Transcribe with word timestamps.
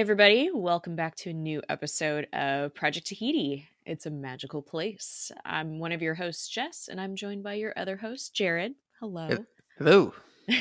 Hey, 0.00 0.02
everybody, 0.02 0.50
welcome 0.50 0.96
back 0.96 1.14
to 1.16 1.28
a 1.28 1.34
new 1.34 1.60
episode 1.68 2.26
of 2.32 2.74
Project 2.74 3.08
Tahiti. 3.08 3.68
It's 3.84 4.06
a 4.06 4.10
magical 4.10 4.62
place. 4.62 5.30
I'm 5.44 5.78
one 5.78 5.92
of 5.92 6.00
your 6.00 6.14
hosts, 6.14 6.48
Jess, 6.48 6.88
and 6.90 6.98
I'm 6.98 7.16
joined 7.16 7.42
by 7.42 7.52
your 7.52 7.74
other 7.76 7.98
host, 7.98 8.34
Jared. 8.34 8.72
Hello. 8.98 9.44
Hello. 9.76 10.14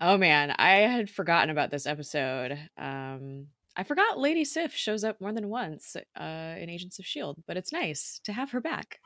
oh, 0.00 0.16
man, 0.18 0.54
I 0.56 0.82
had 0.82 1.10
forgotten 1.10 1.50
about 1.50 1.72
this 1.72 1.84
episode. 1.84 2.56
Um, 2.78 3.48
I 3.76 3.82
forgot 3.82 4.20
Lady 4.20 4.44
Sif 4.44 4.72
shows 4.76 5.02
up 5.02 5.20
more 5.20 5.32
than 5.32 5.48
once 5.48 5.96
uh, 5.96 6.54
in 6.56 6.70
Agents 6.70 7.00
of 7.00 7.06
Shield, 7.06 7.42
but 7.48 7.56
it's 7.56 7.72
nice 7.72 8.20
to 8.22 8.32
have 8.32 8.52
her 8.52 8.60
back. 8.60 9.00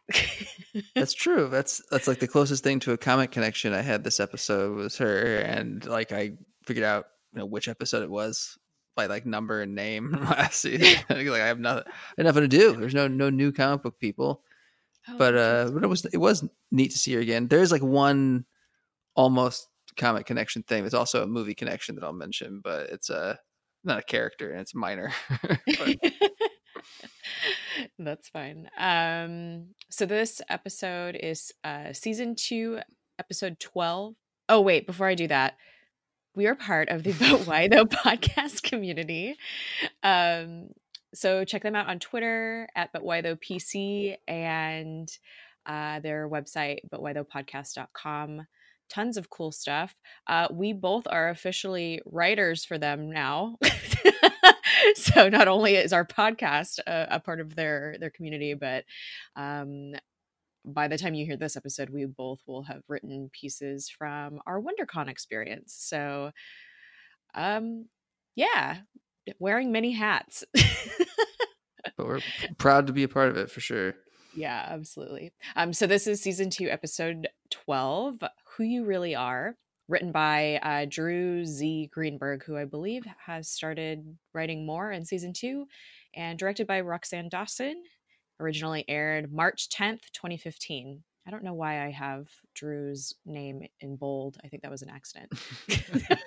that's 0.94 1.14
true. 1.14 1.48
That's 1.48 1.80
that's 1.90 2.06
like 2.06 2.18
the 2.18 2.28
closest 2.28 2.62
thing 2.62 2.80
to 2.80 2.92
a 2.92 2.98
comic 2.98 3.30
connection 3.30 3.72
I 3.72 3.80
had 3.80 4.04
this 4.04 4.20
episode 4.20 4.76
was 4.76 4.98
her, 4.98 5.38
and 5.38 5.86
like 5.86 6.12
I 6.12 6.32
figured 6.66 6.84
out 6.84 7.06
you 7.36 7.42
know 7.42 7.46
which 7.46 7.68
episode 7.68 8.02
it 8.02 8.10
was 8.10 8.58
by 8.96 9.06
like 9.06 9.26
number 9.26 9.60
and 9.60 9.74
name 9.74 10.10
last 10.22 10.60
season. 10.62 11.04
like 11.10 11.28
I 11.28 11.46
have 11.46 11.60
nothing, 11.60 11.84
I 11.86 11.92
have 12.16 12.26
nothing 12.26 12.42
to 12.42 12.48
do. 12.48 12.72
There's 12.72 12.94
no 12.94 13.06
no 13.06 13.30
new 13.30 13.52
comic 13.52 13.82
book 13.82 14.00
people, 14.00 14.42
oh, 15.08 15.18
but 15.18 15.36
uh, 15.36 15.70
but 15.72 15.84
it 15.84 15.88
was 15.88 16.04
it 16.06 16.16
was 16.16 16.48
neat 16.72 16.90
to 16.92 16.98
see 16.98 17.12
her 17.14 17.20
again. 17.20 17.46
There's 17.46 17.70
like 17.70 17.82
one 17.82 18.46
almost 19.14 19.68
comic 19.96 20.26
connection 20.26 20.62
thing. 20.62 20.82
There's 20.82 20.94
also 20.94 21.22
a 21.22 21.26
movie 21.26 21.54
connection 21.54 21.94
that 21.94 22.04
I'll 22.04 22.12
mention, 22.12 22.60
but 22.64 22.88
it's 22.90 23.10
a 23.10 23.16
uh, 23.16 23.34
not 23.84 23.98
a 23.98 24.02
character 24.02 24.50
and 24.50 24.60
it's 24.62 24.74
minor. 24.74 25.12
That's 27.98 28.28
fine. 28.28 28.68
Um, 28.78 29.68
so 29.90 30.06
this 30.06 30.40
episode 30.48 31.16
is 31.16 31.52
uh, 31.62 31.92
season 31.92 32.34
two, 32.34 32.80
episode 33.18 33.60
twelve. 33.60 34.14
Oh 34.48 34.60
wait, 34.62 34.86
before 34.86 35.08
I 35.08 35.14
do 35.14 35.28
that, 35.28 35.56
we 36.36 36.46
are 36.46 36.54
part 36.54 36.90
of 36.90 37.02
the 37.02 37.12
But 37.18 37.46
Why 37.46 37.66
Though 37.66 37.86
podcast 37.86 38.62
community. 38.62 39.36
Um, 40.02 40.68
so 41.14 41.44
check 41.44 41.62
them 41.62 41.74
out 41.74 41.88
on 41.88 41.98
Twitter 41.98 42.68
at 42.76 42.92
But 42.92 43.02
Why 43.02 43.22
Though 43.22 43.36
PC 43.36 44.16
and 44.28 45.08
uh, 45.64 45.98
their 46.00 46.28
website, 46.28 46.80
butwhythoughpodcast.com. 46.92 48.46
Tons 48.88 49.16
of 49.16 49.30
cool 49.30 49.50
stuff. 49.50 49.96
Uh, 50.28 50.46
we 50.52 50.72
both 50.72 51.08
are 51.10 51.30
officially 51.30 52.00
writers 52.06 52.64
for 52.64 52.78
them 52.78 53.10
now. 53.10 53.56
so 54.94 55.28
not 55.28 55.48
only 55.48 55.74
is 55.74 55.92
our 55.92 56.04
podcast 56.04 56.78
a, 56.86 57.08
a, 57.10 57.20
part 57.20 57.40
of 57.40 57.56
their 57.56 57.96
their 57.98 58.10
community, 58.10 58.54
but 58.54 58.84
um, 59.34 59.94
by 60.66 60.88
the 60.88 60.98
time 60.98 61.14
you 61.14 61.24
hear 61.24 61.36
this 61.36 61.56
episode, 61.56 61.90
we 61.90 62.04
both 62.06 62.40
will 62.46 62.64
have 62.64 62.82
written 62.88 63.30
pieces 63.32 63.88
from 63.88 64.40
our 64.46 64.60
WonderCon 64.60 65.08
experience. 65.08 65.74
So, 65.78 66.32
um, 67.34 67.86
yeah, 68.34 68.78
wearing 69.38 69.70
many 69.70 69.92
hats. 69.92 70.44
but 71.96 72.06
we're 72.06 72.20
proud 72.58 72.88
to 72.88 72.92
be 72.92 73.04
a 73.04 73.08
part 73.08 73.28
of 73.28 73.36
it 73.36 73.50
for 73.50 73.60
sure. 73.60 73.94
Yeah, 74.34 74.66
absolutely. 74.68 75.32
Um, 75.54 75.72
so 75.72 75.86
this 75.86 76.06
is 76.06 76.20
season 76.20 76.50
two, 76.50 76.68
episode 76.68 77.28
twelve. 77.50 78.22
Who 78.56 78.64
you 78.64 78.84
really 78.84 79.14
are, 79.14 79.56
written 79.88 80.12
by 80.12 80.58
uh, 80.62 80.86
Drew 80.88 81.46
Z. 81.46 81.90
Greenberg, 81.92 82.44
who 82.44 82.56
I 82.56 82.64
believe 82.64 83.04
has 83.24 83.48
started 83.48 84.16
writing 84.34 84.66
more 84.66 84.90
in 84.90 85.04
season 85.04 85.32
two, 85.32 85.66
and 86.14 86.38
directed 86.38 86.66
by 86.66 86.82
Roxann 86.82 87.30
Dawson 87.30 87.82
originally 88.40 88.84
aired 88.88 89.32
March 89.32 89.68
10th, 89.68 90.02
2015. 90.12 91.02
I 91.26 91.30
don't 91.30 91.42
know 91.42 91.54
why 91.54 91.84
I 91.84 91.90
have 91.90 92.28
Drew's 92.54 93.14
name 93.24 93.62
in 93.80 93.96
bold. 93.96 94.38
I 94.44 94.48
think 94.48 94.62
that 94.62 94.70
was 94.70 94.82
an 94.82 94.90
accident. 94.90 95.32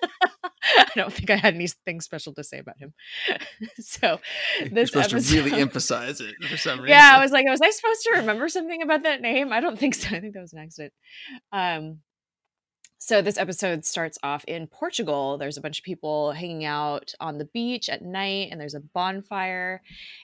I 0.77 0.91
don't 0.95 1.13
think 1.13 1.29
I 1.29 1.35
had 1.35 1.55
anything 1.55 2.01
special 2.01 2.33
to 2.33 2.43
say 2.43 2.59
about 2.59 2.77
him. 2.77 2.93
so 3.79 4.19
this 4.59 4.93
You're 4.93 5.03
supposed 5.03 5.13
episode, 5.13 5.35
to 5.35 5.43
really 5.43 5.61
emphasize 5.61 6.21
it 6.21 6.35
for 6.49 6.57
some 6.57 6.79
reason. 6.79 6.89
Yeah, 6.89 7.13
I 7.15 7.21
was 7.21 7.31
like, 7.31 7.45
was 7.47 7.61
I 7.61 7.69
supposed 7.69 8.03
to 8.03 8.19
remember 8.19 8.49
something 8.49 8.81
about 8.81 9.03
that 9.03 9.21
name? 9.21 9.53
I 9.53 9.61
don't 9.61 9.79
think 9.79 9.95
so. 9.95 10.15
I 10.15 10.19
think 10.19 10.33
that 10.33 10.41
was 10.41 10.53
an 10.53 10.59
accident. 10.59 10.93
Um, 11.51 11.99
so 12.99 13.21
this 13.21 13.37
episode 13.37 13.85
starts 13.85 14.17
off 14.23 14.43
in 14.43 14.67
Portugal. 14.67 15.37
There's 15.37 15.57
a 15.57 15.61
bunch 15.61 15.79
of 15.79 15.85
people 15.85 16.33
hanging 16.33 16.65
out 16.65 17.13
on 17.21 17.37
the 17.37 17.45
beach 17.45 17.87
at 17.87 18.01
night 18.01 18.49
and 18.51 18.59
there's 18.59 18.75
a 18.75 18.81
bonfire 18.81 19.81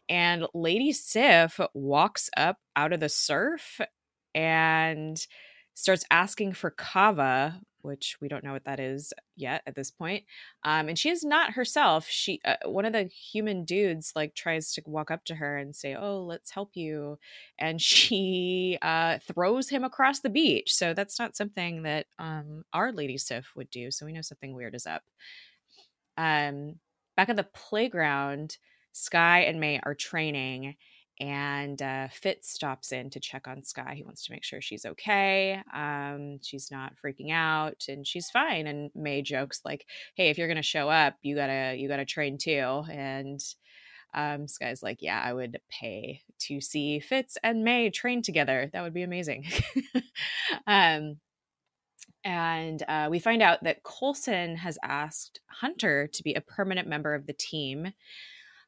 and 0.10 0.46
Lady 0.54 0.92
Sif 0.92 1.60
walks 1.74 2.30
up 2.36 2.58
out 2.76 2.92
of 2.92 3.00
the 3.00 3.08
surf 3.08 3.80
and 4.34 5.26
starts 5.74 6.04
asking 6.12 6.54
for 6.54 6.70
kava, 6.70 7.62
which 7.86 8.18
we 8.20 8.28
don't 8.28 8.44
know 8.44 8.54
what 8.54 8.66
that 8.66 8.80
is 8.80 9.14
yet 9.36 9.62
at 9.68 9.76
this 9.76 9.92
point. 9.92 10.24
Um, 10.64 10.90
and 10.90 10.98
she 10.98 11.10
is 11.10 11.24
not 11.24 11.54
herself. 11.54 12.08
She, 12.08 12.42
uh, 12.44 12.56
one 12.66 12.86
of 12.86 12.94
the 12.94 13.04
human 13.04 13.64
dudes, 13.66 14.12
like 14.16 14.36
tries 14.36 14.74
to 14.74 14.82
walk 14.86 15.12
up 15.12 15.24
to 15.26 15.36
her 15.36 15.58
and 15.58 15.76
say, 15.76 15.96
"Oh, 15.96 16.24
let's 16.24 16.52
help 16.52 16.72
you," 16.76 17.20
and 17.60 17.82
she 17.82 18.78
uh, 18.82 19.20
throws 19.20 19.70
him 19.70 19.84
across 19.84 20.20
the 20.20 20.30
beach. 20.30 20.74
So 20.74 20.94
that's 20.94 21.20
not 21.20 21.36
something 21.36 21.84
that 21.84 22.08
um, 22.20 22.64
our 22.74 22.92
Lady 22.92 23.18
Sif 23.18 23.56
would 23.56 23.70
do. 23.70 23.92
So 23.92 24.06
we 24.06 24.14
know 24.14 24.22
something 24.22 24.54
weird 24.54 24.76
is 24.76 24.88
up. 24.88 25.04
Um, 26.18 26.80
back 27.18 27.30
at 27.30 27.36
the 27.36 27.44
playground, 27.44 28.58
Skye 28.94 29.42
and 29.42 29.60
May 29.60 29.80
are 29.84 29.96
training 29.96 30.76
and 31.20 31.82
uh, 31.82 32.08
Fitz 32.12 32.52
stops 32.52 32.92
in 32.92 33.10
to 33.12 33.20
check 33.20 33.48
on 33.48 33.64
Skye. 33.64 33.94
He 33.96 34.04
wants 34.04 34.26
to 34.26 34.32
make 34.32 34.44
sure 34.44 34.62
she's 34.62 34.86
okay. 34.86 35.62
Um, 35.74 36.40
she's 36.42 36.70
not 36.72 36.94
freaking 37.04 37.32
out, 37.32 37.86
and 37.88 38.06
she's 38.06 38.30
fine. 38.30 38.68
And 38.68 38.92
May 38.96 39.22
jokes 39.22 39.62
like, 39.64 39.86
"Hey, 40.16 40.30
if 40.30 40.38
you're 40.38 40.48
gonna 40.48 40.62
show 40.62 40.90
up, 40.90 41.16
you 41.22 41.36
gotta 41.36 41.76
you 41.78 41.88
gotta 41.88 42.06
train 42.06 42.38
too." 42.38 42.84
And 42.92 43.40
um, 44.14 44.48
Skye's 44.48 44.84
like, 44.84 45.02
"Yeah, 45.02 45.22
I 45.24 45.34
would 45.34 45.60
pay 45.70 46.22
to 46.40 46.62
see 46.62 47.00
Fitz 47.00 47.38
and 47.44 47.64
May 47.64 47.90
train 47.90 48.22
together. 48.22 48.70
That 48.74 48.84
would 48.84 48.94
be 48.94 49.04
amazing." 49.04 49.46
um, 50.68 51.18
and 52.26 52.84
uh, 52.88 53.08
we 53.10 53.20
find 53.20 53.44
out 53.44 53.64
that 53.64 53.84
Coulson 53.84 54.58
has 54.58 54.80
asked 54.84 55.42
Hunter 55.48 56.08
to 56.12 56.24
be 56.24 56.34
a 56.34 56.42
permanent 56.42 56.88
member 56.88 57.14
of 57.14 57.28
the 57.28 57.34
team 57.34 57.94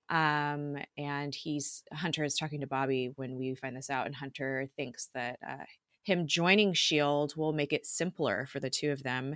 um, 0.10 0.78
and 0.98 1.34
he's 1.34 1.84
Hunter 1.92 2.24
is 2.24 2.38
talking 2.38 2.62
to 2.62 2.68
Bobbi 2.68 3.14
when 3.16 3.38
we 3.38 3.56
find 3.56 3.76
this 3.76 3.90
out, 3.90 4.06
and 4.06 4.16
Hunter 4.16 4.70
thinks 4.76 5.10
that 5.14 5.40
uh, 5.48 5.66
him 6.08 6.26
joining 6.26 6.74
Shield 6.74 7.36
will 7.36 7.52
make 7.52 7.74
it 7.74 7.86
simpler 7.86 8.48
for 8.50 8.62
the 8.62 8.70
two 8.70 8.92
of 8.92 9.04
them, 9.04 9.36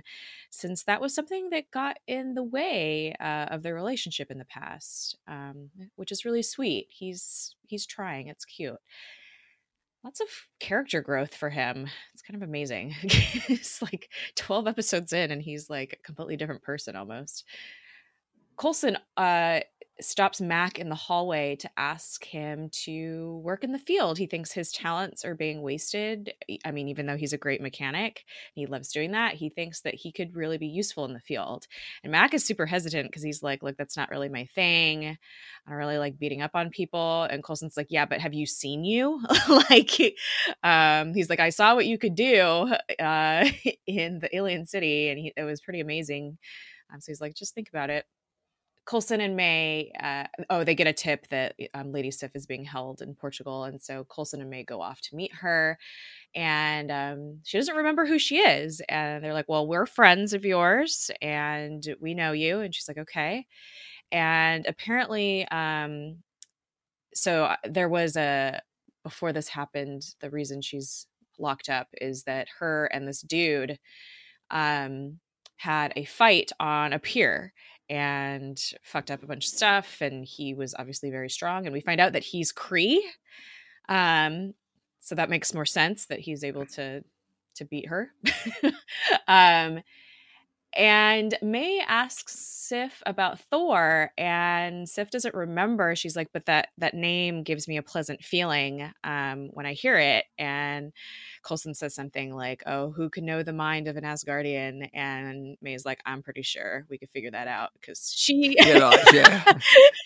since 0.50 0.82
that 0.84 1.02
was 1.02 1.14
something 1.14 1.50
that 1.50 1.70
got 1.70 1.98
in 2.06 2.34
the 2.34 2.42
way 2.42 3.14
uh, 3.20 3.46
of 3.50 3.62
their 3.62 3.74
relationship 3.74 4.30
in 4.30 4.38
the 4.38 4.46
past, 4.46 5.18
um, 5.28 5.70
which 5.96 6.10
is 6.10 6.24
really 6.24 6.42
sweet. 6.42 6.86
He's 6.88 7.54
he's 7.66 7.84
trying. 7.84 8.28
It's 8.28 8.46
cute. 8.46 8.78
Lots 10.02 10.20
of 10.20 10.26
character 10.58 11.00
growth 11.02 11.34
for 11.34 11.50
him. 11.50 11.86
It's 12.14 12.22
kind 12.22 12.42
of 12.42 12.48
amazing. 12.48 12.94
it's 13.02 13.82
like 13.82 14.08
12 14.34 14.66
episodes 14.66 15.12
in, 15.12 15.30
and 15.30 15.42
he's 15.42 15.68
like 15.70 15.92
a 15.92 16.02
completely 16.02 16.36
different 16.36 16.62
person 16.62 16.96
almost. 16.96 17.44
Coulson 18.56 18.96
uh, 19.16 19.60
stops 20.00 20.40
Mac 20.40 20.78
in 20.78 20.88
the 20.88 20.94
hallway 20.94 21.56
to 21.56 21.70
ask 21.76 22.24
him 22.24 22.68
to 22.84 23.40
work 23.44 23.62
in 23.62 23.72
the 23.72 23.78
field. 23.78 24.18
He 24.18 24.26
thinks 24.26 24.52
his 24.52 24.72
talents 24.72 25.24
are 25.24 25.34
being 25.34 25.62
wasted. 25.62 26.32
I 26.64 26.70
mean, 26.70 26.88
even 26.88 27.06
though 27.06 27.16
he's 27.16 27.32
a 27.32 27.38
great 27.38 27.60
mechanic, 27.60 28.24
he 28.54 28.66
loves 28.66 28.90
doing 28.90 29.12
that. 29.12 29.34
He 29.34 29.50
thinks 29.50 29.82
that 29.82 29.94
he 29.94 30.10
could 30.10 30.34
really 30.34 30.58
be 30.58 30.66
useful 30.66 31.04
in 31.04 31.12
the 31.12 31.20
field. 31.20 31.66
And 32.02 32.12
Mac 32.12 32.34
is 32.34 32.44
super 32.44 32.66
hesitant 32.66 33.08
because 33.08 33.22
he's 33.22 33.42
like, 33.42 33.62
look, 33.62 33.76
that's 33.76 33.96
not 33.96 34.10
really 34.10 34.28
my 34.28 34.46
thing. 34.54 35.06
I 35.06 35.70
don't 35.70 35.78
really 35.78 35.98
like 35.98 36.18
beating 36.18 36.42
up 36.42 36.52
on 36.54 36.70
people. 36.70 37.24
And 37.24 37.42
Coulson's 37.42 37.76
like, 37.76 37.88
yeah, 37.90 38.06
but 38.06 38.20
have 38.20 38.34
you 38.34 38.46
seen 38.46 38.84
you? 38.84 39.20
like, 39.70 40.16
um, 40.62 41.14
he's 41.14 41.30
like, 41.30 41.40
I 41.40 41.50
saw 41.50 41.74
what 41.74 41.86
you 41.86 41.98
could 41.98 42.14
do 42.14 42.74
uh, 42.98 43.48
in 43.86 44.18
the 44.18 44.34
alien 44.34 44.66
city, 44.66 45.08
and 45.08 45.18
he, 45.18 45.32
it 45.36 45.44
was 45.44 45.60
pretty 45.60 45.80
amazing. 45.80 46.38
Um, 46.92 47.00
so 47.00 47.12
he's 47.12 47.20
like, 47.20 47.34
just 47.34 47.54
think 47.54 47.68
about 47.68 47.90
it. 47.90 48.04
Coulson 48.84 49.20
and 49.20 49.36
May, 49.36 49.92
uh, 50.00 50.24
oh, 50.50 50.64
they 50.64 50.74
get 50.74 50.86
a 50.88 50.92
tip 50.92 51.28
that 51.28 51.54
um, 51.74 51.92
Lady 51.92 52.10
Sif 52.10 52.34
is 52.34 52.46
being 52.46 52.64
held 52.64 53.00
in 53.00 53.14
Portugal. 53.14 53.64
And 53.64 53.80
so 53.80 54.04
Coulson 54.04 54.40
and 54.40 54.50
May 54.50 54.64
go 54.64 54.80
off 54.80 55.00
to 55.02 55.16
meet 55.16 55.32
her. 55.34 55.78
And 56.34 56.90
um, 56.90 57.38
she 57.44 57.58
doesn't 57.58 57.76
remember 57.76 58.06
who 58.06 58.18
she 58.18 58.38
is. 58.38 58.82
And 58.88 59.22
they're 59.22 59.34
like, 59.34 59.48
well, 59.48 59.66
we're 59.66 59.86
friends 59.86 60.32
of 60.32 60.44
yours 60.44 61.10
and 61.20 61.86
we 62.00 62.14
know 62.14 62.32
you. 62.32 62.60
And 62.60 62.74
she's 62.74 62.88
like, 62.88 62.98
okay. 62.98 63.46
And 64.10 64.66
apparently, 64.66 65.46
um, 65.48 66.16
so 67.14 67.44
uh, 67.44 67.56
there 67.64 67.88
was 67.88 68.16
a, 68.16 68.60
before 69.04 69.32
this 69.32 69.48
happened, 69.48 70.02
the 70.20 70.30
reason 70.30 70.60
she's 70.60 71.06
locked 71.38 71.68
up 71.68 71.88
is 72.00 72.24
that 72.24 72.48
her 72.58 72.86
and 72.92 73.06
this 73.06 73.20
dude 73.20 73.78
um, 74.50 75.18
had 75.56 75.92
a 75.96 76.04
fight 76.04 76.50
on 76.60 76.92
a 76.92 76.98
pier 76.98 77.52
and 77.92 78.58
fucked 78.82 79.10
up 79.10 79.22
a 79.22 79.26
bunch 79.26 79.44
of 79.44 79.52
stuff. 79.52 80.00
And 80.00 80.24
he 80.24 80.54
was 80.54 80.74
obviously 80.78 81.10
very 81.10 81.28
strong. 81.28 81.66
And 81.66 81.74
we 81.74 81.82
find 81.82 82.00
out 82.00 82.14
that 82.14 82.22
he's 82.22 82.50
Kree. 82.50 83.00
Um, 83.86 84.54
so 85.00 85.14
that 85.14 85.28
makes 85.28 85.52
more 85.52 85.66
sense 85.66 86.06
that 86.06 86.18
he's 86.18 86.42
able 86.42 86.64
to 86.66 87.04
to 87.56 87.64
beat 87.66 87.88
her. 87.88 88.10
um, 89.28 89.82
and 90.74 91.36
May 91.42 91.84
asks 91.86 92.34
Sif 92.38 93.02
about 93.04 93.40
Thor, 93.50 94.10
and 94.16 94.88
Sif 94.88 95.10
doesn't 95.10 95.34
remember. 95.34 95.94
She's 95.94 96.16
like, 96.16 96.30
"But 96.32 96.46
that 96.46 96.68
that 96.78 96.94
name 96.94 97.42
gives 97.42 97.68
me 97.68 97.76
a 97.76 97.82
pleasant 97.82 98.24
feeling 98.24 98.90
um, 99.04 99.50
when 99.52 99.66
I 99.66 99.74
hear 99.74 99.98
it." 99.98 100.24
And 100.38 100.92
Coulson 101.42 101.74
says 101.74 101.94
something 101.94 102.34
like, 102.34 102.62
"Oh, 102.66 102.90
who 102.90 103.10
can 103.10 103.24
know 103.24 103.42
the 103.42 103.52
mind 103.52 103.88
of 103.88 103.96
an 103.96 104.04
Asgardian?" 104.04 104.88
And 104.94 105.56
May's 105.60 105.84
like, 105.84 106.00
"I'm 106.06 106.22
pretty 106.22 106.42
sure 106.42 106.86
we 106.88 106.98
could 106.98 107.10
figure 107.10 107.30
that 107.30 107.48
out 107.48 107.70
because 107.80 108.12
she." 108.14 108.56
yeah, 108.58 108.96
yeah, 109.12 109.52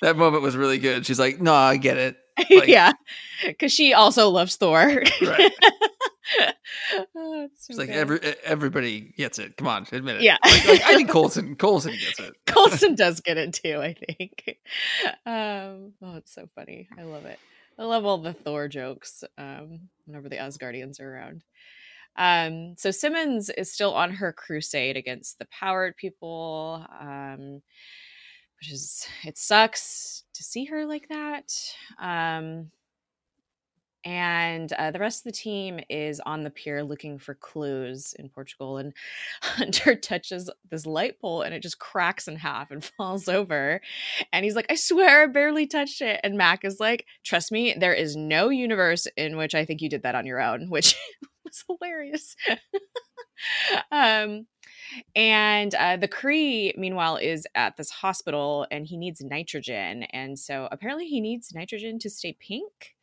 that 0.02 0.16
moment 0.16 0.42
was 0.42 0.56
really 0.56 0.78
good. 0.78 1.06
She's 1.06 1.18
like, 1.18 1.40
"No, 1.40 1.54
I 1.54 1.76
get 1.76 1.96
it." 1.96 2.16
Like, 2.50 2.68
yeah, 2.68 2.92
because 3.44 3.72
she 3.72 3.94
also 3.94 4.28
loves 4.28 4.56
Thor. 4.56 5.02
Right. 5.22 5.52
oh, 6.92 7.44
it's 7.44 7.66
so 7.66 7.70
It's 7.70 7.78
like 7.78 7.88
good. 7.88 7.96
every 7.96 8.20
everybody 8.44 9.14
gets 9.16 9.38
it. 9.38 9.56
Come 9.56 9.68
on, 9.68 9.86
admit 9.90 10.16
it. 10.16 10.22
Yeah. 10.22 10.36
Like, 10.44 10.66
like, 10.66 10.82
I 10.82 10.96
think 10.96 11.10
Coulson 11.10 11.56
Coulson 11.56 11.92
gets 11.92 12.20
it. 12.20 12.34
Coulson 12.46 12.94
does 12.94 13.20
get 13.20 13.36
it 13.38 13.54
too, 13.54 13.78
I 13.80 13.94
think. 13.94 14.58
Um, 15.24 15.92
oh, 16.02 16.16
it's 16.16 16.34
so 16.34 16.48
funny. 16.54 16.88
I 16.98 17.04
love 17.04 17.24
it. 17.24 17.38
I 17.78 17.84
love 17.84 18.04
all 18.04 18.18
the 18.18 18.32
Thor 18.32 18.68
jokes 18.68 19.22
um, 19.36 19.80
whenever 20.06 20.28
the 20.28 20.36
Asgardians 20.36 21.00
are 21.00 21.14
around. 21.14 21.44
Um, 22.16 22.74
so 22.78 22.90
Simmons 22.90 23.50
is 23.50 23.70
still 23.72 23.92
on 23.92 24.10
her 24.12 24.32
crusade 24.32 24.96
against 24.96 25.38
the 25.38 25.46
powered 25.50 25.96
people, 25.96 26.86
um, 26.98 27.60
which 28.58 28.72
is 28.72 29.06
it 29.24 29.36
sucks 29.36 30.24
to 30.34 30.42
see 30.42 30.64
her 30.64 30.86
like 30.86 31.08
that. 31.08 31.52
Um, 32.00 32.70
and 34.06 34.72
uh, 34.74 34.92
the 34.92 35.00
rest 35.00 35.20
of 35.20 35.24
the 35.24 35.36
team 35.36 35.80
is 35.90 36.20
on 36.20 36.44
the 36.44 36.50
pier 36.50 36.84
looking 36.84 37.18
for 37.18 37.34
clues 37.34 38.14
in 38.16 38.28
Portugal. 38.28 38.78
And 38.78 38.94
Hunter 39.42 39.96
touches 39.96 40.48
this 40.70 40.86
light 40.86 41.20
pole 41.20 41.42
and 41.42 41.52
it 41.52 41.60
just 41.60 41.80
cracks 41.80 42.28
in 42.28 42.36
half 42.36 42.70
and 42.70 42.84
falls 42.96 43.28
over. 43.28 43.80
And 44.32 44.44
he's 44.44 44.54
like, 44.54 44.66
I 44.70 44.76
swear 44.76 45.24
I 45.24 45.26
barely 45.26 45.66
touched 45.66 46.00
it. 46.02 46.20
And 46.22 46.38
Mac 46.38 46.64
is 46.64 46.78
like, 46.78 47.04
Trust 47.24 47.50
me, 47.50 47.74
there 47.76 47.92
is 47.92 48.14
no 48.14 48.48
universe 48.48 49.08
in 49.16 49.36
which 49.36 49.56
I 49.56 49.64
think 49.64 49.82
you 49.82 49.88
did 49.88 50.04
that 50.04 50.14
on 50.14 50.24
your 50.24 50.40
own, 50.40 50.70
which 50.70 50.94
was 51.44 51.64
hilarious. 51.66 52.36
um, 53.90 54.46
and 55.16 55.74
uh, 55.74 55.96
the 55.96 56.06
Kree, 56.06 56.78
meanwhile, 56.78 57.16
is 57.16 57.44
at 57.56 57.76
this 57.76 57.90
hospital 57.90 58.68
and 58.70 58.86
he 58.86 58.96
needs 58.96 59.20
nitrogen. 59.20 60.04
And 60.04 60.38
so 60.38 60.68
apparently 60.70 61.08
he 61.08 61.20
needs 61.20 61.52
nitrogen 61.52 61.98
to 61.98 62.08
stay 62.08 62.36
pink 62.38 62.95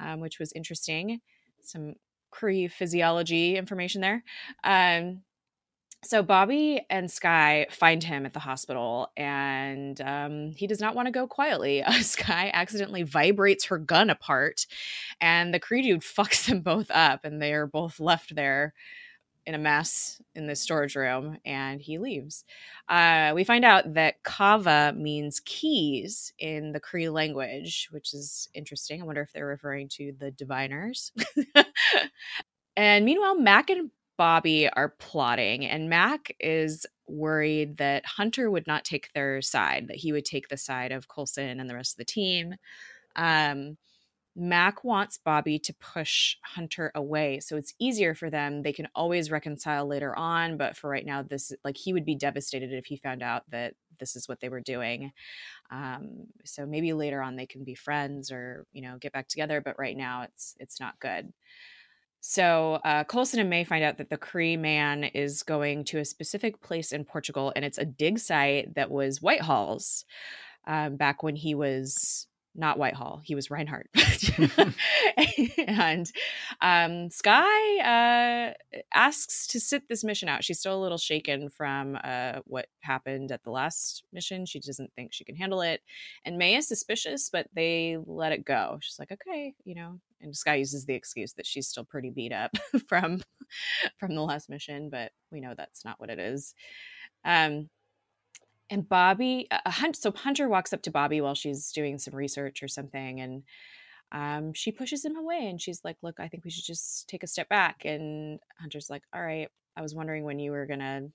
um, 0.00 0.20
which 0.20 0.38
was 0.38 0.52
interesting. 0.52 1.20
Some 1.62 1.94
Kree 2.32 2.70
physiology 2.70 3.56
information 3.56 4.00
there. 4.00 4.22
Um, 4.64 5.22
so 6.02 6.22
Bobbi 6.22 6.80
and 6.88 7.10
Skye 7.10 7.66
find 7.70 8.02
him 8.02 8.24
at 8.24 8.32
the 8.32 8.40
hospital, 8.40 9.08
and 9.18 10.00
um, 10.00 10.52
he 10.56 10.66
does 10.66 10.80
not 10.80 10.94
want 10.94 11.06
to 11.06 11.12
go 11.12 11.26
quietly. 11.26 11.82
Uh, 11.82 11.92
Skye 12.00 12.50
accidentally 12.54 13.02
vibrates 13.02 13.66
her 13.66 13.78
gun 13.78 14.08
apart, 14.08 14.66
and 15.20 15.52
the 15.52 15.60
Kree 15.60 15.82
dude 15.82 16.00
fucks 16.00 16.46
them 16.46 16.62
both 16.62 16.90
up, 16.90 17.24
and 17.24 17.40
they 17.40 17.52
are 17.52 17.66
both 17.66 18.00
left 18.00 18.34
there 18.34 18.72
in 19.50 19.56
a 19.56 19.58
mess 19.58 20.22
in 20.36 20.46
the 20.46 20.54
storage 20.54 20.94
room, 20.94 21.36
and 21.44 21.80
he 21.80 21.98
leaves. 21.98 22.44
Uh, 22.88 23.32
we 23.34 23.42
find 23.42 23.64
out 23.64 23.94
that 23.94 24.22
kava 24.22 24.94
means 24.96 25.40
keys 25.44 26.32
in 26.38 26.70
the 26.70 26.78
Kree 26.78 27.12
language, 27.12 27.88
which 27.90 28.14
is 28.14 28.48
interesting. 28.54 29.02
I 29.02 29.04
wonder 29.04 29.22
if 29.22 29.32
they're 29.32 29.46
referring 29.46 29.88
to 29.94 30.12
the 30.20 30.30
diviners. 30.30 31.10
and 32.76 33.04
meanwhile, 33.04 33.36
Mac 33.36 33.70
and 33.70 33.90
Bobbi 34.16 34.70
are 34.72 34.94
plotting, 35.00 35.66
and 35.66 35.90
Mac 35.90 36.32
is 36.38 36.86
worried 37.08 37.78
that 37.78 38.06
Hunter 38.06 38.52
would 38.52 38.68
not 38.68 38.84
take 38.84 39.12
their 39.14 39.42
side, 39.42 39.88
that 39.88 39.96
he 39.96 40.12
would 40.12 40.24
take 40.24 40.46
the 40.46 40.56
side 40.56 40.92
of 40.92 41.08
Coulson 41.08 41.58
and 41.58 41.68
the 41.68 41.74
rest 41.74 41.94
of 41.94 41.98
the 41.98 42.04
team. 42.04 42.54
Um, 43.16 43.78
Mac 44.40 44.84
wants 44.84 45.18
Bobbi 45.24 45.62
to 45.64 45.74
push 45.74 46.36
Hunter 46.42 46.90
away 46.94 47.40
so 47.40 47.58
it's 47.58 47.74
easier 47.78 48.14
for 48.14 48.30
them. 48.30 48.62
They 48.62 48.72
can 48.72 48.88
always 48.94 49.30
reconcile 49.30 49.86
later 49.86 50.16
on, 50.16 50.56
but 50.56 50.78
for 50.78 50.88
right 50.88 51.04
now, 51.04 51.22
this 51.22 51.52
like 51.62 51.76
he 51.76 51.92
would 51.92 52.06
be 52.06 52.14
devastated 52.14 52.72
if 52.72 52.86
he 52.86 52.96
found 52.96 53.22
out 53.22 53.42
that 53.50 53.74
this 53.98 54.16
is 54.16 54.26
what 54.26 54.40
they 54.40 54.48
were 54.48 54.62
doing. 54.62 55.12
Um, 55.70 56.28
so 56.46 56.64
maybe 56.64 56.94
later 56.94 57.20
on 57.20 57.36
they 57.36 57.44
can 57.44 57.64
be 57.64 57.74
friends 57.74 58.32
or 58.32 58.64
you 58.72 58.80
know 58.80 58.96
get 58.98 59.12
back 59.12 59.28
together, 59.28 59.60
but 59.60 59.78
right 59.78 59.96
now 59.96 60.22
it's 60.22 60.56
it's 60.58 60.80
not 60.80 60.98
good. 61.00 61.34
So 62.22 62.80
uh, 62.82 63.04
Coulson 63.04 63.40
and 63.40 63.50
May 63.50 63.64
find 63.64 63.84
out 63.84 63.98
that 63.98 64.08
the 64.08 64.16
Kree 64.16 64.58
man 64.58 65.04
is 65.04 65.42
going 65.42 65.84
to 65.84 65.98
a 65.98 66.04
specific 66.06 66.62
place 66.62 66.92
in 66.92 67.04
Portugal, 67.04 67.52
and 67.54 67.62
it's 67.62 67.78
a 67.78 67.84
dig 67.84 68.18
site 68.18 68.74
that 68.74 68.90
was 68.90 69.20
Whitehall's 69.20 70.06
um, 70.66 70.96
back 70.96 71.22
when 71.22 71.36
he 71.36 71.54
was 71.54 72.26
not 72.54 72.78
Whitehall. 72.78 73.20
He 73.24 73.34
was 73.34 73.50
Reinhardt. 73.50 73.88
and 75.66 76.10
um, 76.60 77.10
Skye 77.10 77.78
uh, 77.78 78.78
asks 78.92 79.46
to 79.48 79.60
sit 79.60 79.88
this 79.88 80.04
mission 80.04 80.28
out. 80.28 80.44
She's 80.44 80.58
still 80.58 80.78
a 80.78 80.82
little 80.82 80.98
shaken 80.98 81.48
from 81.48 81.98
uh, 82.02 82.40
what 82.44 82.66
happened 82.80 83.32
at 83.32 83.42
the 83.44 83.50
last 83.50 84.04
mission. 84.12 84.46
She 84.46 84.60
doesn't 84.60 84.92
think 84.94 85.12
she 85.12 85.24
can 85.24 85.36
handle 85.36 85.62
it. 85.62 85.80
And 86.24 86.38
May 86.38 86.56
is 86.56 86.68
suspicious, 86.68 87.30
but 87.30 87.46
they 87.54 87.98
let 88.06 88.32
it 88.32 88.44
go. 88.44 88.78
She's 88.80 88.98
like, 88.98 89.12
okay, 89.12 89.54
you 89.64 89.74
know. 89.74 90.00
And 90.20 90.36
Skye 90.36 90.56
uses 90.56 90.84
the 90.84 90.94
excuse 90.94 91.32
that 91.34 91.46
she's 91.46 91.68
still 91.68 91.84
pretty 91.84 92.10
beat 92.10 92.32
up 92.32 92.50
from 92.88 93.22
from 93.98 94.14
the 94.14 94.22
last 94.22 94.48
mission, 94.48 94.90
but 94.90 95.12
we 95.32 95.40
know 95.40 95.54
that's 95.56 95.84
not 95.84 95.98
what 95.98 96.10
it 96.10 96.18
is. 96.18 96.54
Um, 97.24 97.68
and 98.70 98.88
Bobbi, 98.88 99.46
Hunt, 99.66 99.96
so 99.96 100.12
Hunter 100.12 100.48
walks 100.48 100.72
up 100.72 100.82
to 100.82 100.92
Bobbi 100.92 101.22
while 101.22 101.34
she's 101.34 101.72
doing 101.72 101.98
some 101.98 102.14
research 102.14 102.62
or 102.62 102.68
something, 102.68 103.20
and 103.20 103.42
um, 104.12 104.52
she 104.54 104.72
pushes 104.72 105.04
him 105.04 105.16
away, 105.16 105.48
and 105.48 105.60
she's 105.60 105.84
like, 105.84 105.96
"Look, 106.02 106.20
I 106.20 106.28
think 106.28 106.44
we 106.44 106.50
should 106.50 106.64
just 106.64 107.08
take 107.08 107.22
a 107.22 107.28
step 107.28 107.48
back." 107.48 107.84
And 107.84 108.40
Hunter's 108.58 108.90
like, 108.90 109.02
"All 109.14 109.22
right, 109.22 109.48
I 109.76 109.82
was 109.82 109.94
wondering 109.94 110.24
when 110.24 110.38
you 110.38 110.52
were 110.52 110.66
gonna 110.66 111.08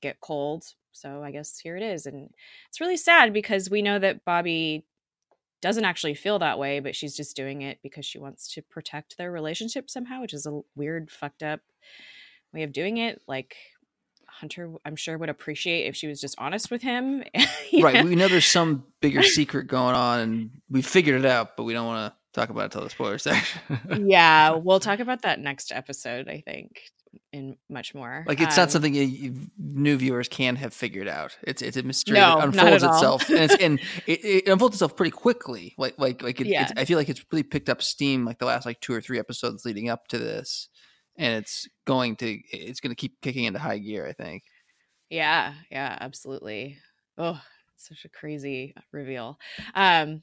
get 0.00 0.20
cold, 0.20 0.64
so 0.92 1.22
I 1.22 1.30
guess 1.32 1.58
here 1.58 1.76
it 1.76 1.82
is." 1.82 2.06
And 2.06 2.30
it's 2.68 2.80
really 2.80 2.96
sad 2.96 3.32
because 3.32 3.70
we 3.70 3.82
know 3.82 3.98
that 3.98 4.24
Bobbi 4.24 4.84
doesn't 5.62 5.84
actually 5.84 6.14
feel 6.14 6.38
that 6.38 6.58
way, 6.58 6.80
but 6.80 6.96
she's 6.96 7.16
just 7.16 7.36
doing 7.36 7.62
it 7.62 7.78
because 7.82 8.06
she 8.06 8.18
wants 8.18 8.52
to 8.54 8.62
protect 8.62 9.16
their 9.18 9.30
relationship 9.30 9.90
somehow, 9.90 10.20
which 10.20 10.34
is 10.34 10.46
a 10.46 10.60
weird, 10.74 11.10
fucked 11.10 11.42
up 11.42 11.60
way 12.52 12.62
of 12.62 12.72
doing 12.72 12.98
it. 12.98 13.20
Like 13.28 13.56
Hunter, 14.40 14.72
I'm 14.84 14.96
sure 14.96 15.16
would 15.18 15.28
appreciate 15.28 15.86
if 15.86 15.94
she 15.96 16.06
was 16.06 16.20
just 16.20 16.34
honest 16.38 16.70
with 16.70 16.82
him. 16.82 17.22
Right. 17.80 17.94
know? 17.96 18.04
We 18.04 18.16
know 18.16 18.26
there's 18.28 18.46
some 18.46 18.84
bigger 19.00 19.22
secret 19.38 19.66
going 19.68 19.94
on, 19.94 20.20
and 20.20 20.50
we 20.68 20.82
figured 20.82 21.20
it 21.20 21.26
out, 21.26 21.56
but 21.56 21.62
we 21.64 21.72
don't 21.72 21.86
want 21.86 22.12
to 22.12 22.18
talk 22.40 22.50
about 22.50 22.66
it 22.66 22.72
till 22.72 22.82
the 22.82 22.90
spoiler 22.90 23.18
section. 23.18 23.60
yeah, 24.08 24.50
we'll 24.50 24.80
talk 24.80 24.98
about 24.98 25.22
that 25.22 25.38
next 25.40 25.70
episode. 25.72 26.28
I 26.28 26.40
think 26.44 26.80
in 27.32 27.56
much 27.68 27.94
more. 27.94 28.24
like 28.26 28.40
it's 28.40 28.56
Um, 28.56 28.62
not 28.62 28.70
something 28.70 28.94
you, 28.94 29.02
you, 29.02 29.34
new 29.58 29.96
viewers 29.96 30.28
can 30.28 30.56
have 30.56 30.72
figured 30.74 31.06
out. 31.08 31.36
It's 31.42 31.60
it's 31.62 31.76
a 31.76 31.82
mystery 31.82 32.14
No, 32.14 32.38
that 32.40 32.54
not 32.54 32.66
unfolds 32.72 32.82
itself, 32.84 33.28
and 33.30 33.38
it's 33.38 33.54
and 33.56 33.80
it, 34.06 34.24
it 34.24 34.48
unfolds 34.48 34.76
itself 34.76 34.96
pretty 34.96 35.10
quickly. 35.12 35.74
Like 35.78 35.98
like 35.98 36.22
like 36.22 36.40
it, 36.40 36.46
Yeah. 36.48 36.62
it's, 36.62 36.72
I 36.76 36.84
feel 36.84 36.98
like 36.98 37.08
it's 37.08 37.24
really 37.32 37.42
picked 37.44 37.68
up 37.68 37.82
steam 37.82 38.24
like 38.24 38.38
the 38.38 38.46
last 38.46 38.64
like 38.66 38.80
two 38.80 38.92
or 38.92 39.00
three 39.00 39.18
episodes 39.18 39.64
leading 39.64 39.88
up 39.88 40.08
to 40.08 40.18
this, 40.18 40.68
and 41.20 41.36
it's 41.36 41.68
going 41.86 42.16
to 42.16 42.26
it's 42.50 42.80
going 42.80 42.90
to 42.90 42.96
keep 42.96 43.20
kicking 43.20 43.44
into 43.44 43.60
high 43.60 43.78
gear. 43.78 44.06
I 44.08 44.12
think. 44.12 44.42
Yeah, 45.10 45.54
yeah, 45.70 45.96
absolutely. 46.00 46.78
Oh, 47.18 47.40
such 47.76 48.04
a 48.04 48.08
crazy 48.08 48.74
reveal. 48.92 49.38
Um, 49.74 50.22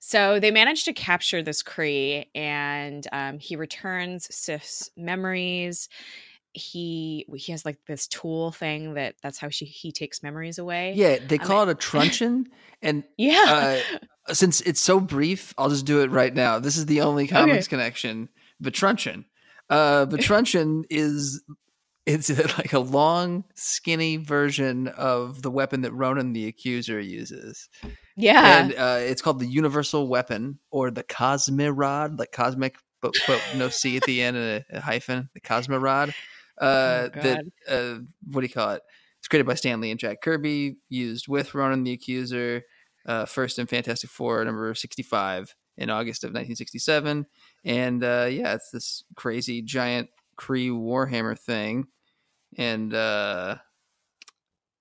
so 0.00 0.38
they 0.40 0.50
managed 0.50 0.84
to 0.86 0.92
capture 0.92 1.42
this 1.42 1.62
Kree, 1.62 2.26
and 2.34 3.06
um, 3.12 3.38
he 3.38 3.56
returns 3.56 4.26
Sif's 4.34 4.90
memories. 4.96 5.88
He 6.52 7.26
he 7.34 7.52
has 7.52 7.64
like 7.64 7.78
this 7.86 8.06
tool 8.06 8.52
thing 8.52 8.94
that 8.94 9.14
that's 9.22 9.38
how 9.38 9.48
she 9.48 9.64
he 9.64 9.92
takes 9.92 10.22
memories 10.22 10.58
away. 10.58 10.92
Yeah, 10.94 11.18
they 11.26 11.38
Um, 11.38 11.46
call 11.46 11.62
it 11.62 11.72
a 11.72 11.74
truncheon, 11.90 12.46
and 12.82 13.04
yeah. 13.16 13.80
since 14.32 14.60
it's 14.62 14.80
so 14.80 15.00
brief, 15.00 15.52
I'll 15.58 15.70
just 15.70 15.84
do 15.86 16.00
it 16.02 16.10
right 16.10 16.34
now. 16.34 16.58
This 16.58 16.76
is 16.76 16.86
the 16.86 17.00
only 17.00 17.26
comics 17.26 17.66
connection. 17.68 18.28
Betruncheon. 18.62 19.24
Uh 19.70 20.06
Betruncheon 20.06 20.84
is 20.90 21.42
it's 22.06 22.28
like 22.58 22.72
a 22.72 22.78
long, 22.78 23.44
skinny 23.54 24.16
version 24.16 24.88
of 24.88 25.42
the 25.42 25.50
weapon 25.50 25.82
that 25.82 25.92
Ronan 25.92 26.32
the 26.32 26.46
Accuser 26.46 27.00
uses. 27.00 27.68
yeah. 28.16 28.58
And 28.58 28.74
uh, 28.74 28.98
it's 29.00 29.22
called 29.22 29.40
the 29.40 29.46
Universal 29.46 30.08
Weapon 30.08 30.58
or 30.70 30.90
the 30.90 31.02
Cosmirod, 31.02 32.18
like 32.18 32.32
cosmic, 32.32 32.76
but, 33.00 33.14
but 33.26 33.42
no 33.56 33.68
C 33.68 33.96
at 33.96 34.02
the 34.04 34.22
end 34.22 34.36
and 34.36 34.64
a, 34.70 34.76
a 34.76 34.80
hyphen, 34.80 35.30
the 35.34 35.40
Cosmirod. 35.40 36.10
Uh, 36.60 37.08
Oh, 37.16 37.20
that, 37.20 37.44
uh, 37.68 37.98
what 38.30 38.42
do 38.42 38.46
you 38.46 38.52
call 38.52 38.70
it? 38.72 38.82
It's 39.18 39.28
created 39.28 39.46
by 39.46 39.54
Stan 39.54 39.80
Lee 39.80 39.90
and 39.90 39.98
Jack 39.98 40.20
Kirby, 40.20 40.76
used 40.88 41.26
with 41.26 41.54
Ronan 41.54 41.82
the 41.82 41.92
Accuser, 41.94 42.62
uh, 43.06 43.24
first 43.24 43.58
in 43.58 43.66
Fantastic 43.66 44.10
Four, 44.10 44.44
number 44.44 44.72
65 44.74 45.54
in 45.78 45.90
August 45.90 46.22
of 46.22 46.28
1967. 46.28 47.26
And 47.64 48.04
uh, 48.04 48.28
yeah, 48.30 48.54
it's 48.54 48.70
this 48.70 49.04
crazy 49.16 49.62
giant 49.62 50.10
Kree 50.38 50.70
Warhammer 50.70 51.38
thing. 51.38 51.86
And 52.56 52.94
uh, 52.94 53.56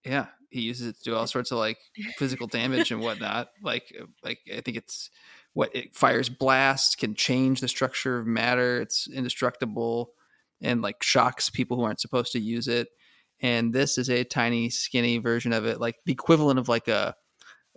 Yeah, 0.05 0.27
he 0.49 0.61
uses 0.61 0.87
it 0.87 0.97
to 0.97 1.03
do 1.03 1.15
all 1.15 1.27
sorts 1.27 1.51
of 1.51 1.57
like 1.57 1.77
physical 2.17 2.47
damage 2.47 2.91
and 2.91 3.01
whatnot. 3.01 3.49
Like, 3.63 3.95
like 4.23 4.39
I 4.55 4.61
think 4.61 4.77
it's 4.77 5.09
what 5.53 5.73
it 5.75 5.95
fires 5.95 6.29
blast, 6.29 6.97
can 6.97 7.15
change 7.15 7.61
the 7.61 7.67
structure 7.67 8.19
of 8.19 8.27
matter. 8.27 8.81
It's 8.81 9.07
indestructible 9.07 10.11
and 10.61 10.81
like 10.81 11.01
shocks 11.03 11.49
people 11.49 11.77
who 11.77 11.83
aren't 11.83 12.01
supposed 12.01 12.31
to 12.33 12.39
use 12.39 12.67
it. 12.67 12.89
And 13.41 13.73
this 13.73 13.97
is 13.97 14.09
a 14.09 14.23
tiny, 14.23 14.69
skinny 14.69 15.17
version 15.17 15.53
of 15.53 15.65
it, 15.65 15.79
like 15.79 15.95
the 16.05 16.13
equivalent 16.13 16.59
of 16.59 16.69
like 16.69 16.87
a 16.87 17.15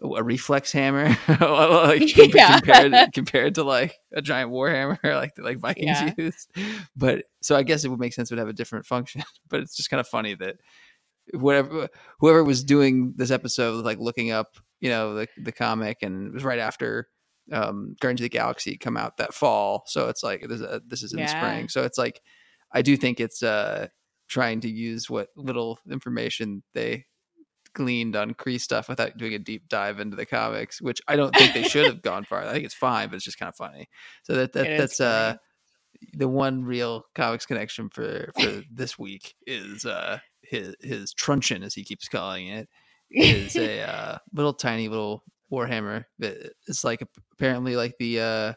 a 0.03 0.23
reflex 0.23 0.73
hammer, 0.73 1.17
like 1.29 2.17
yeah. 2.35 2.61
compared 2.61 3.13
compared 3.15 3.55
to 3.55 3.65
like 3.65 3.99
a 4.13 4.21
giant 4.21 4.51
war 4.51 4.71
hammer, 4.71 4.99
like 5.05 5.33
like 5.39 5.59
Vikings 5.59 5.87
yeah. 5.87 6.13
used. 6.19 6.51
But 6.95 7.25
so 7.43 7.57
I 7.57 7.63
guess 7.63 7.85
it 7.85 7.89
would 7.89 8.01
make 8.01 8.13
sense 8.13 8.31
it 8.31 8.35
would 8.35 8.41
have 8.41 8.49
a 8.49 8.53
different 8.53 8.87
function. 8.87 9.23
But 9.49 9.61
it's 9.61 9.77
just 9.77 9.91
kind 9.91 10.01
of 10.01 10.09
funny 10.09 10.35
that 10.35 10.57
whatever 11.33 11.89
whoever 12.21 12.45
was 12.45 12.63
doing 12.63 13.15
this 13.17 13.31
episode 13.31 13.77
was 13.77 13.85
like 13.85 13.99
looking 13.99 14.31
up, 14.31 14.59
you 14.81 14.91
know, 14.91 15.15
the 15.15 15.29
the 15.39 15.53
comic, 15.53 15.99
and 16.03 16.29
it 16.29 16.35
was 16.35 16.45
right 16.45 16.59
after 16.59 17.09
um 17.53 17.97
Guardians 18.01 18.21
of 18.21 18.25
the 18.25 18.29
Galaxy 18.29 18.77
come 18.77 18.97
out 18.97 19.17
that 19.17 19.33
fall. 19.33 19.85
So 19.87 20.09
it's 20.09 20.23
like 20.23 20.47
this, 20.49 20.61
uh, 20.61 20.81
this 20.87 21.03
is 21.03 21.13
in 21.13 21.21
yeah. 21.21 21.27
the 21.27 21.41
spring. 21.41 21.69
So 21.69 21.85
it's 21.85 21.99
like 21.99 22.21
I 22.73 22.83
do 22.83 22.97
think 22.97 23.19
it's 23.19 23.43
uh 23.43 23.89
trying 24.29 24.61
to 24.61 24.69
use 24.69 25.09
what 25.09 25.29
little 25.37 25.79
information 25.91 26.63
they 26.75 27.07
gleaned 27.77 28.17
on 28.17 28.33
Kree 28.33 28.61
stuff 28.61 28.89
without 28.89 29.19
doing 29.19 29.35
a 29.35 29.39
deep 29.39 29.69
dive 29.69 30.01
into 30.01 30.17
the 30.17 30.27
comics, 30.27 30.81
which 30.81 31.01
I 31.07 31.15
don't 31.15 31.37
think 31.37 31.53
they 31.53 31.63
should 31.63 31.85
have 31.85 32.03
gone 32.03 32.25
far. 32.25 32.43
I 32.43 32.53
think 32.53 32.65
it's 32.65 32.75
fine, 32.75 33.09
but 33.09 33.17
it's 33.17 33.25
just 33.25 33.39
kind 33.39 33.51
of 33.51 33.55
funny. 33.55 33.87
So 34.23 34.33
that, 34.35 34.53
that 34.55 34.79
that's 34.79 35.01
uh 35.01 35.37
the 36.15 36.29
one 36.29 36.65
real 36.65 37.05
comics 37.15 37.47
connection 37.47 37.91
for 37.91 38.31
for 38.41 38.63
this 38.73 38.99
week 38.99 39.35
is 39.47 39.85
uh 39.85 40.19
his 40.43 40.75
his 40.81 41.13
truncheon 41.13 41.63
as 41.63 41.75
he 41.75 41.85
keeps 41.85 42.09
calling 42.09 42.49
it 42.49 42.69
is 43.11 43.57
a 43.57 43.83
uh, 43.89 44.19
little 44.33 44.53
tiny 44.53 44.89
little 44.89 45.23
warhammer 45.51 46.05
it's 46.19 46.85
like 46.85 47.03
apparently 47.33 47.77
like 47.77 47.95
the 47.99 48.21
uh 48.21 48.53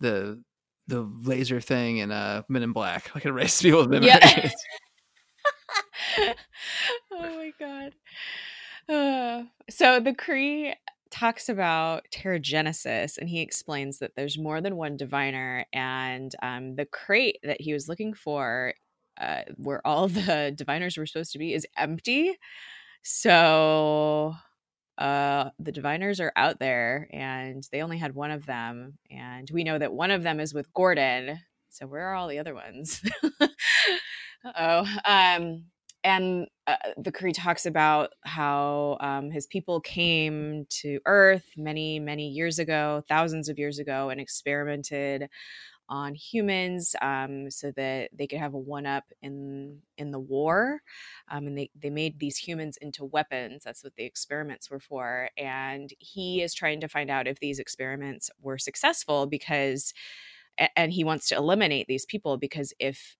the 0.00 0.42
the 0.86 1.00
laser 1.22 1.60
thing 1.60 1.98
in 1.98 2.10
uh 2.10 2.42
men 2.48 2.62
in 2.62 2.72
black 2.72 3.10
like 3.14 3.24
it 3.24 3.30
erases 3.30 3.62
people's 3.62 3.88
memories 3.88 4.10
yeah. 4.12 4.50
oh 7.12 7.36
my 7.36 7.52
god 7.58 7.92
so 9.70 10.00
the 10.00 10.12
Kree 10.12 10.74
talks 11.10 11.48
about 11.48 12.06
Terrigenesis 12.12 13.18
and 13.18 13.28
he 13.28 13.40
explains 13.40 13.98
that 13.98 14.12
there's 14.16 14.38
more 14.38 14.60
than 14.60 14.76
one 14.76 14.96
diviner 14.96 15.64
and 15.72 16.34
um, 16.42 16.74
the 16.76 16.86
crate 16.86 17.38
that 17.44 17.60
he 17.60 17.72
was 17.72 17.88
looking 17.88 18.14
for 18.14 18.74
uh, 19.20 19.42
where 19.56 19.86
all 19.86 20.08
the 20.08 20.52
diviners 20.56 20.96
were 20.96 21.06
supposed 21.06 21.32
to 21.32 21.38
be 21.38 21.54
is 21.54 21.66
empty. 21.76 22.36
So 23.02 24.34
uh, 24.98 25.50
the 25.58 25.72
diviners 25.72 26.20
are 26.20 26.32
out 26.36 26.58
there 26.58 27.08
and 27.12 27.66
they 27.72 27.82
only 27.82 27.98
had 27.98 28.14
one 28.14 28.32
of 28.32 28.46
them 28.46 28.98
and 29.10 29.48
we 29.52 29.64
know 29.64 29.78
that 29.78 29.92
one 29.92 30.10
of 30.10 30.24
them 30.24 30.40
is 30.40 30.52
with 30.52 30.72
gordon. 30.74 31.38
So 31.70 31.86
where 31.86 32.08
are 32.08 32.14
all 32.14 32.28
the 32.28 32.40
other 32.40 32.54
ones? 32.54 33.02
Oh 34.56 34.86
um 35.04 35.64
and 36.02 36.46
uh, 36.66 36.76
the 36.96 37.12
Kree 37.12 37.34
talks 37.34 37.66
about 37.66 38.10
how 38.22 38.96
um, 39.00 39.30
his 39.30 39.46
people 39.46 39.80
came 39.80 40.66
to 40.70 41.00
Earth 41.06 41.44
many, 41.56 41.98
many 41.98 42.28
years 42.28 42.58
ago, 42.58 43.02
thousands 43.08 43.48
of 43.48 43.58
years 43.58 43.78
ago, 43.78 44.08
and 44.08 44.20
experimented 44.20 45.28
on 45.90 46.14
humans 46.14 46.94
um, 47.02 47.50
so 47.50 47.72
that 47.72 48.10
they 48.16 48.26
could 48.26 48.38
have 48.38 48.54
a 48.54 48.58
one 48.58 48.86
up 48.86 49.04
in 49.22 49.80
in 49.98 50.12
the 50.12 50.20
war 50.20 50.80
um, 51.28 51.48
and 51.48 51.58
they, 51.58 51.68
they 51.78 51.90
made 51.90 52.20
these 52.20 52.36
humans 52.36 52.78
into 52.80 53.04
weapons. 53.04 53.64
That's 53.64 53.82
what 53.82 53.96
the 53.96 54.04
experiments 54.04 54.70
were 54.70 54.78
for 54.78 55.30
and 55.36 55.92
he 55.98 56.42
is 56.42 56.54
trying 56.54 56.80
to 56.82 56.88
find 56.88 57.10
out 57.10 57.26
if 57.26 57.40
these 57.40 57.58
experiments 57.58 58.30
were 58.40 58.56
successful 58.56 59.26
because 59.26 59.92
and 60.76 60.92
he 60.92 61.02
wants 61.02 61.28
to 61.28 61.36
eliminate 61.36 61.88
these 61.88 62.06
people 62.06 62.36
because 62.36 62.72
if 62.78 63.16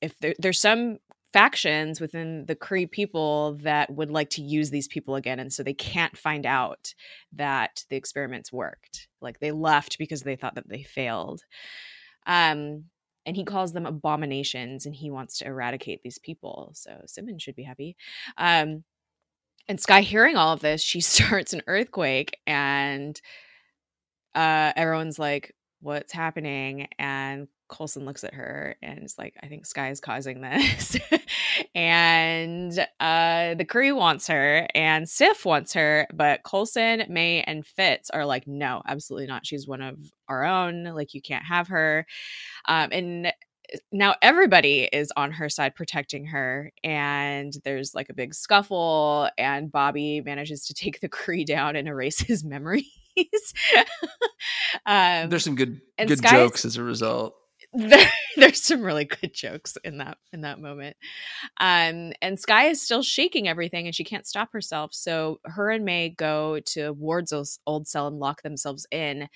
if 0.00 0.18
there, 0.20 0.34
there's 0.38 0.60
some 0.60 0.98
factions 1.32 2.00
within 2.00 2.44
the 2.46 2.56
Kree 2.56 2.90
people 2.90 3.54
that 3.62 3.90
would 3.90 4.10
like 4.10 4.30
to 4.30 4.42
use 4.42 4.70
these 4.70 4.88
people 4.88 5.14
again. 5.14 5.38
And 5.38 5.52
so 5.52 5.62
they 5.62 5.74
can't 5.74 6.16
find 6.16 6.46
out 6.46 6.94
that 7.32 7.84
the 7.88 7.96
experiments 7.96 8.52
worked. 8.52 9.08
Like 9.20 9.40
they 9.40 9.52
left 9.52 9.98
because 9.98 10.22
they 10.22 10.36
thought 10.36 10.56
that 10.56 10.68
they 10.68 10.82
failed. 10.82 11.42
Um, 12.26 12.84
and 13.24 13.36
he 13.36 13.44
calls 13.44 13.72
them 13.72 13.86
abominations 13.86 14.84
and 14.84 14.94
he 14.94 15.10
wants 15.10 15.38
to 15.38 15.46
eradicate 15.46 16.02
these 16.02 16.18
people. 16.18 16.72
So 16.74 17.02
Simmons 17.06 17.42
should 17.42 17.56
be 17.56 17.62
happy. 17.62 17.96
Um, 18.36 18.84
and 19.68 19.80
Skye, 19.80 20.00
hearing 20.00 20.36
all 20.36 20.52
of 20.52 20.60
this, 20.60 20.82
she 20.82 21.00
starts 21.02 21.52
an 21.52 21.62
earthquake 21.66 22.38
and 22.46 23.20
uh, 24.34 24.72
everyone's 24.76 25.18
like, 25.18 25.54
what's 25.80 26.12
happening? 26.12 26.88
And 26.98 27.48
Coulson 27.72 28.04
looks 28.04 28.22
at 28.22 28.34
her 28.34 28.76
and 28.82 29.02
is 29.02 29.16
like, 29.18 29.34
I 29.42 29.48
think 29.48 29.64
Skye 29.64 29.90
is 29.90 30.00
causing 30.00 30.42
this. 30.42 30.96
and 31.74 32.78
uh, 33.00 33.54
the 33.54 33.64
Kree 33.64 33.96
wants 33.96 34.26
her 34.28 34.68
and 34.74 35.08
Sif 35.08 35.46
wants 35.46 35.72
her, 35.72 36.06
but 36.12 36.42
Coulson, 36.44 37.04
May, 37.08 37.42
and 37.42 37.66
Fitz 37.66 38.10
are 38.10 38.26
like, 38.26 38.46
no, 38.46 38.82
absolutely 38.86 39.26
not. 39.26 39.46
She's 39.46 39.66
one 39.66 39.80
of 39.80 39.96
our 40.28 40.44
own. 40.44 40.84
Like, 40.84 41.14
you 41.14 41.22
can't 41.22 41.44
have 41.44 41.68
her. 41.68 42.06
Um, 42.68 42.90
and 42.92 43.26
uh, 43.28 43.30
now 43.90 44.16
everybody 44.20 44.88
is 44.92 45.10
on 45.16 45.32
her 45.32 45.48
side 45.48 45.74
protecting 45.74 46.26
her 46.26 46.70
and 46.84 47.54
there's 47.64 47.94
like 47.94 48.10
a 48.10 48.14
big 48.14 48.34
scuffle 48.34 49.30
and 49.38 49.72
bobbi 49.72 50.22
manages 50.22 50.66
to 50.66 50.74
take 50.74 51.00
the 51.00 51.08
Kree 51.08 51.46
down 51.46 51.74
and 51.76 51.88
erase 51.88 52.18
his 52.18 52.44
memories 52.44 52.84
um, 54.84 55.30
there's 55.30 55.44
some 55.44 55.54
good 55.54 55.80
good 56.06 56.22
jokes 56.22 56.66
as 56.66 56.76
a 56.76 56.82
result 56.82 57.34
there, 57.74 58.06
there's 58.36 58.62
some 58.62 58.82
really 58.82 59.04
good 59.04 59.32
jokes 59.34 59.76
in 59.84 59.98
that 59.98 60.18
in 60.32 60.42
that 60.42 60.60
moment. 60.60 60.96
Um, 61.58 62.12
and 62.20 62.38
Skye 62.38 62.66
is 62.66 62.82
still 62.82 63.02
shaking 63.02 63.48
everything, 63.48 63.86
and 63.86 63.94
she 63.94 64.04
can't 64.04 64.26
stop 64.26 64.52
herself. 64.52 64.94
So 64.94 65.40
her 65.44 65.70
and 65.70 65.84
May 65.84 66.10
go 66.10 66.60
to 66.66 66.92
Ward's 66.92 67.32
old 67.66 67.88
cell 67.88 68.06
and 68.08 68.18
lock 68.18 68.42
themselves 68.42 68.86
in. 68.90 69.28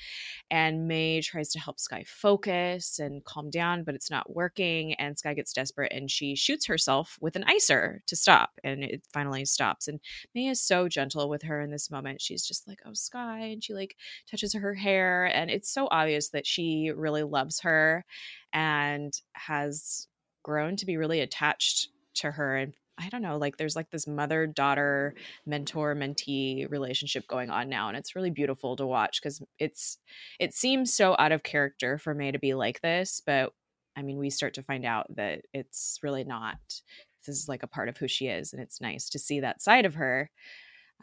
And 0.50 0.88
May 0.88 1.20
tries 1.22 1.50
to 1.50 1.60
help 1.60 1.80
Skye 1.80 2.04
focus 2.06 2.98
and 2.98 3.24
calm 3.24 3.50
down, 3.50 3.84
but 3.84 3.94
it's 3.94 4.10
not 4.10 4.34
working. 4.34 4.94
And 4.94 5.18
Skye 5.18 5.34
gets 5.34 5.52
desperate, 5.52 5.92
and 5.92 6.10
she 6.10 6.36
shoots 6.36 6.66
herself 6.66 7.18
with 7.20 7.36
an 7.36 7.44
icer 7.44 8.00
to 8.06 8.16
stop, 8.16 8.50
and 8.64 8.84
it 8.84 9.02
finally 9.12 9.44
stops. 9.44 9.88
And 9.88 10.00
May 10.34 10.48
is 10.48 10.60
so 10.62 10.88
gentle 10.88 11.28
with 11.28 11.42
her 11.42 11.60
in 11.60 11.70
this 11.70 11.90
moment. 11.90 12.20
She's 12.20 12.46
just 12.46 12.68
like, 12.68 12.80
"Oh, 12.86 12.94
Skye," 12.94 13.40
and 13.52 13.64
she 13.64 13.74
like 13.74 13.96
touches 14.30 14.54
her 14.54 14.74
hair, 14.74 15.26
and 15.26 15.50
it's 15.50 15.70
so 15.70 15.88
obvious 15.90 16.30
that 16.30 16.46
she 16.46 16.92
really 16.94 17.22
loves 17.22 17.60
her 17.60 18.04
and 18.52 19.12
has 19.34 20.08
grown 20.42 20.76
to 20.76 20.86
be 20.86 20.96
really 20.96 21.20
attached 21.20 21.88
to 22.14 22.30
her 22.30 22.56
and 22.56 22.74
I 22.98 23.10
don't 23.10 23.20
know, 23.20 23.36
like 23.36 23.58
there's 23.58 23.76
like 23.76 23.90
this 23.90 24.06
mother 24.06 24.46
daughter 24.46 25.14
mentor 25.44 25.94
mentee 25.94 26.70
relationship 26.70 27.26
going 27.28 27.50
on 27.50 27.68
now 27.68 27.88
and 27.88 27.96
it's 27.96 28.16
really 28.16 28.30
beautiful 28.30 28.74
to 28.76 28.86
watch 28.86 29.20
cuz 29.22 29.42
it's 29.58 29.98
it 30.40 30.54
seems 30.54 30.94
so 30.94 31.14
out 31.18 31.32
of 31.32 31.42
character 31.42 31.98
for 31.98 32.14
May 32.14 32.32
to 32.32 32.38
be 32.38 32.54
like 32.54 32.80
this, 32.80 33.20
but 33.26 33.52
I 33.96 34.02
mean 34.02 34.18
we 34.18 34.30
start 34.30 34.54
to 34.54 34.62
find 34.62 34.86
out 34.86 35.14
that 35.16 35.42
it's 35.52 35.98
really 36.02 36.24
not. 36.24 36.58
This 37.26 37.36
is 37.36 37.48
like 37.48 37.62
a 37.62 37.66
part 37.68 37.88
of 37.88 37.96
who 37.98 38.08
she 38.08 38.28
is 38.28 38.52
and 38.52 38.62
it's 38.62 38.80
nice 38.80 39.10
to 39.10 39.18
see 39.18 39.40
that 39.40 39.60
side 39.60 39.84
of 39.84 39.94
her. 39.96 40.30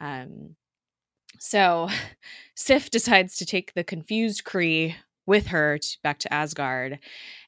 Um 0.00 0.56
so 1.38 1.88
Sif 2.56 2.90
decides 2.90 3.36
to 3.36 3.46
take 3.46 3.74
the 3.74 3.84
confused 3.84 4.44
Kree 4.44 4.96
with 5.26 5.48
her 5.48 5.78
to, 5.78 5.98
back 6.02 6.18
to 6.20 6.32
Asgard. 6.32 6.98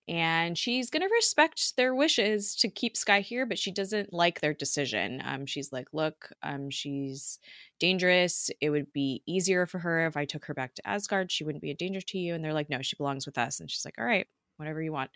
And 0.09 0.57
she's 0.57 0.89
going 0.89 1.03
to 1.03 1.13
respect 1.13 1.77
their 1.77 1.95
wishes 1.95 2.55
to 2.57 2.69
keep 2.69 2.97
Skye 2.97 3.21
here, 3.21 3.45
but 3.45 3.59
she 3.59 3.73
doesn't 3.73 4.13
like 4.13 4.41
their 4.41 4.55
decision. 4.55 5.21
Um, 5.25 5.47
she's 5.47 5.73
like, 5.73 5.89
look, 5.93 6.31
um, 6.45 6.71
she's 6.71 7.41
dangerous. 7.81 8.49
It 8.61 8.71
would 8.71 8.93
be 8.93 9.23
easier 9.27 9.67
for 9.67 9.81
her 9.81 10.07
if 10.07 10.17
I 10.17 10.25
took 10.25 10.45
her 10.45 10.55
back 10.55 10.75
to 10.77 10.89
Asgard. 10.89 11.33
She 11.33 11.43
wouldn't 11.43 11.63
be 11.63 11.73
a 11.73 11.77
danger 11.77 12.01
to 12.01 12.19
you. 12.19 12.35
And 12.35 12.45
they're 12.45 12.53
like, 12.53 12.71
no, 12.71 12.83
she 12.83 12.97
belongs 12.97 13.27
with 13.27 13.37
us. 13.37 13.59
And 13.59 13.69
she's 13.69 13.85
like, 13.85 13.97
all 13.99 14.05
right, 14.05 14.29
whatever 14.59 14.81
you 14.81 14.93
want. 14.93 15.11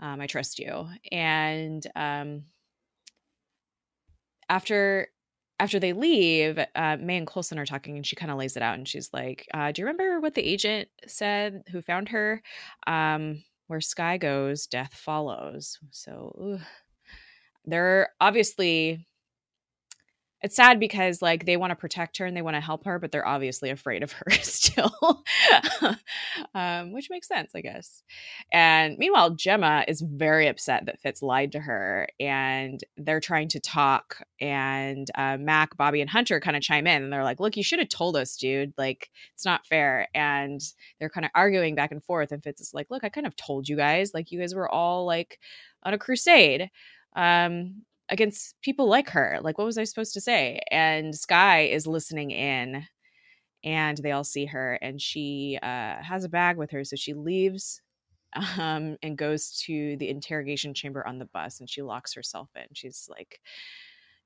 Um, 0.00 0.20
I 0.20 0.26
trust 0.26 0.58
you. 0.58 0.88
And 1.12 1.86
um, 1.94 2.44
after 4.48 5.08
after 5.60 5.78
they 5.78 5.92
leave, 5.92 6.58
uh, 6.74 6.96
May 7.00 7.16
and 7.16 7.26
Coulson 7.26 7.58
are 7.58 7.66
talking, 7.66 7.96
and 7.96 8.06
she 8.06 8.16
kind 8.16 8.32
of 8.32 8.38
lays 8.38 8.56
it 8.56 8.62
out, 8.62 8.74
and 8.76 8.88
she's 8.88 9.10
like, 9.12 9.46
uh, 9.54 9.72
"Do 9.72 9.82
you 9.82 9.86
remember 9.86 10.20
what 10.20 10.34
the 10.34 10.44
agent 10.44 10.88
said 11.06 11.62
who 11.70 11.82
found 11.82 12.08
her? 12.10 12.42
Um, 12.86 13.44
where 13.68 13.80
skye 13.80 14.18
goes, 14.18 14.66
death 14.66 14.94
follows." 14.94 15.78
So 15.90 16.56
ugh. 16.60 16.66
they're 17.64 18.10
obviously 18.20 19.06
it's 20.44 20.56
sad 20.56 20.78
because 20.78 21.22
like 21.22 21.46
they 21.46 21.56
want 21.56 21.70
to 21.70 21.74
protect 21.74 22.18
her 22.18 22.26
and 22.26 22.36
they 22.36 22.42
want 22.42 22.54
to 22.54 22.60
help 22.60 22.84
her, 22.84 22.98
but 22.98 23.10
they're 23.10 23.26
obviously 23.26 23.70
afraid 23.70 24.02
of 24.02 24.12
her 24.12 24.30
still, 24.42 25.24
um, 26.54 26.92
which 26.92 27.08
makes 27.08 27.26
sense, 27.26 27.52
I 27.54 27.62
guess. 27.62 28.02
And 28.52 28.98
meanwhile, 28.98 29.34
Jemma 29.34 29.84
is 29.88 30.02
very 30.02 30.46
upset 30.46 30.84
that 30.84 31.00
Fitz 31.00 31.22
lied 31.22 31.52
to 31.52 31.60
her, 31.60 32.08
and 32.20 32.78
they're 32.98 33.20
trying 33.20 33.48
to 33.48 33.60
talk. 33.60 34.22
And 34.38 35.10
uh, 35.14 35.38
Mac, 35.40 35.78
Bobbi, 35.78 36.02
and 36.02 36.10
Hunter 36.10 36.40
kind 36.40 36.58
of 36.58 36.62
chime 36.62 36.86
in, 36.86 37.02
and 37.02 37.10
they're 37.10 37.24
like, 37.24 37.40
"Look, 37.40 37.56
you 37.56 37.64
should 37.64 37.78
have 37.78 37.88
told 37.88 38.14
us, 38.14 38.36
dude. 38.36 38.74
Like, 38.76 39.10
it's 39.32 39.46
not 39.46 39.66
fair." 39.66 40.08
And 40.14 40.60
they're 41.00 41.08
kind 41.08 41.24
of 41.24 41.30
arguing 41.34 41.74
back 41.74 41.90
and 41.90 42.04
forth. 42.04 42.32
And 42.32 42.44
Fitz 42.44 42.60
is 42.60 42.74
like, 42.74 42.88
"Look, 42.90 43.02
I 43.02 43.08
kind 43.08 43.26
of 43.26 43.34
told 43.34 43.66
you 43.66 43.78
guys. 43.78 44.12
Like, 44.12 44.30
you 44.30 44.40
guys 44.40 44.54
were 44.54 44.68
all 44.68 45.06
like 45.06 45.38
on 45.84 45.94
a 45.94 45.98
crusade." 45.98 46.70
um 47.16 47.84
against 48.08 48.54
people 48.62 48.88
like 48.88 49.10
her. 49.10 49.38
Like, 49.42 49.58
what 49.58 49.66
was 49.66 49.78
I 49.78 49.84
supposed 49.84 50.14
to 50.14 50.20
say? 50.20 50.60
And 50.70 51.14
Skye 51.14 51.62
is 51.62 51.86
listening 51.86 52.30
in, 52.30 52.84
and 53.64 53.98
they 53.98 54.12
all 54.12 54.24
see 54.24 54.46
her, 54.46 54.74
and 54.82 55.00
she 55.00 55.58
uh, 55.62 56.02
has 56.02 56.24
a 56.24 56.28
bag 56.28 56.56
with 56.56 56.70
her, 56.72 56.84
so 56.84 56.96
she 56.96 57.14
leaves 57.14 57.80
um, 58.58 58.96
and 59.02 59.18
goes 59.18 59.62
to 59.66 59.96
the 59.98 60.08
interrogation 60.08 60.74
chamber 60.74 61.06
on 61.06 61.18
the 61.18 61.28
bus, 61.32 61.60
and 61.60 61.70
she 61.70 61.82
locks 61.82 62.14
herself 62.14 62.50
in. 62.54 62.66
She's 62.74 63.08
like, 63.10 63.40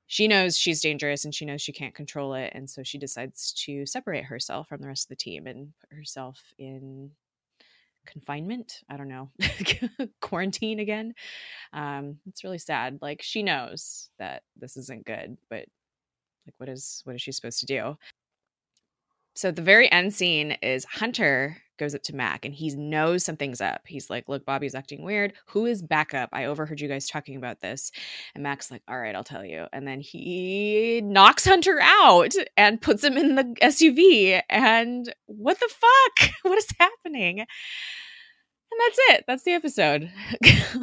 she 0.07 0.27
knows 0.27 0.57
she's 0.57 0.81
dangerous 0.81 1.27
and 1.27 1.35
she 1.35 1.45
knows 1.45 1.61
she 1.61 1.73
can't 1.73 1.95
control 1.95 2.35
it, 2.35 2.53
and 2.55 2.69
so 2.69 2.83
she 2.83 2.99
decides 2.99 3.53
to 3.65 3.87
separate 3.87 4.25
herself 4.25 4.69
from 4.69 4.81
the 4.81 4.89
rest 4.89 5.05
of 5.05 5.11
the 5.11 5.17
team 5.17 5.47
and 5.47 5.73
put 5.81 5.97
herself 5.97 6.41
in 6.59 7.11
confinement 8.11 8.83
i 8.89 8.97
don't 8.97 9.09
know 9.09 9.31
quarantine 10.21 10.81
again. 10.81 11.15
Um 11.73 12.19
it's 12.27 12.45
really 12.45 12.59
sad 12.59 12.99
like 13.03 13.23
she 13.23 13.43
knows 13.43 14.11
that 14.19 14.43
this 14.57 14.77
isn't 14.77 15.05
good 15.05 15.37
but 15.51 15.67
like 16.49 16.55
what 16.57 16.69
is 16.69 17.03
what 17.05 17.15
is 17.15 17.23
she 17.23 17.33
supposed 17.33 17.61
to 17.61 17.67
do? 17.67 17.97
So 19.35 19.51
the 19.51 19.63
very 19.63 19.91
end 19.93 20.15
scene 20.15 20.53
is 20.63 20.85
hunter 20.85 21.59
goes 21.79 21.95
up 21.95 22.03
to 22.05 22.15
mac 22.15 22.45
and 22.45 22.55
he 22.55 22.75
knows 22.77 23.25
something's 23.25 23.61
up. 23.61 23.83
He's 23.87 24.11
like 24.11 24.29
look 24.29 24.45
bobbi's 24.45 24.75
acting 24.75 25.03
weird. 25.03 25.33
Who 25.47 25.67
is 25.67 25.83
backup? 25.83 26.31
I 26.33 26.45
overheard 26.45 26.81
you 26.81 26.89
guys 26.89 27.09
talking 27.09 27.37
about 27.37 27.61
this. 27.61 27.91
And 28.35 28.43
mac's 28.43 28.71
like 28.71 28.83
all 28.89 28.99
right 28.99 29.15
i'll 29.15 29.25
tell 29.25 29.45
you. 29.45 29.67
And 29.73 29.87
then 29.87 30.01
he 30.01 31.01
knocks 31.03 31.45
hunter 31.47 31.79
out 31.81 32.35
and 32.57 32.81
puts 32.81 33.03
him 33.03 33.17
in 33.17 33.35
the 33.37 33.45
suv 33.63 34.43
and 34.49 35.15
what 35.27 35.59
the 35.61 35.69
fuck? 35.69 36.31
What 36.43 36.59
is 36.59 36.69
happening? 36.79 37.41
And 37.41 38.81
that's 38.81 38.99
it. 39.11 39.25
That's 39.27 39.43
the 39.43 39.53
episode. 39.53 40.11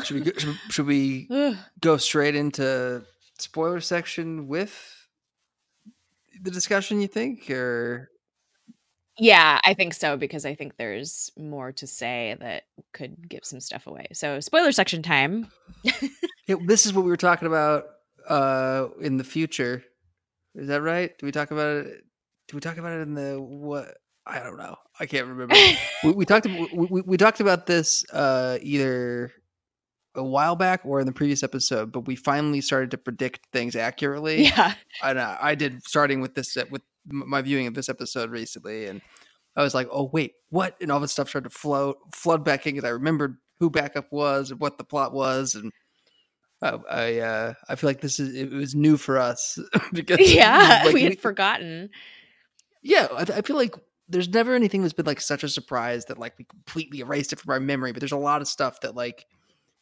should 0.03 0.11
we 0.11 0.21
go, 0.21 0.31
should, 0.37 0.55
should 0.69 0.85
we 0.85 1.27
go 1.79 1.97
straight 1.97 2.35
into 2.35 3.03
spoiler 3.39 3.79
section 3.79 4.47
with 4.47 5.07
the 6.41 6.51
discussion? 6.51 7.01
You 7.01 7.07
think, 7.07 7.49
or 7.49 8.09
yeah, 9.17 9.59
I 9.63 9.73
think 9.73 9.93
so 9.93 10.17
because 10.17 10.45
I 10.45 10.55
think 10.55 10.77
there's 10.77 11.31
more 11.37 11.71
to 11.73 11.87
say 11.87 12.35
that 12.39 12.63
could 12.93 13.29
give 13.29 13.45
some 13.45 13.59
stuff 13.59 13.87
away. 13.87 14.07
So, 14.13 14.39
spoiler 14.39 14.71
section 14.71 15.01
time. 15.01 15.47
yeah, 16.47 16.55
this 16.65 16.85
is 16.85 16.93
what 16.93 17.05
we 17.05 17.11
were 17.11 17.17
talking 17.17 17.47
about 17.47 17.85
uh 18.27 18.87
in 19.01 19.17
the 19.17 19.23
future. 19.23 19.83
Is 20.55 20.67
that 20.67 20.81
right? 20.81 21.17
Do 21.17 21.25
we 21.25 21.31
talk 21.31 21.51
about 21.51 21.85
it? 21.85 22.03
Do 22.47 22.57
we 22.57 22.61
talk 22.61 22.77
about 22.77 22.93
it 22.93 23.01
in 23.01 23.13
the 23.13 23.39
what? 23.39 23.97
I 24.27 24.39
don't 24.39 24.57
know. 24.57 24.75
I 24.99 25.05
can't 25.05 25.27
remember. 25.27 25.55
we, 26.03 26.11
we, 26.11 26.25
talked. 26.25 26.47
We, 26.47 27.01
we, 27.01 27.17
talked 27.17 27.41
about 27.41 27.67
this 27.67 28.03
uh, 28.11 28.57
either 28.61 29.31
a 30.15 30.23
while 30.23 30.55
back 30.55 30.81
or 30.83 30.99
in 30.99 31.05
the 31.05 31.11
previous 31.11 31.43
episode, 31.43 31.91
but 31.91 32.01
we 32.01 32.15
finally 32.15 32.61
started 32.61 32.91
to 32.91 32.97
predict 32.97 33.41
things 33.53 33.75
accurately. 33.75 34.45
Yeah, 34.45 34.73
and 35.03 35.19
uh, 35.19 35.37
I 35.39 35.55
did 35.55 35.83
starting 35.83 36.21
with 36.21 36.33
this 36.35 36.57
with 36.71 36.81
my 37.07 37.41
viewing 37.41 37.67
of 37.67 37.73
this 37.73 37.89
episode 37.89 38.31
recently, 38.31 38.85
and 38.85 39.01
I 39.55 39.63
was 39.63 39.73
like, 39.73 39.87
"Oh 39.91 40.09
wait, 40.11 40.33
what?" 40.49 40.75
And 40.81 40.91
all 40.91 40.99
this 40.99 41.11
stuff 41.11 41.29
started 41.29 41.49
to 41.49 41.57
flow 41.57 41.95
flood 42.13 42.43
back 42.43 42.65
in 42.65 42.75
because 42.75 42.87
I 42.87 42.91
remembered 42.91 43.37
who 43.59 43.69
backup 43.69 44.11
was 44.11 44.51
and 44.51 44.59
what 44.59 44.77
the 44.77 44.83
plot 44.83 45.13
was, 45.13 45.55
and 45.55 45.71
I 46.61 46.77
I, 46.89 47.19
uh, 47.19 47.53
I 47.69 47.75
feel 47.75 47.89
like 47.89 48.01
this 48.01 48.19
is 48.19 48.35
it 48.35 48.51
was 48.51 48.75
new 48.75 48.97
for 48.97 49.17
us 49.17 49.57
because 49.93 50.17
yeah, 50.33 50.81
like, 50.85 50.93
we 50.93 51.03
had 51.03 51.11
we, 51.11 51.15
forgotten. 51.15 51.89
Yeah, 52.81 53.07
I, 53.11 53.21
I 53.21 53.41
feel 53.41 53.55
like 53.55 53.75
there's 54.07 54.29
never 54.29 54.53
anything 54.53 54.81
that's 54.81 54.93
been 54.93 55.05
like 55.05 55.21
such 55.21 55.43
a 55.43 55.49
surprise 55.49 56.05
that 56.05 56.19
like 56.19 56.37
we 56.37 56.45
completely 56.45 56.99
erased 56.99 57.33
it 57.33 57.39
from 57.39 57.51
our 57.51 57.59
memory. 57.59 57.91
But 57.91 58.01
there's 58.01 58.11
a 58.11 58.17
lot 58.17 58.41
of 58.41 58.47
stuff 58.47 58.81
that 58.81 58.95
like 58.95 59.25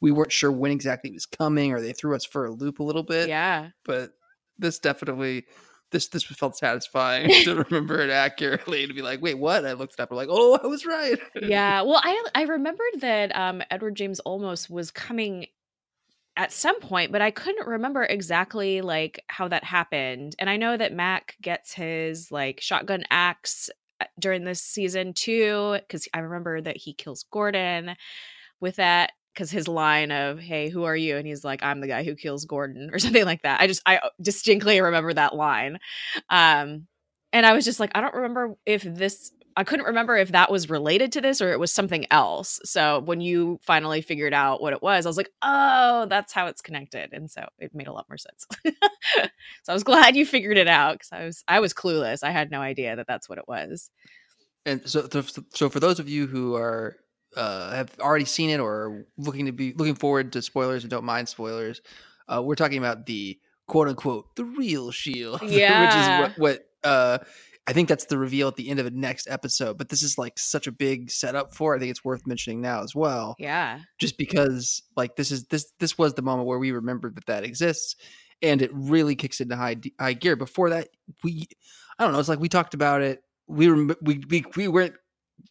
we 0.01 0.11
weren't 0.11 0.31
sure 0.31 0.51
when 0.51 0.71
exactly 0.71 1.09
it 1.09 1.13
was 1.13 1.25
coming, 1.25 1.73
or 1.73 1.81
they 1.81 1.93
threw 1.93 2.15
us 2.15 2.25
for 2.25 2.45
a 2.45 2.51
loop 2.51 2.79
a 2.79 2.83
little 2.83 3.03
bit. 3.03 3.27
Yeah. 3.29 3.69
But 3.85 4.11
this 4.57 4.79
definitely 4.79 5.45
this 5.93 6.09
this 6.09 6.23
felt 6.23 6.57
satisfying 6.57 7.29
to 7.43 7.55
remember 7.69 8.01
it 8.01 8.09
accurately 8.09 8.85
to 8.85 8.93
be 8.93 9.01
like, 9.01 9.21
wait, 9.21 9.37
what? 9.37 9.65
I 9.65 9.71
looked 9.73 9.93
it 9.93 9.99
up. 10.01 10.11
I'm 10.11 10.17
like, 10.17 10.27
oh, 10.29 10.59
I 10.61 10.67
was 10.67 10.85
right. 10.85 11.17
yeah. 11.41 11.81
Well, 11.81 12.01
I 12.03 12.25
I 12.35 12.41
remembered 12.43 12.99
that 12.99 13.33
um, 13.35 13.63
Edward 13.71 13.95
James 13.95 14.19
Olmos 14.25 14.69
was 14.69 14.91
coming 14.91 15.47
at 16.35 16.51
some 16.51 16.81
point, 16.81 17.11
but 17.11 17.21
I 17.21 17.31
couldn't 17.31 17.67
remember 17.67 18.03
exactly 18.03 18.81
like 18.81 19.23
how 19.27 19.47
that 19.47 19.63
happened. 19.63 20.35
And 20.39 20.49
I 20.49 20.57
know 20.57 20.75
that 20.75 20.91
Mac 20.91 21.37
gets 21.41 21.73
his 21.73 22.31
like 22.31 22.59
shotgun 22.59 23.03
axe 23.09 23.69
uh, 24.01 24.05
during 24.19 24.43
this 24.43 24.59
season 24.59 25.13
too 25.13 25.77
because 25.79 26.07
i 26.15 26.19
remember 26.19 26.59
that 26.59 26.75
he 26.75 26.93
kills 26.93 27.25
gordon 27.29 27.95
with 28.59 28.77
that 28.77 29.11
because 29.33 29.51
his 29.51 29.67
line 29.67 30.11
of 30.11 30.39
hey 30.39 30.69
who 30.69 30.83
are 30.83 30.95
you 30.95 31.17
and 31.17 31.27
he's 31.27 31.43
like 31.43 31.63
i'm 31.63 31.81
the 31.81 31.87
guy 31.87 32.03
who 32.03 32.15
kills 32.15 32.45
gordon 32.45 32.89
or 32.93 32.99
something 32.99 33.25
like 33.25 33.41
that 33.41 33.61
i 33.61 33.67
just 33.67 33.81
i 33.85 33.97
uh, 33.97 34.09
distinctly 34.21 34.79
remember 34.81 35.13
that 35.13 35.35
line 35.35 35.79
um 36.29 36.87
and 37.31 37.45
i 37.45 37.53
was 37.53 37.65
just 37.65 37.79
like 37.79 37.91
i 37.95 38.01
don't 38.01 38.15
remember 38.15 38.55
if 38.65 38.83
this 38.83 39.31
I 39.55 39.63
couldn't 39.63 39.85
remember 39.85 40.17
if 40.17 40.31
that 40.31 40.51
was 40.51 40.69
related 40.69 41.11
to 41.13 41.21
this 41.21 41.41
or 41.41 41.51
it 41.51 41.59
was 41.59 41.71
something 41.71 42.05
else. 42.11 42.59
So 42.63 42.99
when 42.99 43.21
you 43.21 43.59
finally 43.61 44.01
figured 44.01 44.33
out 44.33 44.61
what 44.61 44.73
it 44.73 44.81
was, 44.81 45.05
I 45.05 45.09
was 45.09 45.17
like, 45.17 45.29
oh, 45.41 46.07
that's 46.09 46.33
how 46.33 46.47
it's 46.47 46.61
connected. 46.61 47.13
And 47.13 47.29
so 47.29 47.47
it 47.59 47.73
made 47.73 47.87
a 47.87 47.93
lot 47.93 48.07
more 48.09 48.17
sense. 48.17 48.47
so 49.15 49.69
I 49.69 49.73
was 49.73 49.83
glad 49.83 50.15
you 50.15 50.25
figured 50.25 50.57
it 50.57 50.67
out 50.67 50.95
because 50.95 51.09
I 51.11 51.25
was 51.25 51.43
I 51.47 51.59
was 51.59 51.73
clueless. 51.73 52.23
I 52.23 52.31
had 52.31 52.51
no 52.51 52.61
idea 52.61 52.95
that 52.95 53.07
that's 53.07 53.29
what 53.29 53.37
it 53.37 53.47
was. 53.47 53.89
And 54.65 54.87
so, 54.89 55.07
so 55.53 55.69
for 55.69 55.79
those 55.79 55.99
of 55.99 56.09
you 56.09 56.25
who 56.25 56.55
are 56.55 56.95
uh, 57.35 57.71
have 57.75 57.91
already 57.99 58.25
seen 58.25 58.49
it 58.49 58.59
or 58.59 59.05
looking 59.17 59.45
to 59.45 59.51
be 59.51 59.73
looking 59.73 59.95
forward 59.95 60.33
to 60.33 60.41
spoilers 60.41 60.83
and 60.83 60.91
don't 60.91 61.05
mind 61.05 61.29
spoilers, 61.29 61.81
uh, 62.27 62.41
we're 62.41 62.55
talking 62.55 62.77
about 62.77 63.05
the 63.05 63.39
quote 63.67 63.87
unquote 63.87 64.35
the 64.35 64.45
real 64.45 64.91
shield, 64.91 65.41
yeah. 65.43 66.29
which 66.29 66.31
is 66.31 66.37
what 66.37 66.61
what 66.83 66.89
uh, 66.89 67.17
I 67.65 67.71
think 67.73 67.87
that's 67.87 68.05
the 68.05 68.17
reveal 68.17 68.49
at 68.49 68.55
the 68.55 68.69
end 68.69 68.79
of 68.79 68.85
the 68.85 68.91
next 68.91 69.27
episode. 69.29 69.77
But 69.77 69.89
this 69.89 70.03
is 70.03 70.17
like 70.17 70.37
such 70.37 70.67
a 70.67 70.71
big 70.71 71.09
setup 71.09 71.53
for. 71.53 71.75
I 71.75 71.79
think 71.79 71.91
it's 71.91 72.03
worth 72.03 72.27
mentioning 72.27 72.61
now 72.61 72.83
as 72.83 72.93
well. 72.93 73.35
Yeah. 73.39 73.79
Just 73.99 74.17
because 74.17 74.83
like 74.97 75.15
this 75.15 75.31
is 75.31 75.45
this 75.45 75.71
this 75.79 75.97
was 75.97 76.13
the 76.13 76.21
moment 76.21 76.47
where 76.47 76.59
we 76.59 76.71
remembered 76.71 77.15
that 77.15 77.25
that 77.27 77.43
exists, 77.43 77.95
and 78.41 78.61
it 78.61 78.71
really 78.73 79.15
kicks 79.15 79.39
into 79.39 79.55
high 79.55 79.77
high 79.99 80.13
gear. 80.13 80.35
Before 80.35 80.69
that, 80.71 80.89
we 81.23 81.47
I 81.97 82.03
don't 82.03 82.13
know. 82.13 82.19
It's 82.19 82.29
like 82.29 82.39
we 82.39 82.49
talked 82.49 82.73
about 82.73 83.01
it. 83.01 83.23
We 83.47 83.69
were 83.69 83.95
we 84.01 84.21
we 84.29 84.45
we 84.55 84.67
weren't 84.67 84.95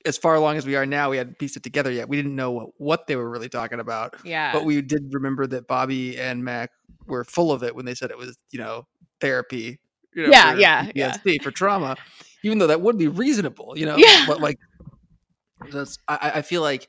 as 0.04 0.18
far 0.18 0.34
along 0.34 0.56
as 0.56 0.66
we 0.66 0.76
are 0.76 0.86
now. 0.86 1.10
We 1.10 1.16
hadn't 1.16 1.38
pieced 1.38 1.56
it 1.56 1.62
together 1.62 1.90
yet. 1.90 2.08
We 2.08 2.16
didn't 2.16 2.36
know 2.36 2.50
what 2.50 2.68
what 2.78 3.06
they 3.06 3.16
were 3.16 3.28
really 3.28 3.48
talking 3.48 3.80
about. 3.80 4.16
Yeah. 4.24 4.52
But 4.52 4.64
we 4.64 4.80
did 4.82 5.12
remember 5.12 5.46
that 5.48 5.68
Bobbi 5.68 6.18
and 6.18 6.44
Mac 6.44 6.70
were 7.06 7.24
full 7.24 7.52
of 7.52 7.62
it 7.62 7.74
when 7.74 7.84
they 7.84 7.94
said 7.94 8.10
it 8.10 8.18
was 8.18 8.36
you 8.50 8.58
know 8.58 8.86
therapy 9.20 9.78
you 10.14 10.24
know, 10.24 10.30
yeah, 10.30 10.54
yeah, 10.54 10.84
PTSD 10.86 11.20
yeah. 11.24 11.42
for 11.42 11.50
trauma, 11.50 11.96
even 12.42 12.58
though 12.58 12.66
that 12.66 12.80
would 12.80 12.98
be 12.98 13.08
reasonable, 13.08 13.74
you 13.76 13.86
know. 13.86 13.96
Yeah. 13.96 14.24
But 14.26 14.40
like, 14.40 14.58
that's, 15.70 15.98
I, 16.06 16.32
I 16.36 16.42
feel 16.42 16.60
like, 16.60 16.88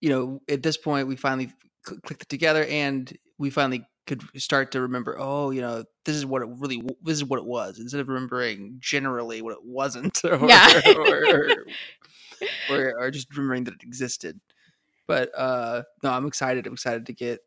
you 0.00 0.10
know, 0.10 0.40
at 0.48 0.62
this 0.62 0.76
point 0.76 1.06
we 1.06 1.16
finally 1.16 1.52
clicked 1.84 2.22
it 2.22 2.28
together, 2.28 2.64
and 2.64 3.12
we 3.38 3.50
finally 3.50 3.84
could 4.06 4.22
start 4.36 4.72
to 4.72 4.80
remember. 4.80 5.16
Oh, 5.18 5.50
you 5.50 5.60
know, 5.60 5.84
this 6.04 6.16
is 6.16 6.26
what 6.26 6.42
it 6.42 6.48
really, 6.58 6.82
this 7.02 7.16
is 7.16 7.24
what 7.24 7.38
it 7.38 7.44
was. 7.44 7.78
Instead 7.78 8.00
of 8.00 8.08
remembering 8.08 8.76
generally 8.80 9.42
what 9.42 9.52
it 9.52 9.64
wasn't, 9.64 10.20
or, 10.24 10.46
yeah. 10.48 10.80
or, 10.96 11.66
or, 12.70 12.94
or, 12.98 13.10
just 13.10 13.30
remembering 13.36 13.64
that 13.64 13.74
it 13.74 13.82
existed. 13.82 14.40
But 15.06 15.30
uh 15.36 15.82
no, 16.02 16.10
I'm 16.10 16.26
excited. 16.26 16.66
I'm 16.66 16.72
excited 16.74 17.06
to 17.06 17.12
get 17.12 17.40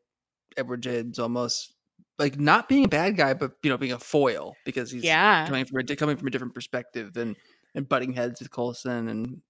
Edward 0.58 0.82
James 0.82 1.18
Olmos 1.18 1.72
like 2.18 2.40
not 2.40 2.70
being 2.70 2.86
a 2.86 2.90
bad 2.90 3.18
guy, 3.18 3.34
but 3.34 3.54
you 3.64 3.70
know, 3.70 3.78
being 3.78 3.94
a 3.94 4.00
foil 4.00 4.56
because 4.66 4.92
he's 4.92 5.04
yeah 5.04 5.46
coming 5.48 5.66
from 5.66 5.80
a, 5.80 5.96
coming 5.96 6.18
from 6.18 6.28
a 6.28 6.32
different 6.32 6.54
perspective 6.54 7.16
and 7.18 7.36
and 7.74 7.90
butting 7.90 8.14
heads 8.14 8.40
with 8.40 8.52
Coulson 8.52 9.10
and 9.10 9.42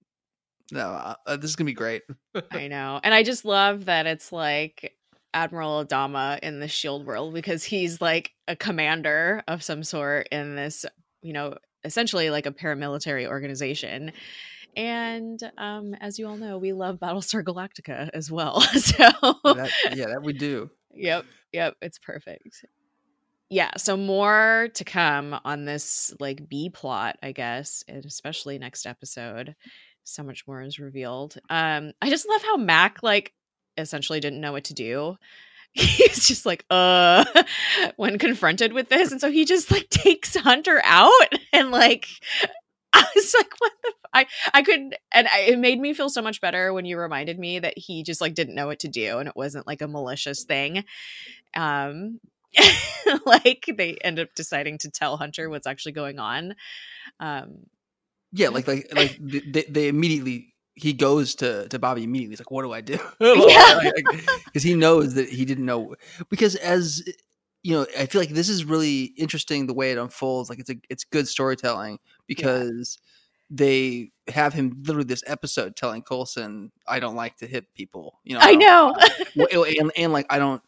no, 0.72 1.14
uh, 1.26 1.36
this 1.36 1.50
is 1.50 1.56
gonna 1.56 1.66
be 1.66 1.74
great. 1.74 2.02
I 2.50 2.66
know, 2.66 3.00
and 3.04 3.14
I 3.14 3.22
just 3.22 3.44
love 3.44 3.84
that 3.84 4.06
it's 4.06 4.32
like 4.32 4.96
Admiral 5.36 5.84
Adama 5.84 6.38
in 6.40 6.60
the 6.60 6.66
Shield 6.66 7.04
world 7.06 7.34
because 7.34 7.62
he's 7.62 8.00
like 8.00 8.32
a 8.48 8.56
commander 8.56 9.42
of 9.46 9.62
some 9.62 9.84
sort 9.84 10.28
in 10.32 10.56
this, 10.56 10.86
you 11.20 11.34
know, 11.34 11.58
essentially 11.84 12.30
like 12.30 12.46
a 12.46 12.50
paramilitary 12.52 13.28
organization. 13.28 14.12
And 14.74 15.38
um, 15.58 15.94
as 16.00 16.18
you 16.18 16.26
all 16.26 16.38
know, 16.38 16.56
we 16.56 16.72
love 16.72 16.98
Battlestar 16.98 17.44
Galactica 17.44 18.08
as 18.14 18.30
well. 18.30 18.60
So 18.72 18.94
that, 19.44 19.70
yeah, 19.94 20.06
that 20.06 20.22
we 20.22 20.32
do. 20.32 20.70
Yep. 20.94 21.26
Yep. 21.52 21.76
It's 21.82 21.98
perfect. 21.98 22.64
yeah, 23.50 23.72
so 23.76 23.96
more 23.96 24.68
to 24.72 24.84
come 24.84 25.38
on 25.44 25.66
this 25.66 26.14
like 26.18 26.48
B 26.48 26.70
plot, 26.70 27.16
I 27.22 27.32
guess, 27.32 27.84
and 27.88 28.04
especially 28.06 28.58
next 28.58 28.86
episode. 28.86 29.54
So 30.04 30.22
much 30.22 30.46
more 30.46 30.62
is 30.62 30.78
revealed. 30.78 31.36
Um, 31.50 31.92
I 32.00 32.08
just 32.08 32.28
love 32.28 32.42
how 32.42 32.56
Mac 32.56 33.02
like 33.02 33.32
essentially 33.76 34.20
didn't 34.20 34.40
know 34.40 34.52
what 34.52 34.64
to 34.64 34.74
do. 34.74 35.16
He's 35.72 36.26
just 36.26 36.46
like, 36.46 36.64
uh, 36.70 37.24
when 37.96 38.18
confronted 38.18 38.72
with 38.72 38.88
this, 38.88 39.12
and 39.12 39.20
so 39.20 39.30
he 39.30 39.44
just 39.44 39.70
like 39.70 39.88
takes 39.90 40.34
Hunter 40.34 40.80
out 40.84 41.34
and 41.52 41.70
like 41.70 42.08
I 42.92 43.06
was 43.14 43.34
like, 43.36 43.52
what 43.58 43.72
the? 43.82 43.88
F-? 43.88 43.94
I 44.14 44.26
I 44.54 44.62
could, 44.62 44.96
and 45.12 45.28
I, 45.28 45.40
it 45.48 45.58
made 45.58 45.78
me 45.78 45.92
feel 45.92 46.08
so 46.08 46.22
much 46.22 46.40
better 46.40 46.72
when 46.72 46.86
you 46.86 46.98
reminded 46.98 47.38
me 47.38 47.58
that 47.58 47.76
he 47.76 48.02
just 48.02 48.22
like 48.22 48.34
didn't 48.34 48.54
know 48.54 48.66
what 48.66 48.78
to 48.80 48.88
do, 48.88 49.18
and 49.18 49.28
it 49.28 49.36
wasn't 49.36 49.66
like 49.66 49.82
a 49.82 49.88
malicious 49.88 50.44
thing. 50.44 50.84
Um, 51.54 52.20
like 53.26 53.66
they 53.76 53.96
end 54.02 54.18
up 54.18 54.34
deciding 54.34 54.78
to 54.78 54.90
tell 54.90 55.18
Hunter 55.18 55.50
what's 55.50 55.66
actually 55.66 55.92
going 55.92 56.18
on. 56.18 56.54
Um, 57.20 57.66
yeah, 58.32 58.48
like 58.48 58.66
like 58.66 58.88
like 58.94 59.18
they, 59.20 59.64
they 59.68 59.88
immediately 59.88 60.54
he 60.76 60.92
goes 60.92 61.34
to 61.36 61.66
to 61.68 61.78
Bobbi 61.78 62.04
immediately. 62.04 62.32
He's 62.32 62.40
like, 62.40 62.50
"What 62.50 62.62
do 62.62 62.72
I 62.72 62.82
do?" 62.82 62.98
yeah, 63.20 63.90
because 64.44 64.62
he 64.62 64.74
knows 64.74 65.14
that 65.14 65.28
he 65.28 65.44
didn't 65.44 65.64
know. 65.64 65.96
Because 66.28 66.54
as 66.56 67.02
you 67.62 67.74
know, 67.74 67.86
I 67.98 68.06
feel 68.06 68.20
like 68.20 68.30
this 68.30 68.48
is 68.48 68.64
really 68.64 69.04
interesting 69.16 69.66
the 69.66 69.74
way 69.74 69.90
it 69.90 69.98
unfolds. 69.98 70.50
Like 70.50 70.60
it's 70.60 70.70
a 70.70 70.76
it's 70.88 71.04
good 71.04 71.26
storytelling 71.26 71.98
because 72.26 72.98
yeah. 73.00 73.56
they 73.56 74.12
have 74.28 74.52
him 74.52 74.82
literally 74.86 75.06
this 75.06 75.24
episode 75.26 75.76
telling 75.76 76.02
Coulson, 76.02 76.70
"I 76.86 77.00
don't 77.00 77.16
like 77.16 77.38
to 77.38 77.46
hit 77.46 77.72
people." 77.74 78.20
You 78.22 78.34
know, 78.34 78.40
I, 78.40 78.50
I 78.50 78.54
know, 78.54 78.94
and, 79.64 79.92
and 79.96 80.12
like 80.12 80.26
I 80.28 80.38
don't 80.38 80.62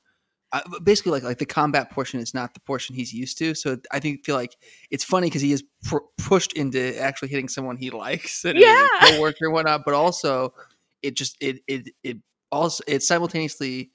uh, 0.52 0.61
basically 0.82 1.12
like 1.12 1.22
like 1.22 1.38
the 1.38 1.46
combat 1.46 1.90
portion 1.90 2.20
is 2.20 2.32
not 2.32 2.54
the 2.54 2.61
portion 2.61 2.94
he's 2.94 3.12
used 3.12 3.38
to. 3.38 3.54
So 3.54 3.78
I 3.92 4.00
think 4.00 4.24
feel 4.24 4.37
like 4.37 4.56
it's 4.90 5.04
funny 5.04 5.26
because 5.26 5.42
he 5.42 5.52
is 5.52 5.62
pr- 5.84 5.98
pushed 6.16 6.54
into 6.54 6.98
actually 6.98 7.28
hitting 7.28 7.48
someone 7.48 7.76
he 7.76 7.90
likes 7.90 8.44
and 8.44 8.58
yeah, 8.58 8.87
coworker 9.00 9.46
and 9.46 9.52
whatnot. 9.52 9.82
But 9.84 9.94
also, 9.94 10.54
it 11.02 11.16
just 11.16 11.37
it 11.40 11.61
it 11.66 11.90
it 12.02 12.18
also 12.50 12.82
it 12.87 13.02
simultaneously 13.02 13.90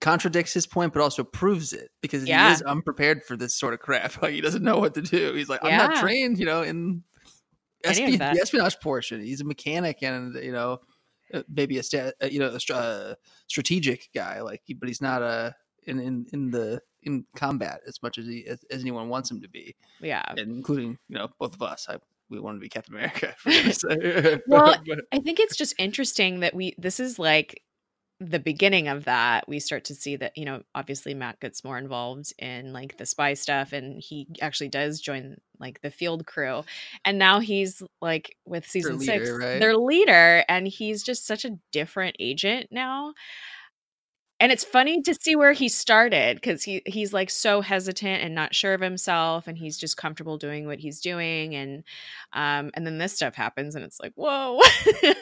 contradicts 0.00 0.52
his 0.52 0.66
point, 0.66 0.92
but 0.92 1.00
also 1.00 1.24
proves 1.24 1.72
it 1.72 1.90
because 2.02 2.26
yeah. 2.28 2.48
he 2.48 2.54
is 2.54 2.62
unprepared 2.62 3.24
for 3.24 3.36
this 3.36 3.54
sort 3.54 3.72
of 3.72 3.80
crap. 3.80 4.12
Like 4.22 4.34
he 4.34 4.42
doesn't 4.42 4.62
know 4.62 4.78
what 4.78 4.94
to 4.94 5.02
do. 5.02 5.32
He's 5.32 5.48
like, 5.48 5.64
I'm 5.64 5.70
yeah. 5.70 5.86
not 5.86 5.96
trained, 5.96 6.38
you 6.38 6.44
know, 6.44 6.62
in 6.62 7.02
esp- 7.84 8.18
the 8.18 8.40
espionage 8.40 8.78
portion. 8.80 9.20
He's 9.22 9.40
a 9.40 9.44
mechanic 9.44 10.02
and 10.02 10.34
you 10.34 10.52
know 10.52 10.80
uh, 11.32 11.42
maybe 11.48 11.78
a 11.78 11.82
sta- 11.82 12.12
uh, 12.22 12.26
you 12.26 12.38
know 12.38 12.56
a, 12.70 12.74
uh, 12.74 13.14
strategic 13.48 14.08
guy 14.14 14.40
like 14.42 14.62
but 14.78 14.88
he's 14.88 15.00
not 15.00 15.22
a 15.22 15.54
in 15.86 16.00
in, 16.00 16.26
in 16.32 16.50
the 16.50 16.80
in 17.02 17.24
combat 17.36 17.80
as 17.86 18.02
much 18.02 18.18
as 18.18 18.26
he 18.26 18.46
as, 18.46 18.64
as 18.70 18.80
anyone 18.82 19.08
wants 19.08 19.30
him 19.30 19.40
to 19.40 19.48
be. 19.48 19.74
Yeah, 20.00 20.24
and 20.28 20.38
including 20.38 20.98
you 21.08 21.16
know 21.18 21.28
both 21.38 21.54
of 21.54 21.62
us. 21.62 21.86
I 21.88 21.96
we 22.28 22.40
want 22.40 22.56
to 22.56 22.60
be 22.60 22.68
Captain 22.68 22.94
America. 22.94 23.34
well, 24.46 24.76
I 25.12 25.18
think 25.20 25.40
it's 25.40 25.56
just 25.56 25.74
interesting 25.78 26.40
that 26.40 26.54
we 26.54 26.74
this 26.78 27.00
is 27.00 27.18
like 27.18 27.62
the 28.18 28.38
beginning 28.38 28.88
of 28.88 29.04
that 29.04 29.46
we 29.46 29.60
start 29.60 29.84
to 29.84 29.94
see 29.94 30.16
that 30.16 30.32
you 30.36 30.46
know 30.46 30.62
obviously 30.74 31.12
matt 31.12 31.38
gets 31.38 31.62
more 31.62 31.76
involved 31.76 32.32
in 32.38 32.72
like 32.72 32.96
the 32.96 33.04
spy 33.04 33.34
stuff 33.34 33.74
and 33.74 34.02
he 34.02 34.26
actually 34.40 34.70
does 34.70 35.02
join 35.02 35.36
like 35.60 35.82
the 35.82 35.90
field 35.90 36.26
crew 36.26 36.62
and 37.04 37.18
now 37.18 37.40
he's 37.40 37.82
like 38.00 38.34
with 38.46 38.66
season 38.66 38.98
leader, 38.98 39.26
six 39.26 39.30
right? 39.30 39.60
their 39.60 39.76
leader 39.76 40.42
and 40.48 40.66
he's 40.66 41.02
just 41.02 41.26
such 41.26 41.44
a 41.44 41.58
different 41.72 42.16
agent 42.18 42.68
now 42.70 43.12
and 44.38 44.52
it's 44.52 44.64
funny 44.64 45.00
to 45.02 45.14
see 45.14 45.34
where 45.34 45.52
he 45.52 45.68
started 45.68 46.36
because 46.36 46.62
he 46.62 46.82
he's 46.86 47.12
like 47.12 47.30
so 47.30 47.60
hesitant 47.60 48.22
and 48.22 48.34
not 48.34 48.54
sure 48.54 48.74
of 48.74 48.80
himself 48.80 49.46
and 49.46 49.56
he's 49.56 49.78
just 49.78 49.96
comfortable 49.96 50.36
doing 50.36 50.66
what 50.66 50.78
he's 50.78 51.00
doing 51.00 51.54
and 51.54 51.84
um 52.32 52.70
and 52.74 52.86
then 52.86 52.98
this 52.98 53.14
stuff 53.14 53.34
happens 53.34 53.74
and 53.74 53.84
it's 53.84 54.00
like 54.00 54.12
whoa 54.14 54.60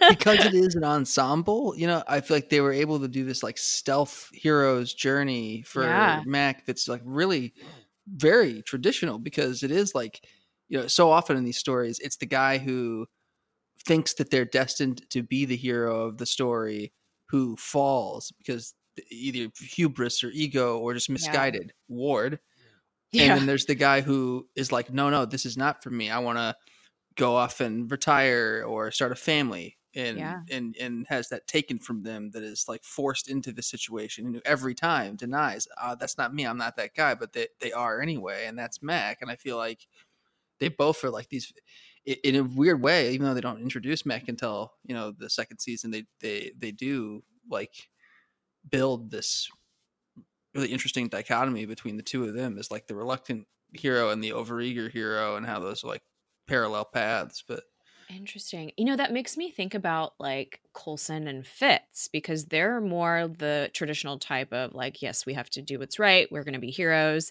because 0.08 0.44
it 0.44 0.54
is 0.54 0.74
an 0.74 0.84
ensemble 0.84 1.74
you 1.76 1.86
know 1.86 2.02
i 2.08 2.20
feel 2.20 2.36
like 2.36 2.48
they 2.48 2.60
were 2.60 2.72
able 2.72 2.98
to 2.98 3.08
do 3.08 3.24
this 3.24 3.42
like 3.42 3.58
stealth 3.58 4.30
hero's 4.32 4.92
journey 4.92 5.62
for 5.62 5.84
yeah. 5.84 6.22
mac 6.26 6.66
that's 6.66 6.88
like 6.88 7.02
really 7.04 7.54
very 8.08 8.62
traditional 8.62 9.18
because 9.18 9.62
it 9.62 9.70
is 9.70 9.94
like 9.94 10.26
you 10.68 10.78
know 10.78 10.86
so 10.86 11.10
often 11.10 11.36
in 11.36 11.44
these 11.44 11.58
stories 11.58 11.98
it's 12.00 12.16
the 12.16 12.26
guy 12.26 12.58
who 12.58 13.06
thinks 13.86 14.14
that 14.14 14.30
they're 14.30 14.44
destined 14.44 15.02
to 15.10 15.22
be 15.22 15.44
the 15.44 15.56
hero 15.56 16.06
of 16.06 16.18
the 16.18 16.26
story 16.26 16.92
who 17.28 17.56
falls 17.56 18.32
because 18.38 18.74
either 19.10 19.50
hubris 19.60 20.22
or 20.22 20.30
ego 20.30 20.78
or 20.78 20.94
just 20.94 21.10
misguided 21.10 21.72
yeah. 21.88 21.96
ward 21.96 22.38
yeah. 23.12 23.22
and 23.22 23.40
then 23.40 23.46
there's 23.46 23.66
the 23.66 23.74
guy 23.74 24.00
who 24.00 24.46
is 24.56 24.72
like 24.72 24.92
no 24.92 25.10
no 25.10 25.24
this 25.24 25.46
is 25.46 25.56
not 25.56 25.82
for 25.82 25.90
me 25.90 26.10
i 26.10 26.18
want 26.18 26.38
to 26.38 26.54
go 27.16 27.36
off 27.36 27.60
and 27.60 27.90
retire 27.90 28.64
or 28.66 28.90
start 28.90 29.12
a 29.12 29.16
family 29.16 29.76
and 29.94 30.18
yeah. 30.18 30.40
and 30.50 30.76
and 30.80 31.06
has 31.08 31.28
that 31.28 31.46
taken 31.46 31.78
from 31.78 32.02
them 32.02 32.30
that 32.32 32.42
is 32.42 32.64
like 32.68 32.82
forced 32.82 33.28
into 33.28 33.52
the 33.52 33.62
situation 33.62 34.26
and 34.26 34.42
every 34.44 34.74
time 34.74 35.16
denies 35.16 35.68
uh, 35.80 35.94
that's 35.94 36.18
not 36.18 36.34
me 36.34 36.44
i'm 36.44 36.58
not 36.58 36.76
that 36.76 36.94
guy 36.94 37.14
but 37.14 37.32
they, 37.32 37.46
they 37.60 37.72
are 37.72 38.00
anyway 38.00 38.44
and 38.46 38.58
that's 38.58 38.82
mac 38.82 39.18
and 39.22 39.30
i 39.30 39.36
feel 39.36 39.56
like 39.56 39.86
they 40.58 40.68
both 40.68 41.02
are 41.04 41.10
like 41.10 41.28
these 41.28 41.52
in 42.04 42.36
a 42.36 42.44
weird 42.44 42.82
way 42.82 43.12
even 43.12 43.26
though 43.26 43.34
they 43.34 43.40
don't 43.40 43.62
introduce 43.62 44.04
mac 44.04 44.28
until 44.28 44.72
you 44.84 44.94
know 44.94 45.12
the 45.12 45.30
second 45.30 45.58
season 45.58 45.90
they 45.90 46.04
they 46.20 46.52
they 46.58 46.72
do 46.72 47.22
like 47.48 47.88
build 48.70 49.10
this 49.10 49.48
really 50.54 50.68
interesting 50.68 51.08
dichotomy 51.08 51.66
between 51.66 51.96
the 51.96 52.02
two 52.02 52.24
of 52.24 52.34
them 52.34 52.58
is 52.58 52.70
like 52.70 52.86
the 52.86 52.94
reluctant 52.94 53.46
hero 53.72 54.10
and 54.10 54.22
the 54.22 54.30
overeager 54.30 54.90
hero 54.90 55.36
and 55.36 55.46
how 55.46 55.58
those 55.58 55.82
are 55.82 55.88
like 55.88 56.02
parallel 56.46 56.84
paths 56.84 57.42
but 57.46 57.64
interesting. 58.10 58.72
You 58.76 58.84
know 58.84 58.96
that 58.96 59.12
makes 59.12 59.36
me 59.36 59.50
think 59.50 59.74
about 59.74 60.14
like 60.18 60.60
coulson 60.72 61.26
and 61.26 61.46
fitz 61.46 62.08
because 62.08 62.46
they're 62.46 62.80
more 62.80 63.28
the 63.38 63.70
traditional 63.72 64.18
type 64.18 64.52
of 64.52 64.74
like 64.74 65.02
yes 65.02 65.26
we 65.26 65.34
have 65.34 65.50
to 65.50 65.62
do 65.62 65.78
what's 65.78 65.98
right 65.98 66.30
we're 66.30 66.44
going 66.44 66.54
to 66.54 66.60
be 66.60 66.70
heroes 66.70 67.30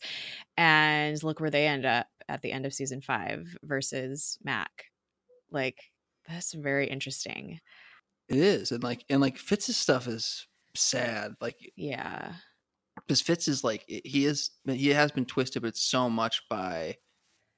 and 0.57 1.21
look 1.23 1.39
where 1.39 1.49
they 1.49 1.67
end 1.67 1.85
up 1.85 2.07
at 2.27 2.41
the 2.41 2.51
end 2.51 2.65
of 2.65 2.73
season 2.73 3.01
five 3.01 3.55
versus 3.63 4.37
mac. 4.43 4.85
Like 5.51 5.77
that's 6.27 6.53
very 6.53 6.87
interesting. 6.87 7.59
It 8.29 8.37
is 8.37 8.71
and 8.71 8.83
like 8.83 9.05
and 9.09 9.21
like 9.21 9.37
fitz's 9.37 9.77
stuff 9.77 10.07
is 10.07 10.47
sad. 10.75 11.33
Like 11.41 11.57
yeah, 11.75 12.33
because 13.07 13.21
Fitz 13.21 13.47
is 13.47 13.63
like 13.63 13.83
he 13.87 14.25
is 14.25 14.51
he 14.65 14.89
has 14.89 15.11
been 15.11 15.25
twisted, 15.25 15.61
but 15.61 15.77
so 15.77 16.09
much 16.09 16.41
by 16.49 16.97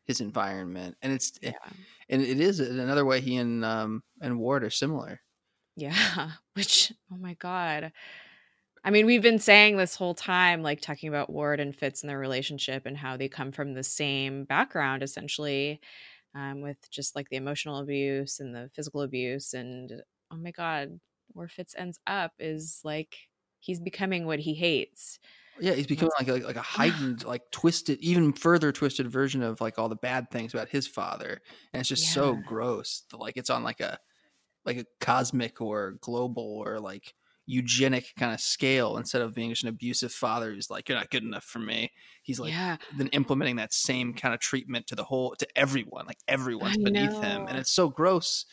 his 0.06 0.22
environment, 0.22 0.96
and 1.02 1.14
it's 1.14 1.34
eh, 1.44 1.52
yeah. 1.52 1.74
and 2.10 2.22
it 2.22 2.40
is 2.40 2.60
another 2.60 3.06
way 3.06 3.22
he 3.22 3.38
and 3.38 3.66
um 3.66 4.04
and 4.22 4.40
Ward 4.40 4.64
are 4.64 4.70
similar. 4.70 5.22
Yeah, 5.76 6.32
which 6.54 6.92
oh 7.12 7.18
my 7.18 7.34
god. 7.36 7.92
I 8.84 8.92
mean, 8.92 9.08
we've 9.08 9.22
been 9.22 9.40
saying 9.40 9.78
this 9.78 9.96
whole 9.96 10.14
time, 10.14 10.62
like 10.62 10.80
talking 10.80 11.10
about 11.10 11.32
Ward 11.32 11.60
and 11.60 11.76
Fitz 11.76 12.04
and 12.04 12.10
their 12.10 12.20
relationship 12.20 12.86
and 12.86 12.96
how 12.96 13.18
they 13.18 13.28
come 13.28 13.52
from 13.52 13.74
the 13.74 13.84
same 13.84 14.44
background, 14.44 15.02
essentially, 15.02 15.82
um, 16.36 16.62
with 16.62 16.78
just 16.92 17.16
like 17.16 17.28
the 17.30 17.36
emotional 17.36 17.80
abuse 17.80 18.40
and 18.40 18.54
the 18.54 18.70
physical 18.76 19.02
abuse. 19.02 19.54
And 19.56 19.92
oh 20.32 20.38
my 20.38 20.52
God, 20.52 21.00
where 21.34 21.48
Fitz 21.48 21.76
ends 21.78 22.00
up 22.08 22.32
is 22.40 22.82
like 22.84 23.16
he's 23.60 23.80
becoming 23.80 24.26
what 24.26 24.40
he 24.40 24.54
hates. 24.54 25.20
Yeah, 25.60 25.74
he's 25.74 25.88
becoming 25.88 26.12
like 26.20 26.28
a, 26.28 26.46
like 26.46 26.56
a 26.56 26.62
heightened, 26.62 27.24
like 27.24 27.50
twisted, 27.52 28.00
even 28.00 28.34
further 28.34 28.72
twisted 28.72 29.10
version 29.10 29.42
of 29.42 29.62
like 29.62 29.80
all 29.80 29.90
the 29.90 29.96
bad 29.96 30.30
things 30.32 30.54
about 30.54 30.70
his 30.70 30.88
father, 30.88 31.42
and 31.74 31.80
it's 31.80 31.90
just 31.90 32.06
yeah. 32.06 32.14
so 32.14 32.40
gross. 32.46 33.04
Like 33.14 33.38
it's 33.38 33.50
on 33.50 33.64
like 33.64 33.80
a 33.80 34.00
like 34.66 34.78
a 34.78 34.86
cosmic 35.00 35.62
or 35.62 35.98
global 36.02 36.64
or 36.66 36.80
like 36.80 37.14
eugenic 37.48 38.12
kind 38.18 38.34
of 38.34 38.40
scale 38.40 38.98
instead 38.98 39.22
of 39.22 39.36
being 39.36 39.52
just 39.52 39.64
an 39.64 39.70
abusive 39.70 40.12
father 40.12 40.52
who's 40.52 40.72
like 40.72 40.90
you're 40.90 40.98
not 40.98 41.12
good 41.12 41.22
enough 41.22 41.44
for 41.44 41.60
me 41.60 41.92
he's 42.24 42.40
like 42.40 42.52
yeah. 42.52 42.76
then 42.98 43.08
implementing 43.10 43.58
that 43.58 43.72
same 43.72 44.16
kind 44.16 44.34
of 44.34 44.40
treatment 44.40 44.88
to 44.88 44.96
the 44.96 45.04
whole 45.04 45.36
to 45.38 45.48
everyone 45.56 46.08
like 46.08 46.18
everyone's 46.28 46.78
I 46.80 46.84
beneath 46.84 47.12
know. 47.12 47.22
him 47.22 47.46
and 47.48 47.58
it's 47.58 47.72
so 47.72 47.88
gross 47.88 48.46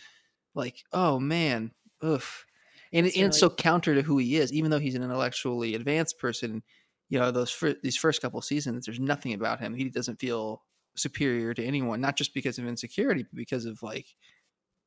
like 0.54 0.84
oh 0.92 1.18
man 1.18 1.70
oof 2.04 2.44
and, 2.92 3.06
it's, 3.06 3.16
and 3.16 3.26
it's 3.26 3.38
so 3.38 3.50
counter 3.50 3.94
to 3.94 4.02
who 4.02 4.18
he 4.18 4.36
is 4.36 4.52
even 4.52 4.70
though 4.70 4.78
he's 4.78 4.94
an 4.94 5.02
intellectually 5.02 5.74
advanced 5.74 6.18
person 6.18 6.62
you 7.08 7.18
know 7.18 7.30
those 7.30 7.50
fir- 7.50 7.76
these 7.82 7.96
first 7.96 8.22
couple 8.22 8.40
seasons 8.40 8.86
there's 8.86 9.00
nothing 9.00 9.34
about 9.34 9.60
him. 9.60 9.74
He 9.74 9.90
doesn't 9.90 10.20
feel 10.20 10.62
superior 10.96 11.54
to 11.54 11.64
anyone 11.64 12.00
not 12.00 12.16
just 12.16 12.34
because 12.34 12.58
of 12.58 12.66
insecurity 12.66 13.22
but 13.22 13.34
because 13.34 13.64
of 13.64 13.82
like 13.82 14.06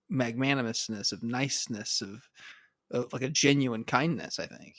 magnanimousness 0.10 1.12
of 1.12 1.24
niceness 1.24 2.02
of, 2.02 2.30
of 2.92 3.12
like 3.14 3.24
a 3.24 3.30
genuine 3.30 3.84
kindness 3.84 4.40
i 4.40 4.46
think. 4.46 4.76